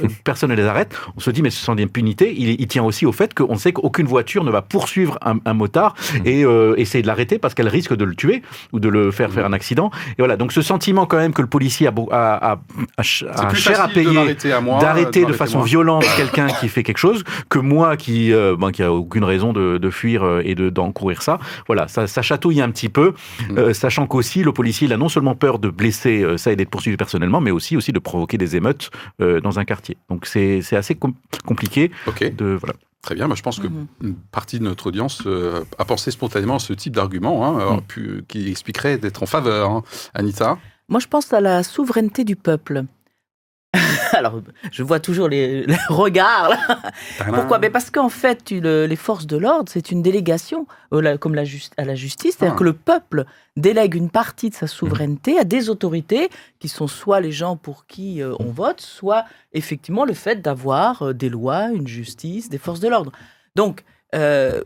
euh, 0.03 0.07
personne 0.23 0.49
ne 0.51 0.55
les 0.55 0.63
arrête. 0.65 0.97
On 1.15 1.19
se 1.19 1.29
dit, 1.31 1.41
mais 1.41 1.49
ce 1.49 1.63
sont 1.63 1.75
des 1.75 1.83
impunités. 1.83 2.33
Il, 2.37 2.59
il 2.59 2.67
tient 2.67 2.83
aussi 2.83 3.05
au 3.05 3.11
fait 3.11 3.33
qu'on 3.33 3.55
sait 3.57 3.71
qu'aucune 3.73 4.07
voiture 4.07 4.43
ne 4.43 4.51
va 4.51 4.61
poursuivre 4.61 5.17
un, 5.21 5.37
un 5.45 5.53
motard 5.53 5.95
et 6.25 6.43
euh, 6.45 6.73
essayer 6.77 7.01
de 7.01 7.07
l'arrêter 7.07 7.37
parce 7.39 7.53
qu'elle 7.53 7.67
risque 7.67 7.95
de 7.95 8.05
le 8.05 8.15
tuer 8.15 8.41
ou 8.73 8.79
de 8.79 8.89
le 8.89 9.11
faire 9.11 9.31
faire 9.31 9.45
un 9.45 9.53
accident. 9.53 9.91
Et 10.11 10.15
voilà, 10.21 10.37
donc 10.37 10.51
ce 10.51 10.61
sentiment 10.61 11.05
quand 11.05 11.17
même 11.17 11.33
que 11.33 11.41
le 11.41 11.47
policier 11.47 11.87
a, 11.87 11.93
a, 12.11 12.53
a, 12.53 12.57
a 12.97 13.03
cher 13.03 13.81
à 13.81 13.87
payer 13.87 14.35
d'arrêter 14.79 15.25
de 15.25 15.33
façon 15.33 15.59
moi. 15.59 15.67
violente 15.67 16.05
quelqu'un 16.17 16.47
qui 16.47 16.69
fait 16.69 16.83
quelque 16.83 16.97
chose 16.97 17.23
que 17.49 17.59
moi 17.59 17.97
qui 17.97 18.33
euh, 18.33 18.55
ben, 18.57 18.71
qui 18.71 18.83
a 18.83 18.91
aucune 18.91 19.23
raison 19.23 19.53
de, 19.53 19.77
de 19.77 19.89
fuir 19.89 20.23
euh, 20.23 20.41
et 20.43 20.55
de 20.55 20.69
d'encourir 20.69 21.21
ça 21.21 21.39
voilà 21.67 21.87
ça, 21.87 22.07
ça 22.07 22.21
chatouille 22.21 22.61
un 22.61 22.69
petit 22.71 22.89
peu 22.89 23.13
Mm. 23.49 23.57
euh, 23.57 23.73
sachant 23.73 24.07
qu'aussi 24.07 24.43
le 24.43 24.51
policier 24.51 24.87
il 24.87 24.93
a 24.93 24.97
non 24.97 25.09
seulement 25.09 25.35
peur 25.35 25.59
de 25.59 25.69
blesser 25.69 26.23
euh, 26.23 26.37
ça 26.37 26.51
et 26.51 26.55
d'être 26.55 26.69
poursuivi 26.69 26.97
personnellement 26.97 27.41
mais 27.41 27.51
aussi 27.51 27.77
aussi 27.77 27.91
de 27.91 27.96
provoquer 27.99 28.37
des 28.37 28.55
émeutes 28.55 28.89
euh, 29.21 29.39
dans 29.41 29.59
un 29.59 29.65
quartier 29.65 29.97
donc 30.09 30.25
c'est 30.25 30.61
c'est 30.61 30.75
assez 30.77 30.95
com- 30.95 31.13
compliqué 31.45 31.91
de 32.21 32.45
voilà 32.59 32.73
très 33.01 33.15
bien. 33.15 33.27
Bah, 33.29 33.35
je 33.35 33.41
pense 33.43 33.59
que 33.59 33.67
Mhm. 33.67 33.87
une 34.03 34.15
partie 34.15 34.59
de 34.59 34.65
notre 34.65 34.87
audience 34.87 35.21
euh, 35.27 35.63
a 35.77 35.85
pensé 35.85 36.11
spontanément 36.11 36.55
à 36.55 36.59
ce 36.59 36.73
type 36.73 36.93
d'argument 36.95 37.45
hein, 37.45 37.77
Mm. 37.77 37.81
pu- 37.83 38.25
qui 38.27 38.49
expliquerait 38.49 38.97
d'être 38.97 39.23
en 39.23 39.27
faveur. 39.27 39.69
hein. 39.71 39.83
Anita? 40.13 40.57
Moi, 40.89 40.99
je 40.99 41.07
pense 41.07 41.31
à 41.31 41.39
la 41.39 41.63
souveraineté 41.63 42.23
du 42.25 42.35
peuple. 42.35 42.83
Alors, 44.13 44.41
je 44.71 44.83
vois 44.83 44.99
toujours 44.99 45.27
les, 45.27 45.63
les 45.67 45.75
regards. 45.89 46.49
là. 46.49 46.79
Pourquoi? 47.33 47.59
Mais 47.59 47.69
Parce 47.69 47.91
qu'en 47.91 48.09
fait, 48.09 48.49
le- 48.51 48.85
les 48.85 48.95
forces 48.95 49.27
de 49.27 49.37
l'ordre, 49.37 49.69
c'est 49.71 49.91
une 49.91 50.01
délégation, 50.01 50.65
euh, 50.93 51.17
comme 51.17 51.35
la 51.35 51.43
à 51.77 51.83
la 51.85 51.95
justice, 51.95 52.35
c'est-à-dire 52.37 52.53
Ah. 52.55 52.59
que 52.59 52.63
le 52.63 52.73
peuple 52.73 53.25
délègue 53.55 53.95
une 53.95 54.09
partie 54.09 54.49
de 54.49 54.55
sa 54.55 54.67
souveraineté 54.67 55.37
à 55.37 55.43
des 55.43 55.69
autorités 55.69 56.29
qui 56.59 56.69
sont 56.69 56.87
soit 56.87 57.19
les 57.19 57.31
gens 57.31 57.57
pour 57.57 57.85
qui 57.87 58.21
euh, 58.21 58.33
on 58.39 58.45
vote, 58.51 58.81
soit 58.81 59.25
effectivement 59.53 60.05
le 60.05 60.13
fait 60.13 60.41
d'avoir 60.41 61.01
euh, 61.03 61.13
des 61.13 61.29
lois, 61.29 61.69
une 61.73 61.87
justice, 61.87 62.49
des 62.49 62.57
forces 62.59 62.79
de 62.79 62.87
l'ordre. 62.87 63.11
Donc, 63.55 63.83
euh, 64.15 64.61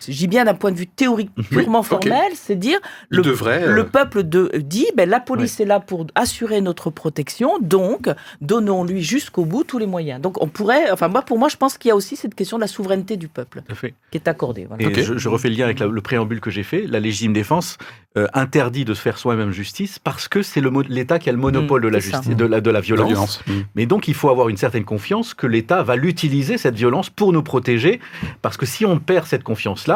je 0.00 0.16
dis 0.16 0.26
bien 0.26 0.44
d'un 0.44 0.54
point 0.54 0.72
de 0.72 0.76
vue 0.78 0.86
théorique 0.88 1.30
purement 1.50 1.80
ok. 1.80 1.86
formel, 1.86 2.32
c'est 2.34 2.56
dire 2.56 2.78
le, 3.08 3.22
devrait, 3.22 3.62
euh, 3.64 3.72
le 3.72 3.86
peuple 3.86 4.24
de, 4.24 4.50
dit 4.56 4.86
ben, 4.96 5.08
la 5.08 5.20
police 5.20 5.60
est 5.60 5.64
là 5.64 5.78
pour 5.80 6.06
assurer 6.14 6.60
notre 6.60 6.90
protection, 6.90 7.58
donc 7.60 8.08
donnons-lui 8.40 9.02
jusqu'au 9.02 9.44
bout 9.44 9.64
tous 9.64 9.78
les 9.78 9.86
moyens. 9.86 10.20
Donc 10.20 10.42
on 10.42 10.48
pourrait, 10.48 10.90
enfin 10.90 11.08
moi 11.08 11.22
pour 11.22 11.38
moi 11.38 11.48
je 11.48 11.56
pense 11.56 11.78
qu'il 11.78 11.90
y 11.90 11.92
a 11.92 11.96
aussi 11.96 12.16
cette 12.16 12.34
question 12.34 12.56
de 12.56 12.62
la 12.62 12.66
souveraineté 12.66 13.16
du 13.16 13.28
peuple 13.28 13.62
fait. 13.74 13.94
qui 14.10 14.18
est 14.18 14.26
accordée. 14.28 14.64
voilà. 14.66 14.82
Et 14.82 14.86
Ok. 14.86 15.00
je, 15.00 15.16
je 15.18 15.28
refais 15.28 15.48
le 15.50 15.56
lien 15.56 15.66
avec 15.66 15.78
la- 15.78 15.86
le 15.86 16.00
préambule 16.00 16.40
que 16.40 16.50
j'ai 16.50 16.62
fait. 16.64 16.86
La 16.86 16.98
légitime 16.98 17.32
défense 17.32 17.78
euh, 18.16 18.26
interdit 18.34 18.84
de 18.84 18.94
se 18.94 19.00
faire 19.00 19.16
soi-même 19.18 19.52
justice 19.52 19.98
parce 19.98 20.26
que 20.28 20.42
c'est 20.42 20.62
l'État 20.88 21.18
qui 21.18 21.28
a 21.28 21.32
le 21.32 21.38
monopole 21.38 21.80
Mmh, 21.80 21.84
de 21.84 21.88
la 21.88 21.98
justice, 22.00 22.36
de 22.36 22.44
la, 22.44 22.60
de 22.60 22.68
la 22.70 22.72
La 22.74 22.80
violence. 22.80 23.40
Mm. 23.46 23.52
Mais 23.74 23.86
donc, 23.86 24.06
il 24.08 24.12
faut 24.14 24.28
avoir 24.28 24.48
une 24.50 24.56
certaine 24.58 24.84
confiance 24.84 25.32
que 25.32 25.46
l'État 25.46 25.82
va 25.82 25.96
l'utiliser, 25.96 26.58
cette 26.58 26.74
violence, 26.74 27.08
pour 27.08 27.32
nous 27.32 27.42
protéger. 27.42 28.00
Parce 28.42 28.56
que 28.58 28.66
si 28.66 28.84
on 28.84 28.98
perd 28.98 29.26
cette 29.26 29.42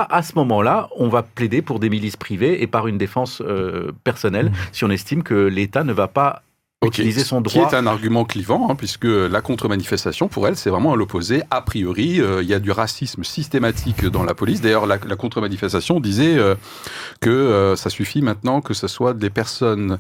à 0.03 0.23
ce 0.23 0.35
moment-là, 0.37 0.89
on 0.97 1.09
va 1.09 1.23
plaider 1.23 1.63
pour 1.63 1.81
des 1.81 1.91
milices 1.91 2.17
privées 2.17 2.63
et 2.63 2.67
par 2.67 2.87
une 2.87 2.99
défense 2.99 3.43
euh, 3.45 3.93
personnelle, 4.05 4.53
si 4.73 4.85
on 4.85 4.91
estime 4.91 5.23
que 5.23 5.35
l'État 5.35 5.85
ne 5.85 5.93
va 5.93 6.09
pas 6.09 6.43
utiliser 6.85 7.25
son 7.25 7.43
Qui 7.43 7.59
droit. 7.59 7.71
est 7.71 7.75
un 7.75 7.87
argument 7.87 8.25
clivant, 8.25 8.71
hein, 8.71 8.75
puisque 8.75 9.05
la 9.05 9.41
contre-manifestation, 9.41 10.29
pour 10.29 10.47
elle, 10.47 10.57
c'est 10.57 10.71
vraiment 10.71 10.93
à 10.93 10.97
l'opposé. 10.97 11.43
A 11.51 11.63
priori, 11.63 12.21
euh, 12.21 12.43
il 12.43 12.49
y 12.49 12.55
a 12.55 12.59
du 12.59 12.71
racisme 12.71 13.25
systématique 13.25 14.05
dans 14.07 14.25
la 14.25 14.35
police. 14.35 14.61
D'ailleurs, 14.61 14.87
la, 14.87 14.99
la 15.07 15.17
contre-manifestation 15.17 16.01
disait 16.01 16.37
euh, 16.37 16.55
que 17.21 17.31
euh, 17.31 17.77
ça 17.77 17.91
suffit 17.91 18.23
maintenant 18.23 18.61
que 18.61 18.75
ce 18.75 18.89
soit 18.89 19.15
des 19.15 19.31
personnes 19.31 19.97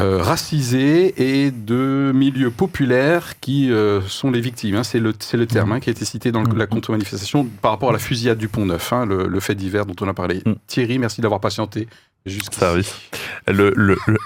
euh, 0.00 0.22
racisées 0.22 1.14
et 1.44 1.50
de 1.50 2.12
milieux 2.14 2.50
populaires 2.50 3.38
qui 3.40 3.70
euh, 3.70 4.00
sont 4.02 4.30
les 4.30 4.40
victimes. 4.40 4.76
hein. 4.76 4.82
C'est 4.84 4.98
le, 5.00 5.12
le 5.34 5.46
terme 5.46 5.72
hein, 5.72 5.80
qui 5.80 5.90
a 5.90 5.92
été 5.92 6.04
cité 6.04 6.32
dans 6.32 6.42
la 6.42 6.66
contre-manifestation 6.66 7.44
par 7.60 7.72
rapport 7.72 7.90
à 7.90 7.92
la 7.92 7.98
fusillade 7.98 8.38
du 8.38 8.48
Pont-Neuf, 8.48 8.92
hein, 8.92 9.04
le, 9.06 9.26
le 9.26 9.40
fait 9.40 9.54
divers 9.54 9.84
dont 9.86 9.94
on 10.00 10.08
a 10.08 10.14
parlé. 10.14 10.42
Mm. 10.46 10.52
Thierry, 10.66 10.98
merci 10.98 11.20
d'avoir 11.20 11.40
patienté. 11.40 11.88
le- 13.76 13.98
le- 14.06 14.18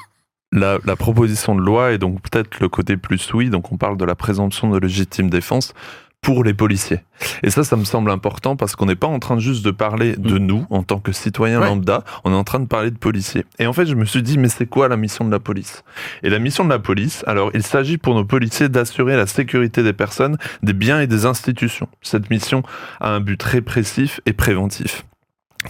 la, 0.52 0.78
la 0.84 0.96
proposition 0.96 1.56
de 1.56 1.60
loi 1.60 1.92
est 1.92 1.98
donc 1.98 2.22
peut-être 2.22 2.60
le 2.60 2.68
côté 2.68 2.96
plus 2.96 3.34
oui, 3.34 3.50
donc 3.50 3.72
on 3.72 3.76
parle 3.76 3.96
de 3.96 4.04
la 4.04 4.14
présomption 4.14 4.70
de 4.70 4.78
légitime 4.78 5.28
défense 5.28 5.74
pour 6.22 6.42
les 6.42 6.54
policiers. 6.54 7.00
Et 7.44 7.50
ça, 7.50 7.62
ça 7.62 7.76
me 7.76 7.84
semble 7.84 8.10
important 8.10 8.56
parce 8.56 8.74
qu'on 8.74 8.86
n'est 8.86 8.96
pas 8.96 9.06
en 9.06 9.20
train 9.20 9.38
juste 9.38 9.64
de 9.64 9.70
parler 9.70 10.16
de 10.16 10.38
nous 10.38 10.66
en 10.70 10.82
tant 10.82 10.98
que 10.98 11.12
citoyens 11.12 11.60
Ouais. 11.60 11.66
lambda, 11.66 12.02
on 12.24 12.32
est 12.32 12.36
en 12.36 12.42
train 12.42 12.58
de 12.58 12.66
parler 12.66 12.90
de 12.90 12.98
policiers. 12.98 13.44
Et 13.60 13.66
en 13.68 13.72
fait, 13.72 13.86
je 13.86 13.94
me 13.94 14.04
suis 14.04 14.22
dit, 14.22 14.36
mais 14.36 14.48
c'est 14.48 14.66
quoi 14.66 14.88
la 14.88 14.96
mission 14.96 15.24
de 15.24 15.30
la 15.30 15.38
police? 15.38 15.84
Et 16.24 16.30
la 16.30 16.40
mission 16.40 16.64
de 16.64 16.70
la 16.70 16.80
police, 16.80 17.22
alors 17.28 17.50
il 17.54 17.62
s'agit 17.62 17.96
pour 17.96 18.14
nos 18.14 18.24
policiers 18.24 18.68
d'assurer 18.68 19.16
la 19.16 19.26
sécurité 19.28 19.84
des 19.84 19.92
personnes, 19.92 20.36
des 20.64 20.72
biens 20.72 21.00
et 21.00 21.06
des 21.06 21.26
institutions. 21.26 21.88
Cette 22.02 22.28
mission 22.28 22.62
a 23.00 23.10
un 23.10 23.20
but 23.20 23.40
répressif 23.40 24.20
et 24.26 24.32
préventif. 24.32 25.04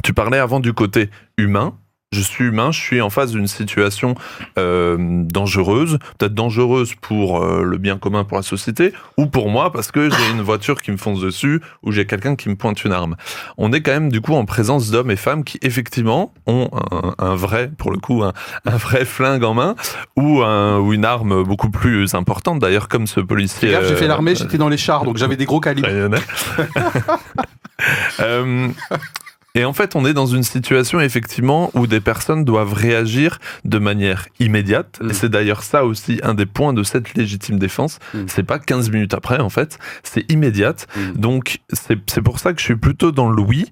Tu 0.04 0.14
parlais 0.14 0.38
avant 0.38 0.60
du 0.60 0.72
côté 0.72 1.10
humain. 1.36 1.74
Je 2.12 2.20
suis 2.20 2.44
humain, 2.44 2.70
je 2.70 2.80
suis 2.80 3.00
en 3.00 3.10
face 3.10 3.32
d'une 3.32 3.48
situation 3.48 4.14
euh, 4.58 4.96
dangereuse, 5.24 5.98
peut-être 6.18 6.34
dangereuse 6.34 6.94
pour 7.00 7.42
euh, 7.42 7.64
le 7.64 7.78
bien 7.78 7.98
commun 7.98 8.22
pour 8.22 8.36
la 8.36 8.44
société, 8.44 8.92
ou 9.16 9.26
pour 9.26 9.50
moi 9.50 9.72
parce 9.72 9.90
que 9.90 10.08
j'ai 10.08 10.30
une 10.30 10.40
voiture 10.40 10.80
qui 10.80 10.92
me 10.92 10.98
fonce 10.98 11.20
dessus, 11.20 11.60
ou 11.82 11.90
j'ai 11.90 12.06
quelqu'un 12.06 12.36
qui 12.36 12.48
me 12.48 12.54
pointe 12.54 12.84
une 12.84 12.92
arme. 12.92 13.16
On 13.58 13.72
est 13.72 13.82
quand 13.82 13.90
même 13.90 14.12
du 14.12 14.20
coup 14.20 14.34
en 14.34 14.44
présence 14.44 14.92
d'hommes 14.92 15.10
et 15.10 15.16
femmes 15.16 15.42
qui 15.42 15.58
effectivement 15.62 16.32
ont 16.46 16.70
un, 16.92 17.16
un 17.18 17.34
vrai, 17.34 17.72
pour 17.76 17.90
le 17.90 17.98
coup, 17.98 18.22
un, 18.22 18.34
un 18.64 18.76
vrai 18.76 19.04
flingue 19.04 19.42
en 19.42 19.54
main, 19.54 19.74
ou, 20.16 20.42
un, 20.42 20.78
ou 20.78 20.92
une 20.92 21.04
arme 21.04 21.42
beaucoup 21.42 21.70
plus 21.70 22.14
importante 22.14 22.60
d'ailleurs, 22.60 22.86
comme 22.86 23.08
ce 23.08 23.18
policier. 23.18 23.72
Gaffe, 23.72 23.88
j'ai 23.88 23.96
fait 23.96 24.04
euh, 24.04 24.08
l'armée, 24.08 24.36
j'étais 24.36 24.58
dans 24.58 24.68
les 24.68 24.78
chars, 24.78 25.04
donc 25.04 25.16
j'avais 25.16 25.36
des 25.36 25.44
gros 25.44 25.58
calibres. 25.58 25.88
Et 29.56 29.64
en 29.64 29.72
fait, 29.72 29.96
on 29.96 30.04
est 30.04 30.12
dans 30.12 30.26
une 30.26 30.42
situation 30.42 31.00
effectivement 31.00 31.70
où 31.74 31.86
des 31.86 32.00
personnes 32.00 32.44
doivent 32.44 32.74
réagir 32.74 33.38
de 33.64 33.78
manière 33.78 34.28
immédiate. 34.38 34.98
Mm. 35.02 35.10
Et 35.10 35.14
c'est 35.14 35.28
d'ailleurs 35.30 35.62
ça 35.62 35.84
aussi 35.84 36.20
un 36.22 36.34
des 36.34 36.46
points 36.46 36.72
de 36.74 36.82
cette 36.82 37.14
légitime 37.14 37.58
défense. 37.58 37.98
Mm. 38.14 38.18
C'est 38.28 38.42
pas 38.42 38.58
15 38.58 38.90
minutes 38.90 39.14
après, 39.14 39.40
en 39.40 39.48
fait, 39.48 39.78
c'est 40.02 40.30
immédiate. 40.30 40.86
Mm. 40.94 41.12
Donc, 41.18 41.58
c'est 41.72 41.98
c'est 42.06 42.20
pour 42.22 42.38
ça 42.38 42.52
que 42.52 42.60
je 42.60 42.64
suis 42.66 42.76
plutôt 42.76 43.12
dans 43.12 43.30
le 43.30 43.40
oui. 43.42 43.70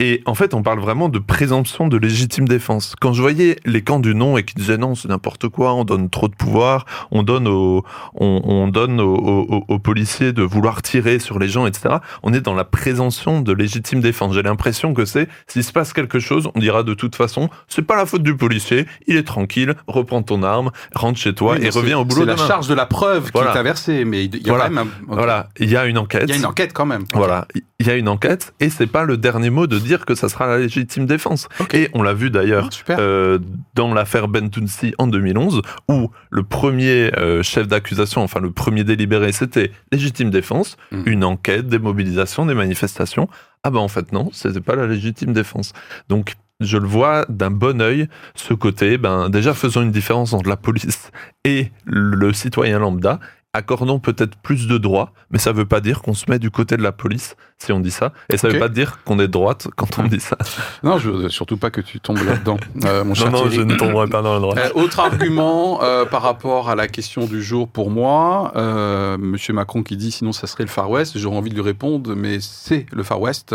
Et 0.00 0.22
en 0.26 0.34
fait, 0.34 0.54
on 0.54 0.62
parle 0.62 0.78
vraiment 0.80 1.08
de 1.08 1.18
présomption 1.18 1.88
de 1.88 1.96
légitime 1.96 2.46
défense. 2.46 2.94
Quand 3.00 3.12
je 3.12 3.20
voyais 3.20 3.56
les 3.64 3.82
camps 3.82 4.00
du 4.00 4.14
non 4.14 4.36
et 4.38 4.44
qui 4.44 4.54
disaient 4.54 4.76
non, 4.78 4.94
c'est 4.94 5.08
n'importe 5.08 5.48
quoi, 5.48 5.74
on 5.74 5.84
donne 5.84 6.10
trop 6.10 6.28
de 6.28 6.34
pouvoir, 6.34 6.86
on 7.10 7.22
donne 7.24 7.48
aux, 7.48 7.84
on, 8.14 8.40
on 8.44 8.68
donne 8.68 9.00
aux, 9.00 9.16
aux- 9.16 9.64
aux 9.66 9.78
policiers 9.80 10.32
de 10.32 10.42
vouloir 10.42 10.82
tirer 10.82 11.18
sur 11.18 11.38
les 11.40 11.48
gens, 11.48 11.66
etc. 11.66 11.96
On 12.22 12.32
est 12.32 12.40
dans 12.40 12.54
la 12.54 12.64
présomption 12.64 13.40
de 13.40 13.52
légitime 13.52 14.00
défense. 14.00 14.34
J'ai 14.34 14.42
l'impression 14.42 14.94
que 14.94 15.04
c'est, 15.04 15.23
s'il 15.46 15.64
se 15.64 15.72
passe 15.72 15.92
quelque 15.92 16.18
chose, 16.18 16.48
on 16.54 16.60
dira 16.60 16.82
de 16.82 16.94
toute 16.94 17.16
façon, 17.16 17.48
c'est 17.68 17.82
pas 17.82 17.96
la 17.96 18.06
faute 18.06 18.22
du 18.22 18.36
policier, 18.36 18.86
il 19.06 19.16
est 19.16 19.22
tranquille, 19.26 19.74
reprends 19.86 20.22
ton 20.22 20.42
arme, 20.42 20.70
rentre 20.94 21.18
chez 21.18 21.34
toi 21.34 21.56
Oui, 21.58 21.66
et 21.66 21.70
reviens 21.70 21.98
au 21.98 22.04
boulot 22.04 22.22
C'est 22.22 22.26
la 22.26 22.34
demain. 22.34 22.46
charge 22.46 22.68
de 22.68 22.74
la 22.74 22.86
preuve 22.86 23.30
Voilà. 23.32 23.50
qui 23.52 23.56
est 23.56 23.60
inversée, 23.60 24.04
mais 24.04 24.24
il 24.24 24.36
y 24.36 24.50
a 24.50 24.52
Voilà. 24.54 24.64
quand 24.64 24.70
même 24.70 24.78
un... 25.08 25.12
ok. 25.12 25.14
Voilà, 25.18 25.48
il 25.58 25.70
y 25.70 25.76
a 25.76 25.86
une 25.86 25.98
enquête. 25.98 26.24
Il 26.24 26.30
y 26.30 26.32
a 26.32 26.36
une 26.36 26.46
enquête 26.46 26.72
quand 26.72 26.86
même. 26.86 27.04
Voilà, 27.12 27.46
il 27.78 27.86
y 27.86 27.90
a 27.90 27.94
une 27.96 28.08
enquête 28.08 28.54
et 28.60 28.70
c'est 28.70 28.86
pas 28.86 29.04
le 29.04 29.16
dernier 29.16 29.50
mot 29.50 29.66
de 29.66 29.78
dire 29.78 30.04
que 30.06 30.14
ça 30.14 30.28
sera 30.28 30.46
la 30.46 30.58
légitime 30.58 31.06
défense. 31.06 31.48
Et 31.72 31.88
on 31.94 32.02
l'a 32.02 32.14
vu 32.14 32.30
d'ailleurs 32.30 32.68
Ah, 32.88 32.96
euh, 32.98 33.38
dans 33.74 33.92
l'affaire 33.94 34.28
Bentounsi 34.28 34.94
en 34.98 35.06
2011 35.06 35.62
où 35.88 36.10
le 36.30 36.42
premier 36.42 37.10
euh, 37.16 37.42
chef 37.42 37.66
d'accusation, 37.68 38.22
enfin 38.22 38.40
le 38.40 38.50
premier 38.50 38.84
délibéré, 38.84 39.32
c'était 39.32 39.70
légitime 39.92 40.30
défense, 40.30 40.76
Mhm. 40.92 41.02
une 41.06 41.24
enquête, 41.24 41.66
des 41.68 41.78
mobilisations, 41.78 42.46
des 42.46 42.54
manifestations. 42.54 43.28
Ah 43.64 43.70
ben 43.70 43.80
en 43.80 43.88
fait 43.88 44.12
non, 44.12 44.28
c'était 44.32 44.60
pas 44.60 44.76
la 44.76 44.86
légitime 44.86 45.32
défense. 45.32 45.72
Donc 46.08 46.34
je 46.60 46.76
le 46.76 46.86
vois 46.86 47.24
d'un 47.28 47.50
bon 47.50 47.80
œil, 47.80 48.08
ce 48.34 48.54
côté, 48.54 48.98
ben 48.98 49.30
déjà 49.30 49.54
faisons 49.54 49.82
une 49.82 49.90
différence 49.90 50.34
entre 50.34 50.48
la 50.48 50.56
police 50.56 51.10
et 51.44 51.72
le 51.84 52.32
citoyen 52.32 52.78
lambda. 52.78 53.20
Accordons 53.54 54.00
peut-être 54.00 54.36
plus 54.36 54.66
de 54.66 54.76
droits, 54.78 55.12
mais 55.30 55.38
ça 55.38 55.52
veut 55.52 55.64
pas 55.64 55.80
dire 55.80 56.02
qu'on 56.02 56.12
se 56.12 56.24
met 56.28 56.38
du 56.38 56.50
côté 56.50 56.76
de 56.76 56.82
la 56.82 56.92
police 56.92 57.36
si 57.56 57.72
on 57.72 57.78
dit 57.80 57.92
ça. 57.92 58.12
Et 58.28 58.36
ça 58.36 58.48
Ok. 58.48 58.54
veut 58.54 58.58
pas 58.58 58.68
dire 58.68 58.98
qu'on 59.04 59.18
est 59.20 59.28
de 59.28 59.32
droite 59.32 59.68
quand 59.76 59.98
on 59.98 60.02
dit 60.08 60.18
ça. 60.20 60.36
Non, 60.82 60.98
je 60.98 61.08
veux 61.08 61.28
surtout 61.28 61.56
pas 61.56 61.70
que 61.70 61.80
tu 61.80 62.00
tombes 62.00 62.18
là-dedans, 62.26 62.56
euh, 62.84 63.04
mon 63.04 63.14
cher 63.14 63.26
Non, 63.30 63.38
non, 63.38 63.38
Thierry. 63.48 63.56
je 63.56 63.62
ne 63.62 63.76
tomberai 63.76 64.08
pas 64.08 64.20
dans 64.22 64.34
le 64.34 64.40
droit. 64.40 64.54
Euh, 64.58 64.70
autre 64.74 64.98
argument 65.00 65.82
euh, 65.82 66.04
par 66.04 66.22
rapport 66.22 66.68
à 66.68 66.74
la 66.74 66.88
question 66.88 67.26
du 67.26 67.42
jour 67.42 67.68
pour 67.68 67.90
moi, 67.90 68.52
euh, 68.56 69.16
Monsieur 69.18 69.54
Macron 69.54 69.82
qui 69.84 69.96
dit 69.96 70.10
sinon 70.10 70.32
ça 70.32 70.46
serait 70.48 70.64
le 70.64 70.68
Far 70.68 70.90
West, 70.90 71.16
j'aurais 71.16 71.36
envie 71.36 71.50
de 71.50 71.54
lui 71.54 71.62
répondre, 71.62 72.14
mais 72.16 72.38
c'est 72.40 72.86
le 72.92 73.02
Far 73.04 73.20
West. 73.20 73.54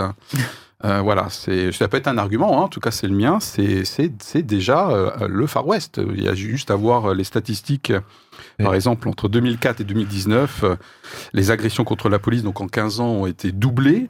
Euh, 0.85 1.01
voilà, 1.01 1.27
c'est, 1.29 1.73
ça 1.73 1.89
peut 1.89 1.97
être 1.97 2.07
un 2.07 2.17
argument, 2.17 2.57
hein, 2.59 2.63
en 2.63 2.67
tout 2.69 2.79
cas 2.79 2.91
c'est 2.91 3.07
le 3.07 3.15
mien, 3.15 3.39
c'est, 3.41 3.83
déjà 4.43 4.89
euh, 4.89 5.27
le 5.27 5.45
Far 5.45 5.67
West. 5.67 5.99
Il 6.15 6.23
y 6.23 6.27
a 6.29 6.33
juste 6.35 6.71
à 6.71 6.75
voir 6.75 7.13
les 7.13 7.25
statistiques. 7.25 7.91
Par 8.57 8.69
Oui. 8.69 8.75
exemple, 8.75 9.09
entre 9.09 9.27
2004 9.27 9.81
et 9.81 9.83
2019, 9.83 10.63
euh, 10.63 10.75
les 11.33 11.51
agressions 11.51 11.83
contre 11.83 12.07
la 12.07 12.19
police, 12.19 12.43
donc 12.43 12.61
en 12.61 12.67
15 12.67 13.01
ans, 13.01 13.09
ont 13.09 13.25
été 13.25 13.51
doublées. 13.51 14.09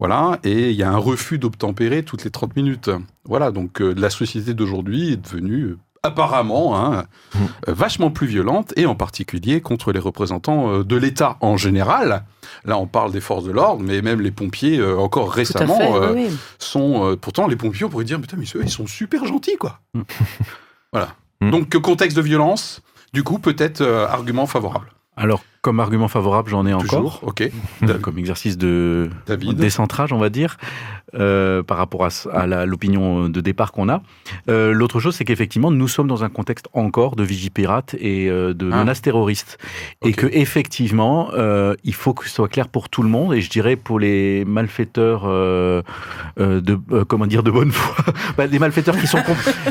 Voilà, 0.00 0.38
et 0.44 0.70
il 0.70 0.76
y 0.76 0.84
a 0.84 0.90
un 0.90 0.96
refus 0.96 1.38
d'obtempérer 1.38 2.04
toutes 2.04 2.24
les 2.24 2.30
30 2.30 2.54
minutes. 2.56 2.90
Voilà, 3.24 3.50
donc 3.50 3.80
euh, 3.80 3.94
la 3.96 4.10
société 4.10 4.54
d'aujourd'hui 4.54 5.12
est 5.12 5.16
devenue 5.16 5.62
euh, 5.64 5.78
apparemment 6.02 6.76
hein, 6.76 7.04
Mm. 7.34 7.38
euh, 7.68 7.74
vachement 7.74 8.10
plus 8.10 8.26
violente, 8.26 8.72
et 8.76 8.86
en 8.86 8.94
particulier 8.94 9.60
contre 9.60 9.92
les 9.92 9.98
représentants 10.00 10.72
euh, 10.72 10.84
de 10.84 10.96
l'État 10.96 11.36
en 11.40 11.56
général. 11.56 12.24
Là, 12.64 12.78
on 12.78 12.86
parle 12.86 13.12
des 13.12 13.20
forces 13.20 13.44
de 13.44 13.50
l'ordre, 13.52 13.82
mais 13.84 14.00
même 14.02 14.20
les 14.20 14.30
pompiers, 14.30 14.78
euh, 14.78 14.96
encore 14.98 15.30
récemment, 15.32 15.76
fait, 15.78 15.92
euh, 15.92 16.14
oui, 16.14 16.28
sont... 16.58 17.04
euh, 17.12 17.16
pourtant, 17.16 17.46
les 17.46 17.56
pompiers, 17.56 17.84
on 17.84 17.88
pourrait 17.90 18.04
dire, 18.04 18.20
putain, 18.20 18.36
mais 18.38 18.46
ceux, 18.46 18.62
ils 18.62 18.70
sont 18.70 18.86
super 18.86 19.26
gentils, 19.26 19.56
quoi. 19.58 19.80
Mm. 19.94 20.02
voilà. 20.92 21.08
Mm. 21.40 21.50
Donc, 21.50 21.76
contexte 21.78 22.16
de 22.16 22.22
violence, 22.22 22.80
du 23.12 23.22
coup, 23.22 23.38
peut-être 23.38 23.80
euh, 23.82 24.06
argument 24.08 24.46
favorable. 24.46 24.92
Alors, 25.16 25.42
comme 25.62 25.80
argument 25.80 26.06
favorable, 26.08 26.48
j'en 26.48 26.64
ai 26.64 26.72
encore. 26.72 26.88
Toujours, 26.88 27.20
ok. 27.22 27.50
Euh, 27.82 27.98
comme 28.00 28.18
exercice 28.18 28.56
de 28.56 29.10
David. 29.26 29.56
décentrage, 29.56 30.12
on 30.12 30.18
va 30.18 30.30
dire, 30.30 30.56
euh, 31.14 31.62
par 31.62 31.76
rapport 31.78 32.06
à, 32.32 32.46
l'opinion 32.66 33.28
de 33.28 33.40
départ 33.40 33.72
qu'on 33.72 33.88
a. 33.88 34.02
Euh, 34.48 34.72
L'autre 34.72 35.00
chose, 35.00 35.14
c'est 35.16 35.24
qu'effectivement, 35.24 35.70
nous 35.70 35.88
sommes 35.88 36.08
dans 36.08 36.24
un 36.24 36.28
contexte 36.28 36.68
encore 36.72 37.16
de 37.16 37.22
vigipirate 37.22 37.94
et 37.98 38.28
euh, 38.28 38.52
de 38.54 38.70
Ah. 38.72 38.78
menaces 38.78 39.02
terroristes. 39.02 39.58
Et 40.04 40.12
que 40.12 40.26
effectivement, 40.32 41.30
euh, 41.34 41.74
il 41.84 41.94
faut 41.94 42.14
que 42.14 42.24
ce 42.28 42.34
soit 42.34 42.48
clair 42.48 42.68
pour 42.68 42.88
tout 42.88 43.02
le 43.02 43.08
monde, 43.08 43.34
et 43.34 43.40
je 43.40 43.50
dirais 43.50 43.76
pour 43.76 43.98
les 43.98 44.44
malfaiteurs 44.44 45.22
euh, 45.26 45.82
euh, 46.40 46.60
de, 46.60 46.78
euh, 46.92 47.04
comment 47.04 47.26
dire, 47.26 47.42
de 47.42 47.50
bonne 47.50 47.72
foi, 47.72 47.96
Bah, 48.36 48.46
des 48.46 48.58
malfaiteurs 48.58 48.96
qui, 48.96 49.06
sont, 49.06 49.18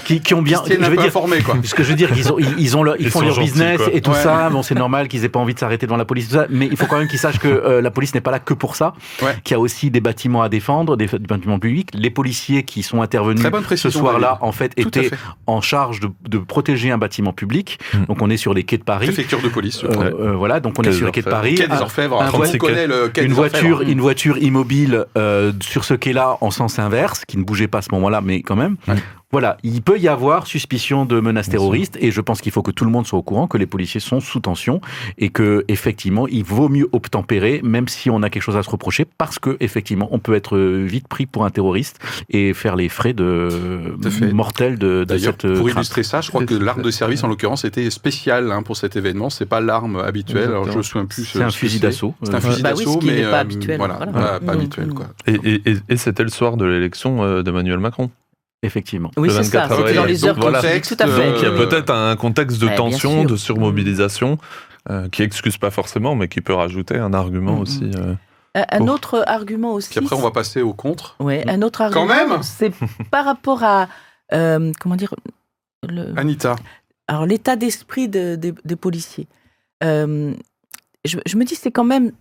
qui, 0.06 0.22
qui 0.22 0.34
ont 0.34 0.42
bien... 0.42 0.60
Qui 0.66 0.74
je 0.74 0.80
veux 0.90 0.96
dire, 0.98 1.06
informés, 1.06 1.42
quoi. 1.42 1.56
ce 1.64 1.74
que 1.76 1.84
je 1.84 1.90
veux 1.90 1.96
dire, 1.96 2.10
ils, 2.16 2.32
ont, 2.32 2.40
ils, 2.40 2.54
ils 2.60 2.76
ont 2.78 2.84
leur- 2.84 2.96
ils 3.00 3.06
Ils 3.06 3.12
font 3.12 3.22
leur 3.22 3.34
gentils, 3.34 3.52
business 3.52 3.78
quoi. 3.78 3.94
et 3.94 4.02
tout 4.02 4.12
Ouais. 4.12 4.18
ça. 4.18 4.50
Bon, 4.50 4.64
c'est 4.64 4.76
normal 4.76 5.08
qu'ils 5.08 5.24
aient 5.26 5.30
pas 5.30 5.40
envie 5.40 5.54
de 5.54 5.60
s'arrêter 5.60 5.86
devant 5.86 5.98
la 5.98 6.06
police, 6.06 6.28
tout 6.30 6.36
ça. 6.36 6.48
Mais 6.50 6.66
il 6.68 6.78
faut 6.78 6.86
quand 6.88 6.98
même 6.98 7.08
qu'ils 7.08 7.20
sachent 7.20 7.40
que 7.40 7.48
euh, 7.48 7.82
la 7.82 7.92
police 7.92 8.14
n'est 8.14 8.22
pas 8.22 8.32
là 8.32 8.40
que 8.40 8.54
pour 8.54 8.76
ça. 8.76 8.94
Ouais. 9.22 9.36
Qu'il 9.44 9.54
y 9.54 9.58
a 9.58 9.60
aussi 9.60 9.92
des 9.92 10.00
bâtiments 10.02 10.42
à 10.42 10.50
défendre, 10.50 10.96
des, 10.98 11.08
bâtiment 11.28 11.60
public. 11.60 11.90
Les 11.94 12.10
policiers 12.10 12.64
qui 12.64 12.84
sont 12.84 13.02
intervenus 13.02 13.44
ce 13.76 13.90
soir-là, 13.90 14.38
en 14.42 14.52
fait, 14.52 14.70
Tout 14.76 14.88
étaient 14.88 15.04
fait. 15.10 15.16
en 15.46 15.62
charge 15.62 16.00
de, 16.00 16.10
de 16.28 16.38
protéger 16.38 16.92
un 16.92 16.98
bâtiment 16.98 17.34
public. 17.34 17.80
Mm. 17.94 18.06
Donc 18.06 18.22
on 18.22 18.30
est 18.30 18.38
sur 18.38 18.54
les 18.54 18.64
quais 18.64 18.78
de 18.78 18.84
Paris. 18.84 19.08
Préfecture 19.08 19.42
de 19.42 19.50
police, 19.50 19.84
Euh, 19.84 19.88
euh, 20.20 20.32
voilà, 20.36 20.60
donc 20.60 20.74
on 20.80 20.82
Quai 20.82 20.90
est 20.90 20.94
sur 20.94 21.06
les 21.06 21.12
quais 21.12 21.22
de. 21.22 21.30
Paris. 21.30 21.56
Quai 21.56 21.68
des 21.68 21.74
Un- 21.74 21.82
Orfèvres. 21.82 22.22
un 22.22 22.26
monde 22.26 22.36
voiture- 22.36 22.60
connaît 22.60 22.88
le 22.88 23.10
quai 23.10 23.22
une 23.22 23.28
des 23.30 23.34
voiture, 23.34 23.72
Orfèvres. 23.78 23.92
une 23.92 24.02
voiture 24.02 24.38
immobile 24.38 25.06
euh, 25.18 25.52
sur 25.62 25.84
ce 25.84 25.94
quai-là 25.94 26.38
en 26.42 26.52
sens 26.52 26.80
inverse, 26.80 27.26
qui 27.26 27.38
ne 27.38 27.44
bougeait 27.44 27.68
pas 27.68 27.80
à 27.80 27.82
ce 27.82 27.90
moment-là, 27.94 28.22
mais 28.22 28.42
quand 28.42 28.56
même. 28.56 28.78
Ouais. 28.88 28.96
Voilà, 29.34 29.58
il 29.62 29.82
peut 29.82 30.00
y 30.00 30.08
avoir 30.08 30.48
suspicion 30.48 31.04
de 31.06 31.20
menaces 31.20 31.50
terroristes 31.50 31.98
et 32.00 32.12
je 32.12 32.22
pense 32.22 32.40
qu'il 32.40 32.54
faut 32.54 32.62
que 32.62 32.72
tout 32.72 32.86
le 32.86 32.92
monde 32.92 33.06
soit 33.06 33.20
au 33.20 33.24
courant 33.24 33.46
que 33.48 33.58
les 33.58 33.66
policiers 33.66 34.00
sont 34.00 34.22
sous 34.22 34.40
tension 34.40 34.80
et 35.18 35.28
que 35.30 35.66
effectivement 35.68 36.28
il 36.30 36.46
vaut 36.46 36.70
mieux 36.70 36.88
obtempérer 36.94 37.60
même 37.62 37.90
si 37.90 38.10
on 38.10 38.24
a 38.24 38.30
quelque 38.30 38.44
chose 38.44 38.56
à 38.56 38.64
se 38.64 38.70
reprocher 38.70 39.06
parce 39.18 39.38
que 39.38 39.58
effectivement 39.60 40.08
on 40.12 40.20
peut 40.20 40.34
être 40.34 40.56
euh, 40.56 40.86
vite 40.86 41.10
pris 41.10 41.26
pour 41.26 41.44
un 41.44 41.50
terroriste 41.50 42.00
et 42.30 42.54
faire 42.54 42.78
les 42.78 42.88
frais 42.88 43.12
de 43.12 43.50
mortels 44.32 44.78
de, 44.80 45.00
de 45.00 45.04
D'ailleurs, 45.04 45.34
cette 45.34 45.44
euh, 45.46 45.56
pour 45.58 45.66
crainte. 45.68 45.76
illustrer 45.80 46.04
ça, 46.04 46.22
je 46.22 46.30
crois 46.30 46.46
que 46.46 46.56
l'arme 46.56 46.82
de 46.82 46.92
service, 46.92 47.22
en 47.24 47.28
l'occurrence, 47.28 47.66
était 47.66 47.90
spéciale 47.90 48.50
hein, 48.52 48.64
pour 48.64 48.78
cet 48.78 48.96
événement. 48.96 49.30
C'est 49.30 49.46
pas 49.46 49.60
l'arme 49.60 49.98
habituelle. 49.98 50.50
Alors, 50.50 50.72
je 50.72 50.78
me 50.78 50.84
souviens 50.84 51.06
plus. 51.06 51.26
C'est 51.26 51.42
un 51.44 51.50
fusil 51.50 51.80
d'assaut. 51.80 52.16
C'est 52.24 52.34
un 52.34 52.38
Euh, 52.38 52.42
fusil 52.42 52.62
Bah 52.62 52.72
oui, 52.76 52.80
ce 52.80 52.86
d'assaut, 52.86 53.00
qui 53.00 53.08
mais 53.08 53.16
n'est 53.16 53.22
pas 53.24 53.38
euh, 53.38 53.42
habituel, 53.42 53.78
Voilà, 53.78 54.00
voilà. 54.12 54.40
pas, 54.40 54.40
pas 54.40 54.52
habituel, 54.54 54.90
quoi. 54.90 55.08
Et, 55.28 55.62
et- 55.90 55.98
c'était 55.98 56.24
le 56.24 56.30
soir 56.30 56.56
de 56.58 56.66
l'élection 56.66 57.24
euh, 57.24 57.42
d'Emmanuel 57.44 57.80
Macron. 57.80 58.10
Effectivement. 58.64 59.12
Oui, 59.18 59.30
c'est 59.30 59.44
ça. 59.44 59.68
24 59.68 59.78
C'était 59.78 59.94
dans 59.94 60.06
les 60.06 60.18
Donc, 60.18 60.30
heures 60.30 60.36
qu'on 60.36 60.52
contexte, 60.54 60.98
Tout 60.98 61.04
à 61.04 61.08
fait. 61.08 61.22
euh, 61.22 61.32
Donc 61.32 61.42
il 61.42 61.44
y 61.44 61.48
a 61.48 61.52
peut-être 61.68 61.92
un 61.94 62.16
contexte 62.16 62.60
de 62.60 62.68
Ouais, 62.68 62.76
tension, 62.76 63.24
de 63.24 63.36
surmobilisation, 63.36 64.38
euh, 64.90 65.08
qui 65.10 65.22
excuse 65.24 65.58
pas 65.58 65.70
forcément, 65.70 66.16
mais 66.16 66.28
qui 66.28 66.42
peut 66.42 66.54
rajouter 66.54 66.98
un 66.98 67.14
argument 67.14 67.58
Mm, 67.58 67.62
aussi. 67.62 67.92
euh, 67.96 68.16
Un, 68.56 68.66
un 68.72 68.78
Pour- 68.80 68.90
autre 68.96 69.24
argument 69.28 69.74
aussi. 69.74 69.90
Puis 69.92 70.00
après, 70.00 70.16
on 70.16 70.22
va 70.22 70.32
passer 70.32 70.64
au 70.64 70.74
contre. 70.74 71.16
Ouais, 71.20 71.44
un 71.48 71.62
autre 71.62 71.88
Quand 71.92 72.10
argument. 72.10 72.30
même 72.30 72.44
C'est 72.44 72.72
par 73.12 73.26
rapport 73.26 73.64
à 73.64 73.88
euh, 74.34 74.72
comment 74.80 74.96
dire 74.96 75.14
le, 75.88 76.18
Anita. 76.18 76.56
alors 77.08 77.28
l'état 77.28 77.56
d'esprit 77.56 78.08
de- 78.10 78.36
des- 78.36 78.56
des 78.66 78.76
policiers. 78.76 79.28
Euh, 79.84 80.34
je, 81.06 81.20
je 81.28 81.38
me 81.38 81.44
dis 81.46 81.54
c'est 81.54 81.70
quand 81.72 81.84
même 81.84 82.12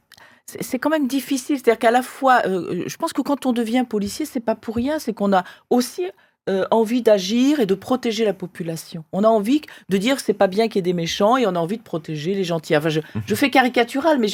c'est 0.44 0.62
c'est 0.62 0.78
quand 0.78 0.90
même 0.90 1.08
difficile, 1.08 1.56
c'est-à-dire 1.58 1.78
qu'à 1.78 1.90
la 1.90 2.02
fois, 2.02 2.42
euh, 2.46 2.84
je 2.86 2.96
pense 2.98 3.14
que 3.14 3.22
quand 3.22 3.46
on 3.46 3.52
devient 3.54 3.84
policier, 3.88 4.26
c'est 4.26 4.40
pas 4.40 4.54
pour 4.54 4.76
rien, 4.76 4.98
c'est 4.98 5.14
qu'on 5.14 5.32
a 5.32 5.42
aussi 5.70 6.02
euh, 6.48 6.64
envie 6.70 7.02
d'agir 7.02 7.60
et 7.60 7.66
de 7.66 7.74
protéger 7.74 8.24
la 8.24 8.32
population. 8.32 9.04
On 9.12 9.24
a 9.24 9.28
envie 9.28 9.62
de 9.88 9.96
dire 9.96 10.16
que 10.16 10.22
c'est 10.22 10.32
pas 10.32 10.46
bien 10.46 10.68
qu'il 10.68 10.76
y 10.76 10.78
ait 10.80 10.82
des 10.82 10.92
méchants 10.92 11.36
et 11.36 11.46
on 11.46 11.54
a 11.54 11.58
envie 11.58 11.78
de 11.78 11.82
protéger 11.82 12.34
les 12.34 12.44
gentils. 12.44 12.76
Enfin, 12.76 12.88
je, 12.88 13.00
je 13.26 13.34
fais 13.34 13.50
caricatural, 13.50 14.18
mais 14.18 14.28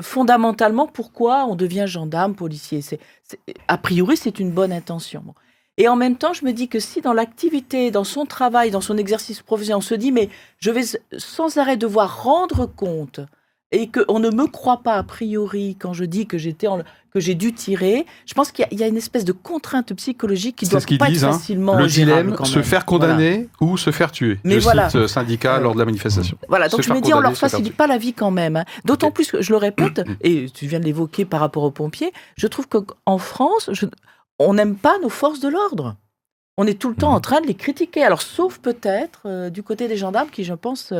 fondamentalement, 0.00 0.86
pourquoi 0.86 1.44
on 1.46 1.56
devient 1.56 1.84
gendarme, 1.86 2.34
policier? 2.34 2.80
C'est- 2.80 3.00
c'est- 3.22 3.38
A 3.68 3.78
priori, 3.78 4.16
c'est 4.16 4.38
une 4.40 4.50
bonne 4.50 4.72
intention. 4.72 5.22
Bon. 5.24 5.34
Et 5.76 5.86
en 5.88 5.94
même 5.94 6.16
temps, 6.16 6.32
je 6.32 6.44
me 6.44 6.52
dis 6.52 6.68
que 6.68 6.80
si 6.80 7.00
dans 7.02 7.12
l'activité, 7.12 7.90
dans 7.90 8.02
son 8.04 8.24
travail, 8.26 8.70
dans 8.70 8.80
son 8.80 8.96
exercice 8.96 9.42
professionnel, 9.42 9.78
on 9.78 9.80
se 9.80 9.94
dit, 9.94 10.10
mais 10.10 10.28
je 10.58 10.70
vais 10.70 10.82
sans 11.18 11.56
arrêt 11.58 11.76
devoir 11.76 12.22
rendre 12.24 12.66
compte 12.66 13.20
et 13.70 13.88
qu'on 13.90 14.18
ne 14.18 14.30
me 14.30 14.46
croit 14.46 14.82
pas 14.82 14.94
a 14.94 15.02
priori 15.02 15.76
quand 15.78 15.92
je 15.92 16.04
dis 16.04 16.26
que 16.26 16.38
j'étais 16.38 16.66
en- 16.68 16.82
que 17.12 17.20
j'ai 17.20 17.34
dû 17.34 17.52
tirer, 17.52 18.06
je 18.26 18.32
pense 18.34 18.50
qu'il 18.50 18.62
y, 18.62 18.66
a- 18.66 18.68
il 18.72 18.78
y 18.78 18.82
a 18.82 18.86
une 18.86 18.96
espèce 18.96 19.24
de 19.26 19.32
contrainte 19.32 19.92
psychologique 19.94 20.56
qui 20.56 20.66
doit 20.68 20.80
ce 20.80 20.86
pas 20.96 21.08
disent, 21.08 21.24
être 21.24 21.28
hein. 21.30 21.32
facilement 21.32 21.76
Le 21.78 21.86
dilemme, 21.86 22.36
se 22.44 22.62
faire 22.62 22.84
condamner 22.86 23.48
ou 23.60 23.76
se 23.76 23.90
faire 23.90 24.10
tuer. 24.10 24.38
Mais 24.44 24.58
voilà. 24.58 24.88
cite 24.88 25.00
euh, 25.02 25.06
syndicat 25.08 25.58
lors 25.60 25.74
de 25.74 25.78
la 25.78 25.84
manifestation. 25.84 26.38
Voilà, 26.48 26.68
donc 26.68 26.82
Se 26.82 26.88
je 26.88 26.92
me 26.94 27.00
dis, 27.00 27.12
on 27.12 27.20
leur 27.20 27.34
facilite 27.36 27.76
pas 27.76 27.86
la 27.86 27.98
vie 27.98 28.14
quand 28.14 28.30
même. 28.30 28.56
hein. 28.56 28.64
D'autant 28.84 29.10
plus 29.10 29.30
que, 29.30 29.42
je 29.42 29.50
le 29.50 29.56
répète, 29.58 30.00
et 30.22 30.46
tu 30.52 30.66
viens 30.66 30.80
de 30.80 30.84
l'évoquer 30.84 31.24
par 31.26 31.40
rapport 31.40 31.62
aux 31.64 31.70
pompiers, 31.70 32.12
je 32.36 32.46
trouve 32.46 32.68
qu'en 32.68 33.18
France, 33.18 33.68
je- 33.72 33.86
on 34.38 34.54
n'aime 34.54 34.76
pas 34.76 34.98
nos 35.02 35.08
forces 35.10 35.40
de 35.40 35.48
l'ordre. 35.48 35.96
On 36.56 36.66
est 36.66 36.78
tout 36.80 36.88
le 36.88 36.96
temps 36.96 37.12
en 37.12 37.20
train 37.20 37.40
de 37.40 37.46
les 37.46 37.54
critiquer. 37.54 38.02
Alors, 38.02 38.22
sauf 38.22 38.58
peut-être 38.58 39.22
euh, 39.26 39.50
du 39.50 39.62
côté 39.62 39.88
des 39.88 39.96
gendarmes 39.96 40.28
qui, 40.30 40.44
je 40.44 40.54
pense, 40.54 40.92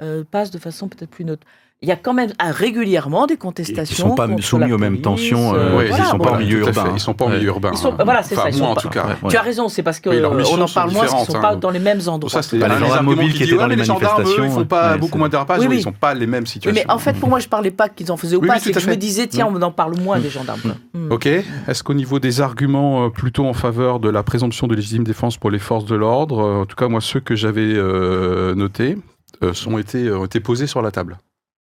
euh, 0.00 0.24
passent 0.30 0.50
de 0.50 0.58
façon 0.58 0.88
peut-être 0.88 1.10
plus 1.10 1.24
neutre. 1.24 1.46
Il 1.82 1.88
y 1.88 1.92
a 1.92 1.96
quand 1.96 2.14
même 2.14 2.30
ah, 2.38 2.52
régulièrement 2.52 3.26
des 3.26 3.34
Ils 3.34 3.38
contestations. 3.38 4.10
sont 4.10 4.14
pas 4.14 4.28
soumis 4.40 4.72
aux 4.72 4.78
mêmes 4.78 5.00
tensions. 5.00 5.52
euh, 5.54 5.76
Oui, 5.76 5.84
ils 5.86 5.88
voilà, 5.88 6.04
sont 6.04 6.18
pas 6.18 6.30
en 6.30 6.38
milieu 6.38 6.60
urbain. 6.60 6.92
Ils 6.94 7.00
sont 7.00 7.12
pas 7.12 7.24
en 7.24 7.28
milieu 7.30 7.48
urbain. 7.48 7.72
Voilà, 8.04 8.22
c'est 8.22 8.36
Enfin, 8.38 8.44
ça, 8.44 8.50
ils 8.50 8.58
moi, 8.58 8.66
sont 8.66 8.72
en 8.72 8.74
pas- 8.76 8.80
tout 8.82 8.88
cas. 8.88 9.06
Ouais. 9.06 9.30
Tu 9.30 9.36
as 9.36 9.42
raison, 9.42 9.68
c'est 9.68 9.82
parce 9.82 9.98
que 9.98 10.08
Oui, 10.10 10.20
leurs 10.20 10.32
euh, 10.32 10.38
missions 10.38 10.58
on 10.58 10.62
en 10.62 10.68
parle 10.68 10.92
moins, 10.92 11.00
parce 11.00 11.12
qu'ils 11.14 11.20
différentes, 11.26 11.42
sont 11.42 11.48
pas 11.48 11.54
hein. 11.54 11.56
dans 11.56 11.70
les 11.70 11.80
mêmes 11.80 12.00
endroits. 12.06 12.30
ça, 12.30 12.42
c'est 12.42 12.56
Bah, 12.58 12.68
les 12.68 12.74
gendarmes 12.74 12.92
arguments 12.92 13.16
mobiles 13.16 13.34
qui 13.34 13.42
étaient 13.42 13.56
dans 13.56 13.66
les 13.66 13.74
mais 13.74 13.82
les 13.82 13.84
gendarmes, 13.84 14.22
eux, 14.22 14.24
ils 14.26 14.28
manifestations, 14.28 14.60
font 14.60 14.64
pas 14.66 14.96
beaucoup 14.96 15.18
moins 15.18 15.28
oui. 15.58 15.76
ils 15.78 15.82
sont 15.82 15.92
pas 15.92 16.14
les 16.14 16.26
mêmes 16.28 16.46
situations. 16.46 16.82
mais 16.86 16.92
en 16.92 16.98
fait, 16.98 17.14
pour 17.14 17.28
moi, 17.28 17.40
je 17.40 17.48
parlais 17.48 17.72
pas 17.72 17.88
qu'ils 17.88 18.12
en 18.12 18.16
faisaient 18.16 18.36
ou 18.36 18.42
pas, 18.42 18.60
c'est 18.60 18.70
que 18.72 18.78
je 18.78 18.88
me 18.88 18.96
disais, 18.96 19.26
tiens, 19.26 19.48
on 19.52 19.60
en 19.60 19.72
parle 19.72 19.98
moins 19.98 20.20
des 20.20 20.30
gendarmes. 20.30 20.60
quoi. 20.60 20.74
Hmm. 20.94 21.10
Ok. 21.10 21.26
Est-ce 21.26 21.82
qu'au 21.82 21.94
niveau 21.94 22.20
des 22.20 22.40
arguments 22.40 23.06
euh, 23.06 23.08
plutôt 23.08 23.44
en 23.46 23.54
faveur 23.54 23.98
de 23.98 24.08
la 24.08 24.22
présomption 24.22 24.68
de 24.68 24.74
légitime 24.76 25.02
défense 25.04 25.36
pour 25.36 25.50
les 25.50 25.58
forces 25.58 25.84
de 25.86 25.96
l'ordre, 25.96 26.38
euh, 26.40 26.62
en 26.62 26.66
tout 26.66 26.76
cas 26.76 26.86
moi 26.88 27.00
ceux 27.00 27.20
que 27.20 27.34
j'avais 27.34 27.74
euh, 27.74 28.54
notés 28.54 28.98
euh, 29.42 29.52
ont 29.66 29.78
été 29.78 30.40
posés 30.40 30.66
sur 30.66 30.80
la 30.82 30.90
table. 30.90 31.18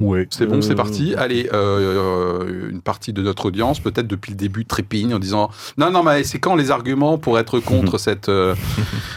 Ouais. 0.00 0.26
C'est 0.30 0.44
bon, 0.46 0.60
c'est 0.60 0.72
Euh, 0.72 0.76
parti. 0.76 1.14
Allez, 1.16 1.48
euh, 1.54 2.44
euh, 2.44 2.68
une 2.70 2.82
partie 2.82 3.14
de 3.14 3.22
notre 3.22 3.46
audience, 3.46 3.80
peut-être 3.80 4.06
depuis 4.06 4.32
le 4.32 4.36
début, 4.36 4.66
trépigne 4.66 5.14
en 5.14 5.18
disant 5.18 5.50
non, 5.78 5.90
non, 5.90 6.02
mais 6.02 6.24
c'est 6.24 6.38
quand 6.38 6.56
les 6.56 6.70
arguments 6.70 7.16
pour 7.16 7.38
être 7.38 7.58
contre 7.58 7.96
cette, 7.98 8.28
euh, 8.28 8.54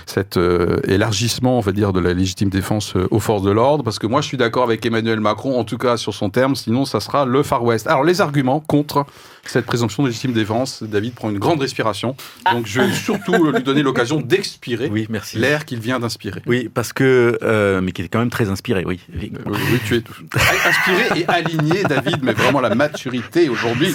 cet 0.06 0.38
euh, 0.38 0.80
élargissement, 0.86 1.58
on 1.58 1.62
va 1.62 1.74
dire, 1.74 1.92
de 1.92 2.00
la 2.00 2.14
légitime 2.14 2.50
défense 2.50 2.96
euh, 2.96 3.06
aux 3.12 3.20
forces 3.20 3.44
de 3.44 3.52
l'ordre? 3.52 3.84
Parce 3.84 4.00
que 4.00 4.08
moi, 4.08 4.22
je 4.22 4.28
suis 4.28 4.38
d'accord 4.38 4.64
avec 4.64 4.86
Emmanuel 4.86 5.20
Macron, 5.20 5.60
en 5.60 5.66
tout 5.66 5.78
cas 5.78 5.98
sur 5.98 6.14
son 6.14 6.30
terme, 6.30 6.56
sinon 6.56 6.86
ça 6.86 7.02
sera 7.02 7.26
le 7.26 7.44
Far 7.44 7.66
West. 7.66 7.88
Alors, 7.88 8.06
les 8.06 8.22
arguments 8.22 8.62
contre 8.62 9.06
cette 9.46 9.66
présomption 9.66 10.04
de 10.04 10.08
légitime 10.08 10.32
défense, 10.34 10.84
David 10.84 11.16
prend 11.16 11.30
une 11.32 11.40
grande 11.40 11.60
respiration. 11.60 12.16
Donc, 12.54 12.66
je 12.66 12.80
vais 12.80 12.94
surtout 12.94 13.44
lui 13.52 13.64
donner 13.64 13.82
l'occasion 13.84 14.22
d'expirer 14.22 14.88
Oui, 14.90 15.08
merci. 15.10 15.38
l'air 15.38 15.66
qu'il 15.66 15.80
vient 15.80 16.00
d'inspirer. 16.00 16.42
Oui, 16.46 16.70
parce 16.74 16.94
que, 16.94 17.38
euh, 17.44 17.82
mais 17.82 17.92
qui 17.92 18.04
est 18.04 18.08
quand 18.08 18.20
même 18.20 18.30
très 18.30 18.50
inspiré, 18.50 18.86
oui. 18.86 19.00
Euh, 19.14 19.18
Oui, 19.20 19.32
oui, 19.74 19.80
tu 19.86 19.96
es 19.98 20.04
inspiré 20.66 21.22
et 21.22 21.28
aligné, 21.28 21.84
David, 21.84 22.20
mais 22.24 22.34
vraiment 22.34 22.60
la 22.62 22.74
maturité 22.76 23.50
aujourd'hui. 23.50 23.94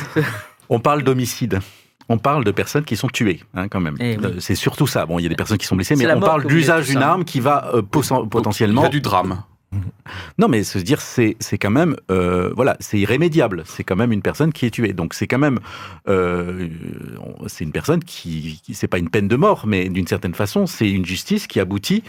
On 0.69 0.81
parle 0.81 1.03
d'homicide. 1.03 1.61
On 2.09 2.19
parle 2.19 2.45
de 2.45 2.53
personnes 2.53 2.85
qui 2.85 2.97
sont 2.97 3.09
tuées, 3.09 3.43
hein, 3.55 3.67
quand 3.69 3.81
même. 3.81 3.97
Eh 3.99 4.17
oui. 4.17 4.25
Euh, 4.25 4.35
C'est 4.39 4.55
surtout 4.55 4.87
ça. 4.87 5.07
Bon, 5.07 5.19
il 5.19 5.23
y 5.23 5.27
a 5.27 5.29
des 5.29 5.35
personnes 5.35 5.59
qui 5.59 5.67
sont 5.67 5.75
blessées, 5.77 5.97
mais 5.97 6.07
on 6.12 6.21
parle 6.21 6.47
d'usage 6.47 6.87
d'une 6.87 7.03
arme 7.03 7.25
qui 7.25 7.41
va 7.41 7.71
euh, 7.75 7.83
poten- 7.83 8.29
potentiellement. 8.29 8.83
Il 8.83 8.85
y 8.85 8.87
a 8.87 8.91
du 8.91 9.01
drame. 9.01 9.43
Non, 10.39 10.47
mais 10.49 10.62
se 10.62 10.79
dire, 10.79 11.01
c'est 11.01 11.37
c'est 11.41 11.59
quand 11.59 11.71
même, 11.73 11.97
euh, 12.11 12.53
voilà, 12.55 12.77
c'est 12.81 12.99
irrémédiable. 12.99 13.64
C'est 13.67 13.83
quand 13.83 13.97
même 13.97 14.12
une 14.12 14.23
personne 14.23 14.53
qui 14.53 14.64
est 14.64 14.71
tuée. 14.71 14.93
Donc 14.93 15.12
c'est 15.12 15.27
quand 15.27 15.39
même, 15.41 15.59
euh, 16.09 16.69
c'est 17.49 17.64
une 17.64 17.73
personne 17.73 18.03
qui, 18.03 18.61
qui 18.64 18.75
c'est 18.75 18.87
pas 18.89 18.99
une 18.99 19.11
peine 19.11 19.27
de 19.29 19.37
mort, 19.37 19.67
mais 19.67 19.89
d'une 19.89 20.07
certaine 20.07 20.35
façon, 20.35 20.67
c'est 20.67 20.89
une 20.89 21.05
justice 21.05 21.47
qui 21.49 21.59
aboutit 21.61 22.05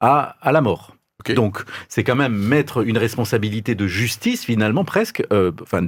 à, 0.00 0.36
à 0.40 0.50
la 0.52 0.62
mort. 0.62 0.96
Donc 1.30 1.64
c'est 1.88 2.04
quand 2.04 2.16
même 2.16 2.34
mettre 2.34 2.86
une 2.86 2.98
responsabilité 2.98 3.74
de 3.74 3.86
justice 3.86 4.44
finalement 4.44 4.84
presque, 4.84 5.22
euh, 5.32 5.52
enfin 5.62 5.80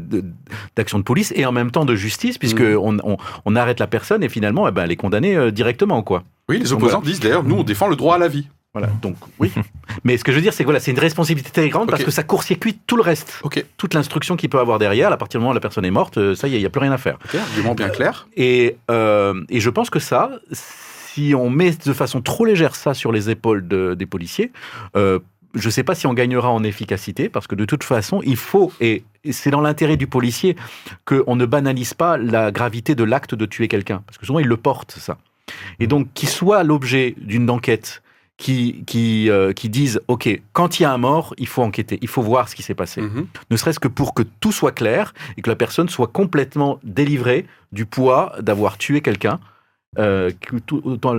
d'action 0.77 0.99
de 0.99 1.05
police 1.05 1.33
et 1.37 1.47
en 1.47 1.53
même 1.53 1.71
temps 1.71 1.85
de 1.85 1.95
justice 1.95 2.39
puisque 2.39 2.61
Mhm. 2.61 3.01
on, 3.45 3.57
arrête 3.57 3.81
la 3.81 3.87
personne 3.87 4.23
et 4.23 4.29
finalement, 4.29 4.69
eh 4.69 4.73
ben, 4.73 4.85
elle 4.85 4.93
est 4.93 4.97
condamnée 4.97 5.37
euh, 5.37 5.51
directement 5.51 6.03
quoi. 6.03 6.25
Oui, 6.49 6.59
les 6.59 6.65
Donc, 6.69 6.81
opposants 6.83 7.01
disent 7.01 7.21
d'ailleurs, 7.21 7.45
nous, 7.45 7.57
on 7.57 7.63
défend 7.63 7.89
le 7.89 7.97
droit 7.97 8.17
à 8.17 8.19
la 8.19 8.29
vie. 8.29 8.49
Voilà. 8.75 8.89
Donc 9.03 9.17
oui. 9.39 9.53
mais 10.05 10.17
ce 10.19 10.25
que 10.25 10.33
je 10.33 10.37
veux 10.37 10.43
dire, 10.43 10.53
c'est 10.53 10.65
que 10.65 10.67
voilà, 10.67 10.81
c'est 10.81 10.91
une 10.91 10.99
responsabilité 10.99 11.51
très 11.51 11.69
grande 11.69 11.89
parce 11.89 12.03
que 12.03 12.11
ça 12.11 12.25
court-circuite 12.25 12.81
tout 12.87 12.97
le 12.97 13.03
reste 13.03 13.41
toute 13.77 13.95
l'instruction 13.95 14.37
qu'il 14.37 14.51
peut 14.51 14.59
avoir 14.59 14.79
derrière, 14.79 15.13
à 15.13 15.17
partir 15.17 15.39
du 15.39 15.43
moment 15.43 15.53
où 15.53 15.55
la 15.55 15.61
personne 15.61 15.85
est 15.85 15.93
morte, 15.93 16.19
euh, 16.19 16.35
ça 16.35 16.49
y 16.49 16.55
est, 16.55 16.59
il 16.59 16.61
n'y 16.61 16.67
a 16.67 16.71
plus 16.71 16.81
rien 16.81 16.93
à 16.93 16.99
faire. 16.99 17.19
ok, 17.25 17.35
argument 17.37 17.75
bien 17.75 17.89
clair. 17.89 18.27
Et, 18.37 18.77
euh, 18.91 19.43
et 19.49 19.61
je 19.61 19.71
pense 19.71 19.91
que 19.91 20.01
ça, 20.01 20.31
si 21.15 21.35
on 21.35 21.49
met 21.51 21.71
de 21.85 21.93
façon 21.93 22.21
trop 22.21 22.45
légère 22.45 22.75
ça 22.75 22.93
sur 22.95 23.13
les 23.13 23.31
épaules 23.31 23.67
de- 23.69 23.95
des 23.95 24.07
policiers, 24.07 24.51
euh, 24.97 25.19
je 25.55 25.67
ne 25.67 25.71
sais 25.71 25.85
pas 25.85 25.95
si 25.95 26.07
on 26.09 26.15
gagnera 26.15 26.51
en 26.51 26.65
efficacité, 26.65 27.29
parce 27.29 27.47
que 27.47 27.55
de 27.55 27.65
toute 27.65 27.85
façon, 27.85 28.21
il 28.25 28.37
faut, 28.37 28.73
et 28.81 29.05
c'est 29.31 29.51
dans 29.51 29.61
l'intérêt 29.61 29.97
du 29.97 30.09
policier, 30.09 30.57
qu'on 31.05 31.37
ne 31.37 31.47
banalise 31.47 31.95
pas 31.95 32.17
la 32.17 32.51
gravité 32.51 32.97
de 32.97 33.05
l'acte 33.05 33.35
de 33.37 33.47
tuer 33.47 33.69
quelqu'un, 33.69 34.03
parce 34.07 34.19
que 34.19 34.27
souvent 34.27 34.41
il 34.41 34.49
le 34.49 34.57
porte, 34.57 34.97
ça. 34.99 35.17
Et 35.79 35.87
donc, 35.87 36.09
qu'il 36.15 36.29
soit 36.29 36.65
l'objet 36.65 37.15
d'une 37.19 37.49
enquête 37.51 38.03
qui, 38.37 38.83
qui, 38.85 39.31
euh, 39.31 39.53
qui 39.53 39.69
dise, 39.69 40.01
OK, 40.09 40.29
quand 40.53 40.81
il 40.81 40.83
y 40.83 40.87
a 40.87 40.93
un 40.93 40.99
mort, 40.99 41.35
il 41.39 41.47
faut 41.47 41.63
enquêter, 41.63 41.99
il 42.03 42.09
faut 42.09 42.23
voir 42.23 42.49
ce 42.49 42.57
qui 42.57 42.65
s'est 42.65 42.75
passé 42.75 43.01
Mhm. 43.03 43.27
ne 43.51 43.57
serait-ce 43.57 43.79
que 43.79 43.87
pour 43.87 44.13
que 44.13 44.25
tout 44.41 44.51
soit 44.51 44.73
clair 44.73 45.15
et 45.37 45.43
que 45.43 45.51
la 45.51 45.55
personne 45.57 45.89
soit 45.89 46.09
complètement 46.09 46.81
délivrée 46.83 47.47
du 47.71 47.87
poids 47.87 48.33
d'avoir 48.41 48.77
tué 48.77 49.01
quelqu'un, 49.03 49.39
euh, 49.99 50.31
que 50.41 50.57
tout, 50.57 50.81
autant- 50.85 51.19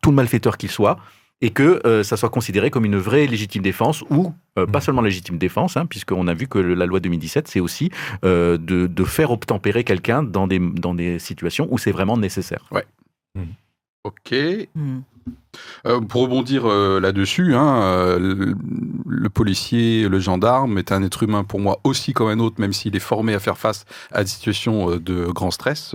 tout 0.00 0.10
le 0.10 0.16
malfaiteur 0.16 0.56
qu'il 0.56 0.70
soit, 0.70 0.98
et 1.44 1.50
que 1.50 1.80
euh, 1.86 2.04
ça 2.04 2.16
soit 2.16 2.28
considéré 2.28 2.70
comme 2.70 2.84
une 2.84 2.96
vraie 2.96 3.26
légitime 3.26 3.62
défense 3.62 4.04
ou 4.10 4.32
euh, 4.58 4.66
pas 4.66 4.80
seulement 4.80 5.02
légitime 5.02 5.38
défense, 5.38 5.76
hein, 5.76 5.86
puisqu'on 5.86 6.28
a 6.28 6.34
vu 6.34 6.46
que 6.46 6.58
le- 6.58 6.74
la 6.74 6.86
loi 6.86 7.00
2017, 7.00 7.48
c'est 7.48 7.58
aussi 7.60 7.90
euh, 8.24 8.56
de, 8.58 8.86
de 8.86 9.04
faire 9.04 9.30
obtempérer 9.32 9.82
quelqu'un 9.82 10.22
dans 10.22 10.46
des, 10.46 10.60
dans 10.60 10.94
des 10.94 11.18
situations 11.18 11.66
où 11.70 11.78
c'est 11.78 11.90
vraiment 11.90 12.16
nécessaire. 12.16 12.64
Ok. 14.04 14.34
Hmm. 14.74 15.00
Euh, 15.86 16.00
pour 16.00 16.22
rebondir 16.22 16.66
euh, 16.66 17.00
là-dessus, 17.00 17.54
hein, 17.54 17.82
euh, 17.82 18.54
le, 19.06 19.28
policier, 19.28 20.08
le 20.08 20.20
gendarme 20.20 20.78
est 20.78 20.92
un 20.92 21.02
être 21.02 21.22
humain 21.22 21.44
pour 21.44 21.60
moi 21.60 21.80
aussi 21.84 22.12
comme 22.12 22.28
un 22.28 22.38
autre, 22.38 22.60
même 22.60 22.72
s'il 22.72 22.94
est 22.96 23.00
formé 23.00 23.34
à 23.34 23.40
faire 23.40 23.58
face 23.58 23.84
à 24.12 24.22
des 24.22 24.28
situations 24.28 24.96
de 24.96 25.26
grand 25.26 25.50
stress, 25.50 25.94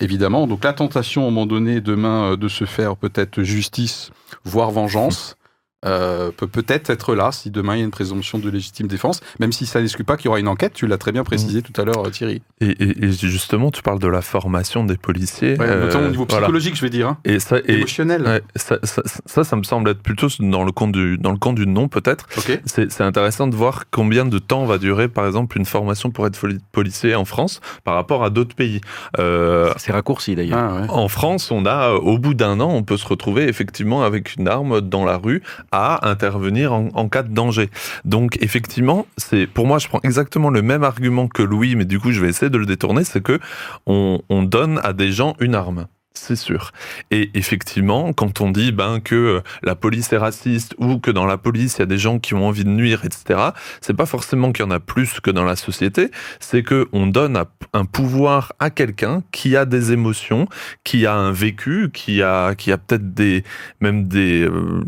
évidemment. 0.00 0.46
Donc 0.46 0.64
la 0.64 0.72
tentation, 0.72 1.22
à 1.22 1.26
un 1.26 1.30
moment 1.30 1.46
donné, 1.46 1.80
demain, 1.80 2.36
de 2.36 2.48
se 2.48 2.64
faire 2.64 2.96
peut-être 2.96 3.42
justice, 3.42 4.10
voire 4.44 4.70
vengeance. 4.70 5.36
Euh, 5.84 6.30
peut 6.36 6.46
peut-être 6.46 6.90
être 6.90 7.14
là 7.14 7.32
si 7.32 7.50
demain 7.50 7.74
il 7.74 7.78
y 7.78 7.82
a 7.82 7.84
une 7.84 7.90
présomption 7.90 8.38
de 8.38 8.48
légitime 8.48 8.86
défense, 8.86 9.20
même 9.40 9.52
si 9.52 9.66
ça 9.66 9.80
n'exclut 9.80 10.04
pas 10.04 10.16
qu'il 10.16 10.26
y 10.26 10.28
aura 10.28 10.38
une 10.40 10.48
enquête, 10.48 10.72
tu 10.74 10.86
l'as 10.86 10.98
très 10.98 11.12
bien 11.12 11.24
précisé 11.24 11.62
tout 11.62 11.78
à 11.80 11.84
l'heure 11.84 12.10
Thierry. 12.10 12.42
Et, 12.60 12.66
et- 12.68 13.04
et 13.04 13.10
justement, 13.12 13.70
tu 13.70 13.82
parles 13.82 13.98
de 13.98 14.06
la 14.08 14.22
formation 14.22 14.84
des 14.84 14.96
policiers. 14.96 15.58
Ouais, 15.58 15.66
euh, 15.68 15.86
notamment 15.86 16.06
au 16.06 16.10
niveau 16.10 16.26
voilà. 16.28 16.42
psychologique, 16.46 16.76
je 16.76 16.82
vais 16.82 16.90
dire, 16.90 17.08
hein, 17.08 17.18
Et 17.24 17.40
ça, 17.40 17.58
et, 17.66 17.74
émotionnel. 17.74 18.22
ouais, 18.22 18.42
ça, 18.56 18.78
ça, 18.84 19.02
ça, 19.26 19.44
ça 19.44 19.56
me 19.56 19.62
semble 19.64 19.90
être 19.90 20.02
plutôt 20.02 20.28
dans 20.40 20.64
le 20.64 20.72
camp 20.72 20.88
du, 20.88 21.18
dans 21.18 21.32
le 21.32 21.38
camp 21.38 21.52
du 21.52 21.66
non, 21.66 21.88
peut-être. 21.88 22.26
Ok. 22.38 22.60
C'est 22.66 23.00
intéressant 23.00 23.46
de 23.48 23.56
voir 23.56 23.84
combien 23.90 24.24
de 24.24 24.38
temps 24.38 24.64
va 24.64 24.78
durer, 24.78 25.08
par 25.08 25.26
exemple, 25.26 25.58
une 25.58 25.64
formation 25.64 26.10
pour 26.10 26.26
être 26.26 26.38
policier 26.72 27.14
en 27.14 27.24
France 27.24 27.60
par 27.84 27.94
rapport 27.94 28.24
à 28.24 28.30
d'autres 28.30 28.54
pays. 28.54 28.80
Euh, 29.18 29.72
C'est 29.76 29.92
raccourci 29.92 30.34
d'ailleurs. 30.34 30.58
Ah, 30.58 30.80
ouais. 30.82 30.86
en 30.88 31.08
France, 31.08 31.50
on 31.50 31.66
a, 31.66 31.90
euh, 31.90 31.98
au 31.98 32.18
bout 32.18 32.34
d'un 32.34 32.60
an, 32.60 32.70
on 32.70 32.82
peut 32.82 32.96
se 32.96 33.06
retrouver 33.06 33.48
effectivement 33.48 34.02
avec 34.04 34.36
une 34.36 34.48
arme 34.48 34.80
dans 34.80 35.04
la 35.04 35.16
rue 35.16 35.42
à 35.72 36.08
intervenir 36.08 36.72
en, 36.72 37.08
cas 37.08 37.22
de 37.22 37.32
danger. 37.32 37.70
Donc, 38.04 38.38
effectivement, 38.40 39.06
c'est 39.16 39.46
pour 39.46 39.66
moi, 39.66 39.78
je 39.78 39.88
prends 39.88 40.00
exactement 40.02 40.50
le 40.50 40.62
même 40.62 40.84
argument 40.84 41.28
que 41.28 41.42
Louis, 41.42 41.74
mais 41.74 41.84
du 41.84 41.98
coup, 41.98 42.12
je 42.12 42.20
vais 42.20 42.28
essayer 42.28 42.50
de 42.50 42.58
le 42.58 42.66
détourner, 42.66 43.04
c'est 43.04 43.22
que 43.22 43.40
on, 43.86 44.20
on 44.28 44.42
donne 44.42 44.80
à 44.84 44.92
des 44.92 45.12
gens 45.12 45.34
une 45.40 45.54
arme. 45.54 45.86
C'est 46.14 46.36
sûr. 46.36 46.72
Et 47.10 47.30
effectivement, 47.34 48.12
quand 48.12 48.40
on 48.40 48.50
dit 48.50 48.70
ben 48.70 49.00
que 49.00 49.42
la 49.62 49.74
police 49.74 50.12
est 50.12 50.18
raciste 50.18 50.74
ou 50.78 50.98
que 50.98 51.10
dans 51.10 51.24
la 51.24 51.38
police 51.38 51.76
il 51.76 51.80
y 51.80 51.82
a 51.82 51.86
des 51.86 51.98
gens 51.98 52.18
qui 52.18 52.34
ont 52.34 52.46
envie 52.46 52.64
de 52.64 52.70
nuire, 52.70 53.04
etc. 53.04 53.40
C'est 53.80 53.96
pas 53.96 54.06
forcément 54.06 54.52
qu'il 54.52 54.64
y 54.64 54.68
en 54.68 54.70
a 54.70 54.80
plus 54.80 55.20
que 55.20 55.30
dans 55.30 55.44
la 55.44 55.56
société. 55.56 56.10
C'est 56.38 56.62
que 56.62 56.88
on 56.92 57.06
donne 57.06 57.42
un 57.72 57.84
pouvoir 57.86 58.52
à 58.58 58.70
quelqu'un 58.70 59.22
qui 59.32 59.56
a 59.56 59.64
des 59.64 59.92
émotions, 59.92 60.46
qui 60.84 61.06
a 61.06 61.14
un 61.14 61.32
vécu, 61.32 61.90
qui 61.92 62.22
a 62.22 62.54
qui 62.54 62.72
a 62.72 62.78
peut-être 62.78 63.14
des 63.14 63.42
même 63.80 64.06
des 64.06 64.42
euh, 64.42 64.84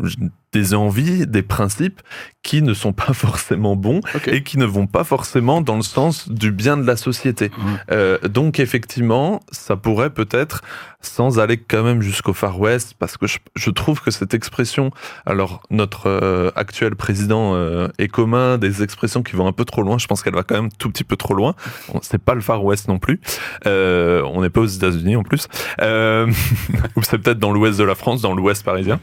des 0.55 0.73
envies, 0.73 1.27
des 1.27 1.41
principes 1.41 2.01
qui 2.43 2.61
ne 2.61 2.73
sont 2.73 2.93
pas 2.93 3.11
forcément 3.25 3.75
bons 3.75 3.99
et 4.27 4.41
qui 4.41 4.57
ne 4.57 4.65
vont 4.65 4.87
pas 4.87 5.03
forcément 5.03 5.59
dans 5.59 5.75
le 5.75 5.81
sens 5.81 6.29
du 6.29 6.51
bien 6.51 6.77
de 6.77 6.87
la 6.87 6.95
société. 6.95 7.51
Mhm. 7.57 7.79
Euh, 7.91 8.17
donc 8.19 8.59
effectivement, 8.61 9.41
ça 9.51 9.75
pourrait 9.75 10.11
peut-être, 10.11 10.61
sans 11.01 11.39
aller 11.39 11.57
quand 11.57 11.83
même 11.83 12.01
jusqu'au 12.01 12.31
Far 12.31 12.57
West, 12.57 12.95
parce 12.97 13.17
que 13.17 13.27
je, 13.27 13.39
je 13.55 13.69
trouve 13.69 14.01
que 14.01 14.11
cette 14.11 14.33
expression, 14.33 14.91
alors 15.25 15.61
notre 15.71 16.07
euh, 16.07 16.51
actuel 16.55 16.95
président 16.95 17.53
euh, 17.55 17.89
est 17.97 18.07
commun 18.07 18.57
des 18.57 18.81
expressions 18.81 19.23
qui 19.23 19.35
vont 19.35 19.47
un 19.47 19.51
peu 19.51 19.65
trop 19.65 19.81
loin, 19.81 19.97
je 19.97 20.07
pense 20.07 20.23
qu'elle 20.23 20.35
va 20.35 20.43
quand 20.43 20.55
même 20.55 20.71
tout 20.71 20.89
petit 20.89 21.03
peu 21.03 21.17
trop 21.17 21.33
loin. 21.33 21.53
Bon, 21.91 21.99
c'est 22.01 22.23
pas 22.23 22.33
le 22.33 22.41
Far 22.41 22.63
West 22.63 22.87
non 22.87 22.97
plus. 22.97 23.19
On 23.65 24.41
n'est 24.41 24.49
pas 24.49 24.61
aux 24.61 24.65
États-Unis 24.65 25.17
en 25.17 25.23
plus. 25.23 25.47
Ou 25.81 27.03
c'est 27.03 27.17
peut-être 27.17 27.39
dans 27.39 27.51
l'ouest 27.51 27.77
de 27.77 27.83
la 27.83 27.95
France, 27.95 28.21
dans 28.21 28.33
l'ouest 28.33 28.63
parisien. 28.63 29.01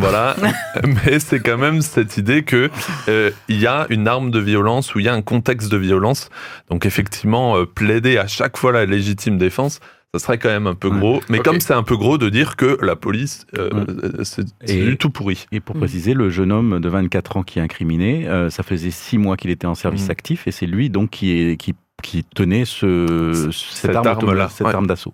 Voilà, 0.00 0.36
mais 1.04 1.18
c'est 1.18 1.40
quand 1.40 1.58
même 1.58 1.80
cette 1.82 2.16
idée 2.16 2.42
que 2.42 2.70
euh, 3.08 3.30
il 3.48 3.58
y 3.60 3.66
a 3.66 3.86
une 3.90 4.08
arme 4.08 4.30
de 4.30 4.38
violence 4.38 4.94
ou 4.94 4.98
il 5.00 5.04
y 5.06 5.08
a 5.08 5.14
un 5.14 5.22
contexte 5.22 5.70
de 5.70 5.76
violence. 5.76 6.30
Donc 6.70 6.86
effectivement, 6.86 7.56
euh, 7.56 7.64
plaider 7.66 8.18
à 8.18 8.26
chaque 8.26 8.56
fois 8.56 8.72
la 8.72 8.86
légitime 8.86 9.38
défense, 9.38 9.80
ça 10.14 10.20
serait 10.20 10.38
quand 10.38 10.48
même 10.48 10.66
un 10.66 10.74
peu 10.74 10.88
Ouais. 10.88 10.98
gros. 10.98 11.20
Mais 11.28 11.40
comme 11.40 11.60
c'est 11.60 11.74
un 11.74 11.82
peu 11.82 11.96
gros 11.96 12.16
de 12.18 12.28
dire 12.30 12.56
que 12.56 12.78
la 12.82 12.96
police, 12.96 13.46
euh, 13.58 13.68
Ouais. 13.70 13.84
euh, 14.04 14.24
c'est 14.24 14.44
du 14.84 14.96
tout 14.96 15.10
pourri. 15.10 15.46
Et 15.52 15.60
pour 15.60 15.76
Mm. 15.76 15.80
préciser, 15.80 16.14
le 16.14 16.30
jeune 16.30 16.50
homme 16.52 16.80
de 16.80 16.88
24 16.88 17.36
ans 17.36 17.42
qui 17.42 17.58
est 17.58 17.62
incriminé, 17.62 18.26
euh, 18.26 18.48
ça 18.50 18.62
faisait 18.62 18.90
six 18.90 19.18
mois 19.18 19.36
qu'il 19.36 19.50
était 19.50 19.66
en 19.66 19.74
service 19.74 20.04
Mhm. 20.06 20.10
actif 20.10 20.46
et 20.48 20.50
c'est 20.50 20.66
lui 20.66 20.88
donc 20.88 21.10
qui, 21.10 21.32
est, 21.32 21.56
qui, 21.58 21.74
qui 22.02 22.24
tenait 22.24 22.64
ce, 22.64 23.50
cette, 23.52 23.90
Cette 23.90 23.96
arme, 23.96 24.06
arme-là, 24.06 24.48
cette 24.48 24.66
ouais. 24.66 24.74
arme 24.74 24.86
d'assaut. 24.86 25.12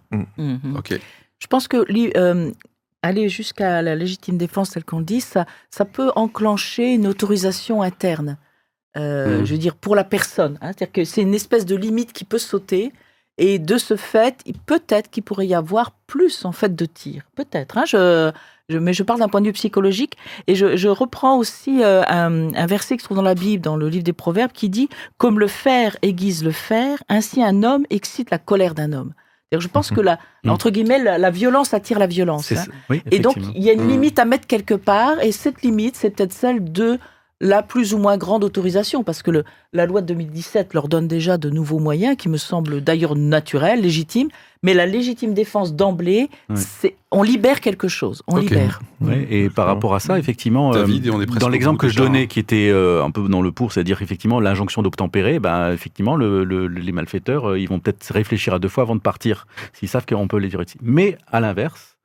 Ok. 0.77 0.99
Je 1.41 1.47
pense 1.49 1.67
que 1.67 1.79
euh, 2.17 2.51
aller 3.09 3.29
jusqu'à 3.29 3.83
la 3.83 3.95
légitime 3.95 4.37
défense, 4.39 4.71
tel 4.71 4.85
qu'on 4.85 5.01
dit, 5.01 5.21
ça, 5.21 5.47
ça 5.71 5.85
peut 5.85 6.11
enclencher 6.17 6.95
une 6.95 7.07
autorisation 7.07 7.83
interne. 7.83 8.37
Euh, 8.97 9.39
Mhm. 9.41 9.45
Je 9.47 9.53
veux 9.53 9.59
dire, 9.59 9.75
pour 9.77 9.95
la 9.97 10.05
personne. 10.05 10.57
hein. 10.61 10.69
C'est-à-dire 10.73 10.93
que 10.93 11.05
c'est 11.05 11.23
une 11.23 11.35
espèce 11.35 11.67
de 11.67 11.77
limite 11.77 12.13
qui 12.13 12.25
peut 12.25 12.39
sauter. 12.39 12.93
Et 13.37 13.59
de 13.59 13.79
ce 13.79 13.97
fait, 13.97 14.37
peut-être 14.67 15.11
qu'il 15.11 15.25
pourrait 15.25 15.49
y 15.49 15.55
avoir 15.57 15.91
plus 16.07 16.45
en 16.45 16.53
fait 16.53 16.77
de 16.77 16.87
tirs. 16.87 17.25
Peut-être. 17.35 17.77
hein. 17.79 17.85
Je, 17.85 18.31
je- 18.69 18.79
mais 18.79 18.93
je 18.93 19.03
parle 19.03 19.19
d'un 19.19 19.29
point 19.29 19.41
de 19.41 19.47
vue 19.47 19.53
psychologique. 19.53 20.17
Et 20.47 20.55
je, 20.55 20.77
je 20.77 20.89
reprends 20.89 21.37
aussi 21.37 21.83
euh, 21.83 22.03
un, 22.07 22.55
un 22.55 22.67
verset 22.67 22.97
qui 22.97 23.01
se 23.03 23.07
trouve 23.07 23.17
dans 23.17 23.23
la 23.25 23.35
Bible, 23.35 23.61
dans 23.65 23.77
le 23.77 23.89
livre 23.89 24.05
des 24.05 24.13
Proverbes, 24.13 24.53
qui 24.53 24.69
dit 24.69 24.89
Comme 25.19 25.41
le 25.41 25.49
fer 25.49 25.97
aiguise 26.03 26.45
le 26.45 26.53
fer, 26.53 27.03
ainsi 27.09 27.43
un 27.43 27.65
homme 27.65 27.85
excite 27.91 28.31
la 28.31 28.39
colère 28.39 28.75
d'un 28.77 28.93
homme. 28.93 29.13
Je 29.61 29.69
pense 29.69 29.91
que 29.91 30.01
la, 30.01 30.19
Mhm. 30.45 30.51
entre 30.53 30.71
guillemets, 30.71 30.99
la, 31.03 31.19
la 31.19 31.31
violence 31.31 31.75
attire 31.75 31.99
la 31.99 32.07
violence. 32.07 32.53
Hein. 32.53 32.65
Oui, 32.91 33.03
Et 33.11 33.19
donc, 33.19 33.37
il 33.55 33.63
y 33.63 33.71
a 33.71 33.73
une 33.73 33.83
Mhm. 33.85 33.89
limite 33.89 34.19
à 34.19 34.25
mettre 34.25 34.47
quelque 34.47 34.75
part, 34.75 35.21
et 35.23 35.33
cette 35.33 35.63
limite, 35.63 35.97
c'est 35.97 36.11
peut-être 36.11 36.33
celle 36.33 36.73
de 36.73 36.99
la 37.45 37.63
plus 37.63 37.93
ou 37.93 37.99
moins 37.99 38.17
grande 38.17 38.43
autorisation, 38.43 39.05
parce 39.05 39.23
que 39.23 39.31
le, 39.31 39.45
la 39.75 39.85
loi 39.85 40.01
de 40.01 40.07
2017 40.07 40.73
leur 40.73 40.89
donne 40.89 41.07
déjà 41.07 41.37
de 41.37 41.51
nouveaux 41.51 41.79
moyens, 41.79 42.17
qui 42.17 42.31
me 42.31 42.39
semblent 42.39 42.81
d'ailleurs 42.81 43.17
naturels, 43.17 43.83
légitimes, 43.83 44.29
mais 44.63 44.73
la 44.73 44.87
légitime 44.87 45.35
défense 45.35 45.75
d'emblée, 45.75 46.31
c'est 46.55 46.97
on 47.11 47.23
libère 47.23 47.61
quelque 47.61 47.87
chose, 47.87 48.23
on 48.27 48.39
libère. 48.39 48.81
Et 49.31 49.51
par 49.51 49.67
rapport 49.67 49.95
à 49.95 50.01
ça, 50.01 50.19
effectivement, 50.19 50.71
euh, 50.75 50.79
David, 50.79 51.05
et 51.07 51.11
on 51.11 51.21
est 51.21 51.27
presque 51.27 51.41
dans 51.43 51.51
l'exemple 51.51 51.79
que 51.79 51.89
je 51.89 51.97
donnais, 51.97 52.23
hein. 52.23 52.27
qui 52.27 52.41
était 52.41 52.71
euh, 52.73 53.05
un 53.05 53.11
peu 53.11 53.29
dans 53.29 53.43
le 53.43 53.53
pour, 53.53 53.73
c'est-à-dire 53.75 54.01
effectivement 54.01 54.41
l'injonction 54.41 54.81
d'obtempérer, 54.83 55.39
ben, 55.39 55.71
effectivement, 55.73 56.17
le- 56.17 56.45
le- 56.45 56.67
les 56.67 56.93
malfaiteurs, 56.93 57.51
euh, 57.51 57.59
ils 57.61 57.69
vont 57.69 57.79
peut-être 57.79 58.11
réfléchir 58.11 58.55
à 58.55 58.59
deux 58.59 58.69
fois 58.71 58.85
avant 58.85 58.97
de 58.97 59.01
partir, 59.03 59.47
s'ils 59.75 59.89
savent 59.91 60.07
qu'on 60.07 60.27
peut 60.29 60.39
les 60.39 60.49
tirer. 60.49 60.65
Mais 60.81 61.19
à 61.31 61.41
l'inverse, 61.41 61.99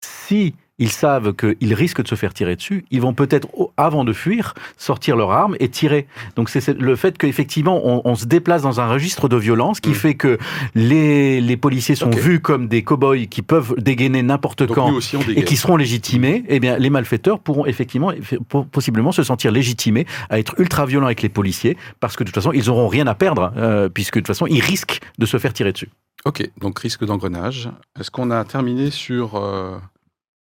si 0.00 0.54
ils 0.78 0.90
savent 0.90 1.34
qu'ils 1.34 1.74
risquent 1.74 2.02
de 2.02 2.08
se 2.08 2.14
faire 2.16 2.34
tirer 2.34 2.56
dessus, 2.56 2.84
ils 2.90 3.00
vont 3.00 3.14
peut-être, 3.14 3.46
avant 3.76 4.04
de 4.04 4.12
fuir, 4.12 4.54
sortir 4.76 5.16
leur 5.16 5.30
arme 5.30 5.56
et 5.60 5.68
tirer. 5.68 6.06
Donc 6.36 6.48
c'est 6.50 6.66
le 6.76 6.96
fait 6.96 7.16
qu'effectivement, 7.16 7.80
on, 7.84 8.02
on 8.04 8.14
se 8.16 8.26
déplace 8.26 8.62
dans 8.62 8.80
un 8.80 8.88
registre 8.88 9.28
de 9.28 9.36
violence 9.36 9.80
qui 9.80 9.90
Mm. 9.90 9.94
fait 9.94 10.14
que 10.14 10.38
les, 10.74 11.40
les 11.40 11.56
policiers 11.56 11.94
sont 11.94 12.10
vus 12.10 12.40
comme 12.40 12.66
des 12.68 12.82
cow-boys 12.82 13.26
qui 13.30 13.42
peuvent 13.42 13.74
dégainer 13.78 14.22
n'importe 14.22 14.66
quand 14.66 14.98
et 15.36 15.44
qui 15.44 15.56
seront 15.56 15.76
légitimés, 15.76 16.44
eh 16.48 16.58
bien, 16.60 16.76
les 16.78 16.90
malfaiteurs 16.90 17.38
pourront 17.38 17.66
effectivement, 17.66 18.10
eff- 18.12 18.38
po- 18.48 18.64
possiblement 18.64 19.12
se 19.12 19.22
sentir 19.22 19.52
légitimés 19.52 20.06
à 20.30 20.38
être 20.38 20.54
ultra 20.58 20.86
violents 20.86 21.06
avec 21.06 21.22
les 21.22 21.28
policiers, 21.28 21.76
parce 22.00 22.16
que 22.16 22.24
de 22.24 22.28
toute 22.28 22.34
façon, 22.34 22.52
ils 22.52 22.68
auront 22.70 22.88
rien 22.88 23.06
à 23.06 23.14
perdre, 23.14 23.52
euh, 23.56 23.88
puisque 23.88 24.14
de 24.14 24.20
toute 24.20 24.26
façon, 24.28 24.46
ils 24.46 24.60
risquent 24.60 25.00
de 25.18 25.26
se 25.26 25.38
faire 25.38 25.52
tirer 25.52 25.72
dessus. 25.72 25.88
Ok, 26.24 26.48
donc 26.60 26.78
risque 26.78 27.04
d'engrenage. 27.04 27.68
Est-ce 28.00 28.10
qu'on 28.10 28.30
a 28.30 28.44
terminé 28.44 28.90
sur, 28.90 29.36
euh, 29.36 29.76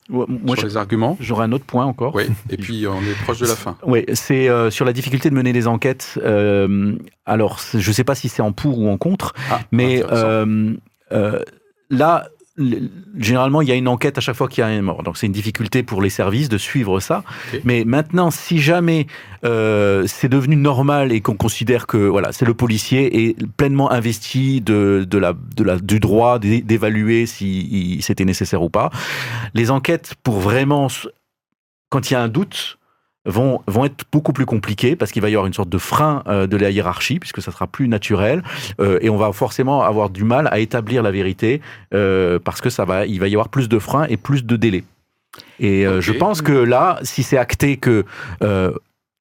Ouais, 0.10 0.26
Moi, 0.28 0.56
sur 0.56 0.68
les 0.68 0.78
arguments 0.78 1.18
j'aurais 1.20 1.46
un 1.46 1.52
autre 1.52 1.66
point 1.66 1.86
encore. 1.86 2.14
Oui, 2.16 2.26
et 2.50 2.58
puis 2.58 2.86
on 2.88 3.02
est 3.02 3.24
proche 3.24 3.40
de 3.40 3.48
la 3.48 3.56
fin. 3.56 3.76
Oui, 3.86 4.06
c'est 4.14 4.50
euh, 4.50 4.70
sur 4.70 4.86
la 4.86 4.94
difficulté 4.94 5.30
de 5.30 5.36
mener 5.36 5.52
des 5.52 5.68
enquêtes. 5.68 6.20
Euh, 6.24 6.96
alors, 7.26 7.60
je 7.74 7.88
ne 7.88 7.94
sais 7.94 8.04
pas 8.04 8.14
si 8.14 8.30
c'est 8.30 8.44
en 8.44 8.52
pour 8.52 8.80
ou 8.80 8.90
en 8.90 8.98
contre, 8.98 9.34
Ah, 9.50 9.62
mais 9.72 10.04
euh, 10.12 10.76
là, 11.90 12.28
généralement, 13.18 13.62
il 13.62 13.68
y 13.68 13.72
a 13.72 13.76
une 13.76 13.88
enquête 13.90 14.18
à 14.18 14.22
chaque 14.22 14.36
fois 14.36 14.48
qu'il 14.48 14.62
y 14.62 14.64
a 14.64 14.68
un 14.68 14.82
mort. 14.82 15.04
Donc, 15.04 15.18
c'est 15.18 15.26
une 15.26 15.34
difficulté 15.34 15.84
pour 15.84 16.02
les 16.02 16.10
services 16.10 16.48
de 16.48 16.58
suivre 16.58 17.00
ça. 17.00 17.24
Mais 17.66 17.84
maintenant, 17.86 18.32
si 18.32 18.60
jamais 18.60 19.08
euh, 19.44 20.06
c'est 20.08 20.30
devenu 20.30 20.56
normal 20.56 21.12
et 21.12 21.20
qu'on 21.22 21.36
considère 21.36 21.86
que 21.86 21.98
voilà, 21.98 22.32
c'est 22.32 22.46
le 22.46 22.54
policier 22.54 23.28
est 23.28 23.48
pleinement 23.58 23.92
investi 23.92 24.62
de, 24.62 25.06
de 25.10 25.18
la, 25.18 25.34
de 25.34 25.64
la, 25.64 25.78
du 25.78 26.00
droit 26.00 26.40
d'é- 26.40 26.62
d'évaluer 26.62 27.26
si 27.26 28.00
c'était 28.02 28.26
nécessaire 28.26 28.62
ou 28.62 28.70
pas, 28.70 28.90
les 29.54 29.70
enquêtes 29.72 30.16
pour 30.24 30.40
vraiment, 30.40 30.88
quand 31.90 32.10
il 32.10 32.14
y 32.14 32.16
a 32.16 32.22
un 32.22 32.30
doute, 32.30 32.78
vont, 33.26 33.62
vont 33.68 33.86
être 33.86 34.06
beaucoup 34.12 34.34
plus 34.34 34.46
compliquées 34.46 34.96
parce 34.96 35.12
qu'il 35.12 35.22
va 35.22 35.30
y 35.30 35.34
avoir 35.34 35.48
une 35.48 35.54
sorte 35.54 35.70
de 35.70 35.78
frein 35.78 36.24
euh, 36.28 36.48
de 36.48 36.58
la 36.58 36.70
hiérarchie 36.70 37.20
puisque 37.20 37.42
ça 37.42 37.52
sera 37.52 37.68
plus 37.68 37.88
naturel 37.88 38.44
euh, 38.80 39.00
et 39.02 39.10
on 39.10 39.18
va 39.18 39.32
forcément 39.32 39.84
avoir 39.84 40.10
du 40.10 40.24
mal 40.24 40.48
à 40.52 40.60
établir 40.60 41.04
la 41.04 41.12
vérité 41.12 41.62
euh, 41.94 42.40
parce 42.40 42.62
que 42.62 42.70
ça 42.70 42.86
va, 42.86 43.06
il 43.06 43.20
va 43.20 43.28
y 43.28 43.34
avoir 43.34 43.50
plus 43.50 43.70
de 43.70 43.80
freins 43.80 44.06
et 44.10 44.18
plus 44.18 44.46
de 44.46 44.56
délais. 44.56 44.84
Et 45.60 45.86
je 46.00 46.12
pense 46.14 46.42
que 46.42 46.54
là, 46.54 46.98
si 47.02 47.22
c'est 47.22 47.38
acté 47.38 47.76
que 47.76 48.06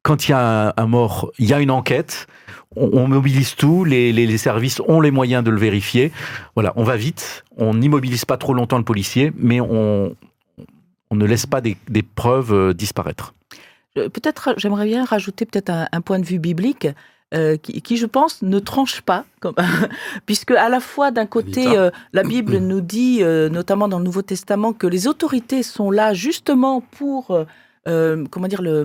quand 0.02 0.28
il 0.28 0.30
y 0.30 0.34
a 0.34 0.68
un, 0.68 0.72
un 0.76 0.86
mort, 0.86 1.32
il 1.38 1.46
y 1.46 1.54
a 1.54 1.60
une 1.60 1.72
enquête, 1.72 2.28
on, 2.76 2.90
on 2.92 3.08
mobilise 3.08 3.56
tout, 3.56 3.84
les, 3.84 4.12
les, 4.12 4.26
les 4.26 4.38
services 4.38 4.80
ont 4.86 5.00
les 5.00 5.10
moyens 5.10 5.42
de 5.42 5.50
le 5.50 5.58
vérifier. 5.58 6.12
Voilà, 6.54 6.72
on 6.76 6.84
va 6.84 6.96
vite, 6.96 7.44
on 7.56 7.74
n'immobilise 7.74 8.24
pas 8.24 8.36
trop 8.36 8.54
longtemps 8.54 8.78
le 8.78 8.84
policier, 8.84 9.32
mais 9.36 9.60
on, 9.60 10.14
on 11.10 11.16
ne 11.16 11.24
laisse 11.24 11.46
pas 11.46 11.60
des, 11.60 11.76
des 11.88 12.02
preuves 12.02 12.74
disparaître. 12.74 13.34
Euh, 13.98 14.08
Peut-être, 14.08 14.54
j'aimerais 14.56 14.86
bien 14.86 15.04
rajouter 15.04 15.46
peut-être 15.46 15.70
un, 15.70 15.86
un 15.92 16.00
point 16.00 16.18
de 16.18 16.24
vue 16.26 16.38
biblique. 16.38 16.88
euh, 17.32 17.56
qui, 17.56 17.82
qui, 17.82 17.96
je 17.96 18.06
pense, 18.06 18.42
ne 18.42 18.60
tranche 18.60 19.00
pas, 19.00 19.24
comme, 19.40 19.54
puisque 20.26 20.52
à 20.52 20.68
la 20.68 20.78
fois 20.78 21.10
d'un 21.10 21.26
côté, 21.26 21.66
euh, 21.76 21.90
la 22.12 22.22
Bible 22.22 22.58
nous 22.58 22.80
dit, 22.80 23.18
euh, 23.22 23.48
notamment 23.48 23.88
dans 23.88 23.98
le 23.98 24.04
Nouveau 24.04 24.22
Testament, 24.22 24.72
que 24.72 24.86
les 24.86 25.08
autorités 25.08 25.64
sont 25.64 25.90
là 25.90 26.14
justement 26.14 26.80
pour, 26.80 27.36
euh, 27.88 28.24
comment 28.30 28.46
dire, 28.46 28.62
le, 28.62 28.84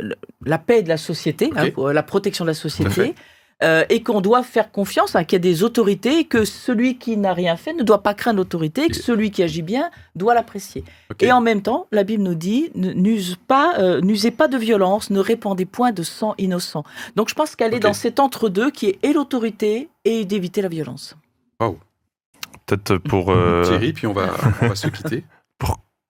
le- 0.00 0.14
la 0.46 0.56
paix 0.58 0.82
de 0.82 0.88
la 0.88 0.96
société, 0.96 1.50
hein, 1.56 1.64
pour 1.72 1.90
la 1.92 2.02
protection 2.02 2.44
de 2.46 2.50
la 2.50 2.54
société. 2.54 3.14
Euh, 3.62 3.84
et 3.88 4.02
qu'on 4.02 4.20
doit 4.20 4.42
faire 4.42 4.72
confiance, 4.72 5.14
hein, 5.14 5.24
qu'il 5.24 5.36
y 5.36 5.40
a 5.40 5.40
des 5.40 5.62
autorités, 5.62 6.20
et 6.20 6.24
que 6.24 6.44
celui 6.44 6.98
qui 6.98 7.16
n'a 7.16 7.32
rien 7.32 7.56
fait 7.56 7.72
ne 7.72 7.82
doit 7.82 8.02
pas 8.02 8.14
craindre 8.14 8.38
l'autorité, 8.38 8.84
et 8.84 8.88
que 8.88 8.96
celui 8.96 9.30
qui 9.30 9.42
agit 9.42 9.62
bien 9.62 9.90
doit 10.16 10.34
l'apprécier. 10.34 10.84
Et 11.20 11.30
en 11.30 11.40
même 11.40 11.62
temps, 11.62 11.86
la 11.92 12.04
Bible 12.04 12.22
nous 12.22 12.34
dit 12.34 12.70
pas, 13.46 13.74
euh, 13.78 14.00
n'usez 14.00 14.30
pas 14.30 14.48
de 14.48 14.56
violence, 14.56 15.10
ne 15.10 15.20
répandez 15.20 15.64
point 15.66 15.92
de 15.92 16.02
sang 16.02 16.34
innocent. 16.38 16.84
Donc 17.16 17.28
je 17.28 17.34
pense 17.34 17.54
qu'elle 17.56 17.74
est 17.74 17.80
dans 17.80 17.92
cet 17.92 18.20
entre-deux 18.20 18.70
qui 18.70 18.86
est 18.86 18.98
et 19.02 19.12
l'autorité 19.12 19.88
et 20.04 20.24
d'éviter 20.24 20.60
la 20.62 20.68
violence. 20.68 21.16
Peut-être 22.66 22.96
pour 22.98 23.30
euh, 23.30 23.62
Thierry, 23.64 23.92
puis 23.92 24.06
on 24.06 24.12
va, 24.12 24.30
on 24.62 24.68
va 24.68 24.74
se 24.74 24.88
quitter. 24.88 25.24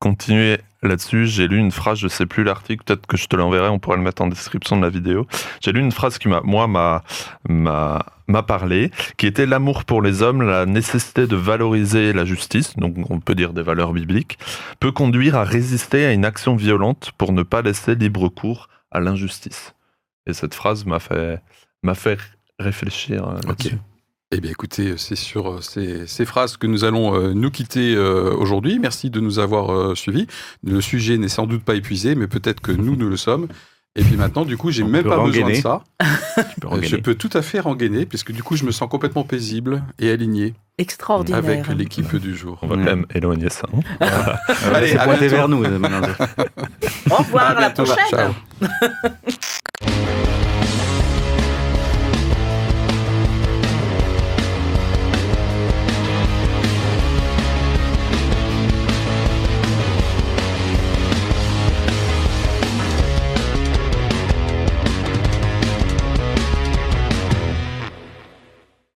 Continuer 0.05 0.59
là-dessus, 0.83 1.27
j'ai 1.27 1.49
lu 1.49 1.57
une 1.57 1.71
phrase, 1.71 1.99
je 1.99 2.09
sais 2.09 2.27
plus 2.27 2.45
l'article, 2.45 2.85
peut-être 2.85 3.07
que 3.07 3.17
je 3.17 3.27
te 3.27 3.37
l'enverrai, 3.37 3.71
on 3.71 3.79
pourra 3.79 3.97
le 3.97 4.03
mettre 4.03 4.21
en 4.21 4.27
description 4.27 4.77
de 4.77 4.83
la 4.83 4.91
vidéo. 4.91 5.27
J'ai 5.63 5.73
lu 5.73 5.81
une 5.81 5.93
phrase 5.93 6.19
qui 6.19 6.29
m'a, 6.29 6.43
moi, 6.45 6.67
m'a, 6.67 7.03
m'a, 7.49 8.05
m'a 8.27 8.43
parlé, 8.43 8.91
qui 9.17 9.27
était 9.27 9.47
l'amour 9.47 9.87
pour 9.87 10.03
les 10.03 10.21
hommes, 10.21 10.43
la 10.43 10.67
nécessité 10.67 11.27
de 11.27 11.37
valoriser 11.37 12.13
la 12.13 12.27
justice, 12.27 12.77
donc 12.77 12.97
on 13.11 13.19
peut 13.19 13.35
dire 13.35 13.55
des 13.55 13.63
valeurs 13.63 13.95
bibliques, 13.95 14.39
peut 14.79 14.93
conduire 14.93 15.37
à 15.37 15.45
résister 15.45 16.05
à 16.05 16.13
une 16.13 16.27
action 16.27 16.55
violente 16.55 17.13
pour 17.17 17.33
ne 17.33 17.43
pas 17.43 17.63
laisser 17.63 17.95
libre 17.95 18.29
cours 18.29 18.69
à 18.91 19.01
l'injustice. 19.01 19.75
Et 20.27 20.35
cette 20.35 20.53
phrase 20.53 20.85
m'a 20.85 21.01
fait, 21.01 21.41
m'a 21.83 21.95
fait 21.95 22.19
réfléchir 22.59 23.27
euh, 23.27 23.39
là-dessus. 23.47 23.79
Eh 24.37 24.41
bien, 24.41 24.51
écoutez, 24.51 24.95
c'est 24.97 25.15
sur 25.15 25.49
euh, 25.49 25.61
ces, 25.61 26.09
ces 26.09 26.25
phrases 26.25 26.57
que 26.57 26.67
nous 26.67 26.83
allons 26.85 27.15
euh, 27.15 27.33
nous 27.35 27.51
quitter 27.53 27.95
euh, 27.95 28.35
aujourd'hui. 28.35 28.81
Merci 28.81 29.09
de 29.09 29.21
nous 29.21 29.39
avoir 29.39 29.71
euh, 29.73 29.95
suivis. 29.95 30.27
Le 30.65 30.81
sujet 30.81 31.19
n'est 31.19 31.29
sans 31.29 31.47
doute 31.47 31.63
pas 31.63 31.77
épuisé, 31.77 32.17
mais 32.17 32.27
peut-être 32.27 32.61
que 32.61 32.73
nous, 32.73 32.97
nous 32.97 33.09
le 33.09 33.17
sommes. 33.17 33.47
Et 33.95 34.03
puis 34.03 34.17
maintenant, 34.17 34.45
du 34.45 34.57
coup, 34.57 34.73
j'ai 34.73 34.83
même 34.83 35.05
pas 35.05 35.23
besoin 35.23 35.51
de 35.51 35.55
ça. 35.55 35.85
Peux 36.61 36.67
Euh. 36.69 36.83
Je 36.83 36.97
peux 36.97 37.15
tout 37.15 37.31
à 37.33 37.43
fait 37.43 37.61
rengainer, 37.61 38.07
puisque 38.07 38.33
du 38.33 38.43
coup, 38.43 38.57
je 38.57 38.65
me 38.65 38.73
sens 38.73 38.89
complètement 38.89 39.23
paisible 39.23 39.85
et 40.01 40.11
aligné 40.11 40.55
Extraordinaire. 40.79 41.39
avec 41.39 41.69
l'équipe 41.69 42.17
du 42.17 42.35
jour. 42.35 42.59
On 42.63 42.67
va 42.67 42.75
quand 42.75 42.83
même 42.83 43.07
éloigner 43.15 43.51
ça. 43.51 43.69
hein. 43.73 44.01
Euh, 44.51 44.75
Allez, 44.75 44.97
à 44.97 45.07
bientôt. 45.07 45.29
vers 45.29 45.49
nous. 45.49 45.63
euh. 45.65 45.79
Au 47.09 47.15
revoir, 47.19 47.45
À 47.45 47.49
à 47.51 47.55
la 47.55 47.61
bientôt. 47.71 47.85
prochaine. 47.85 48.09
Ciao. 48.11 48.33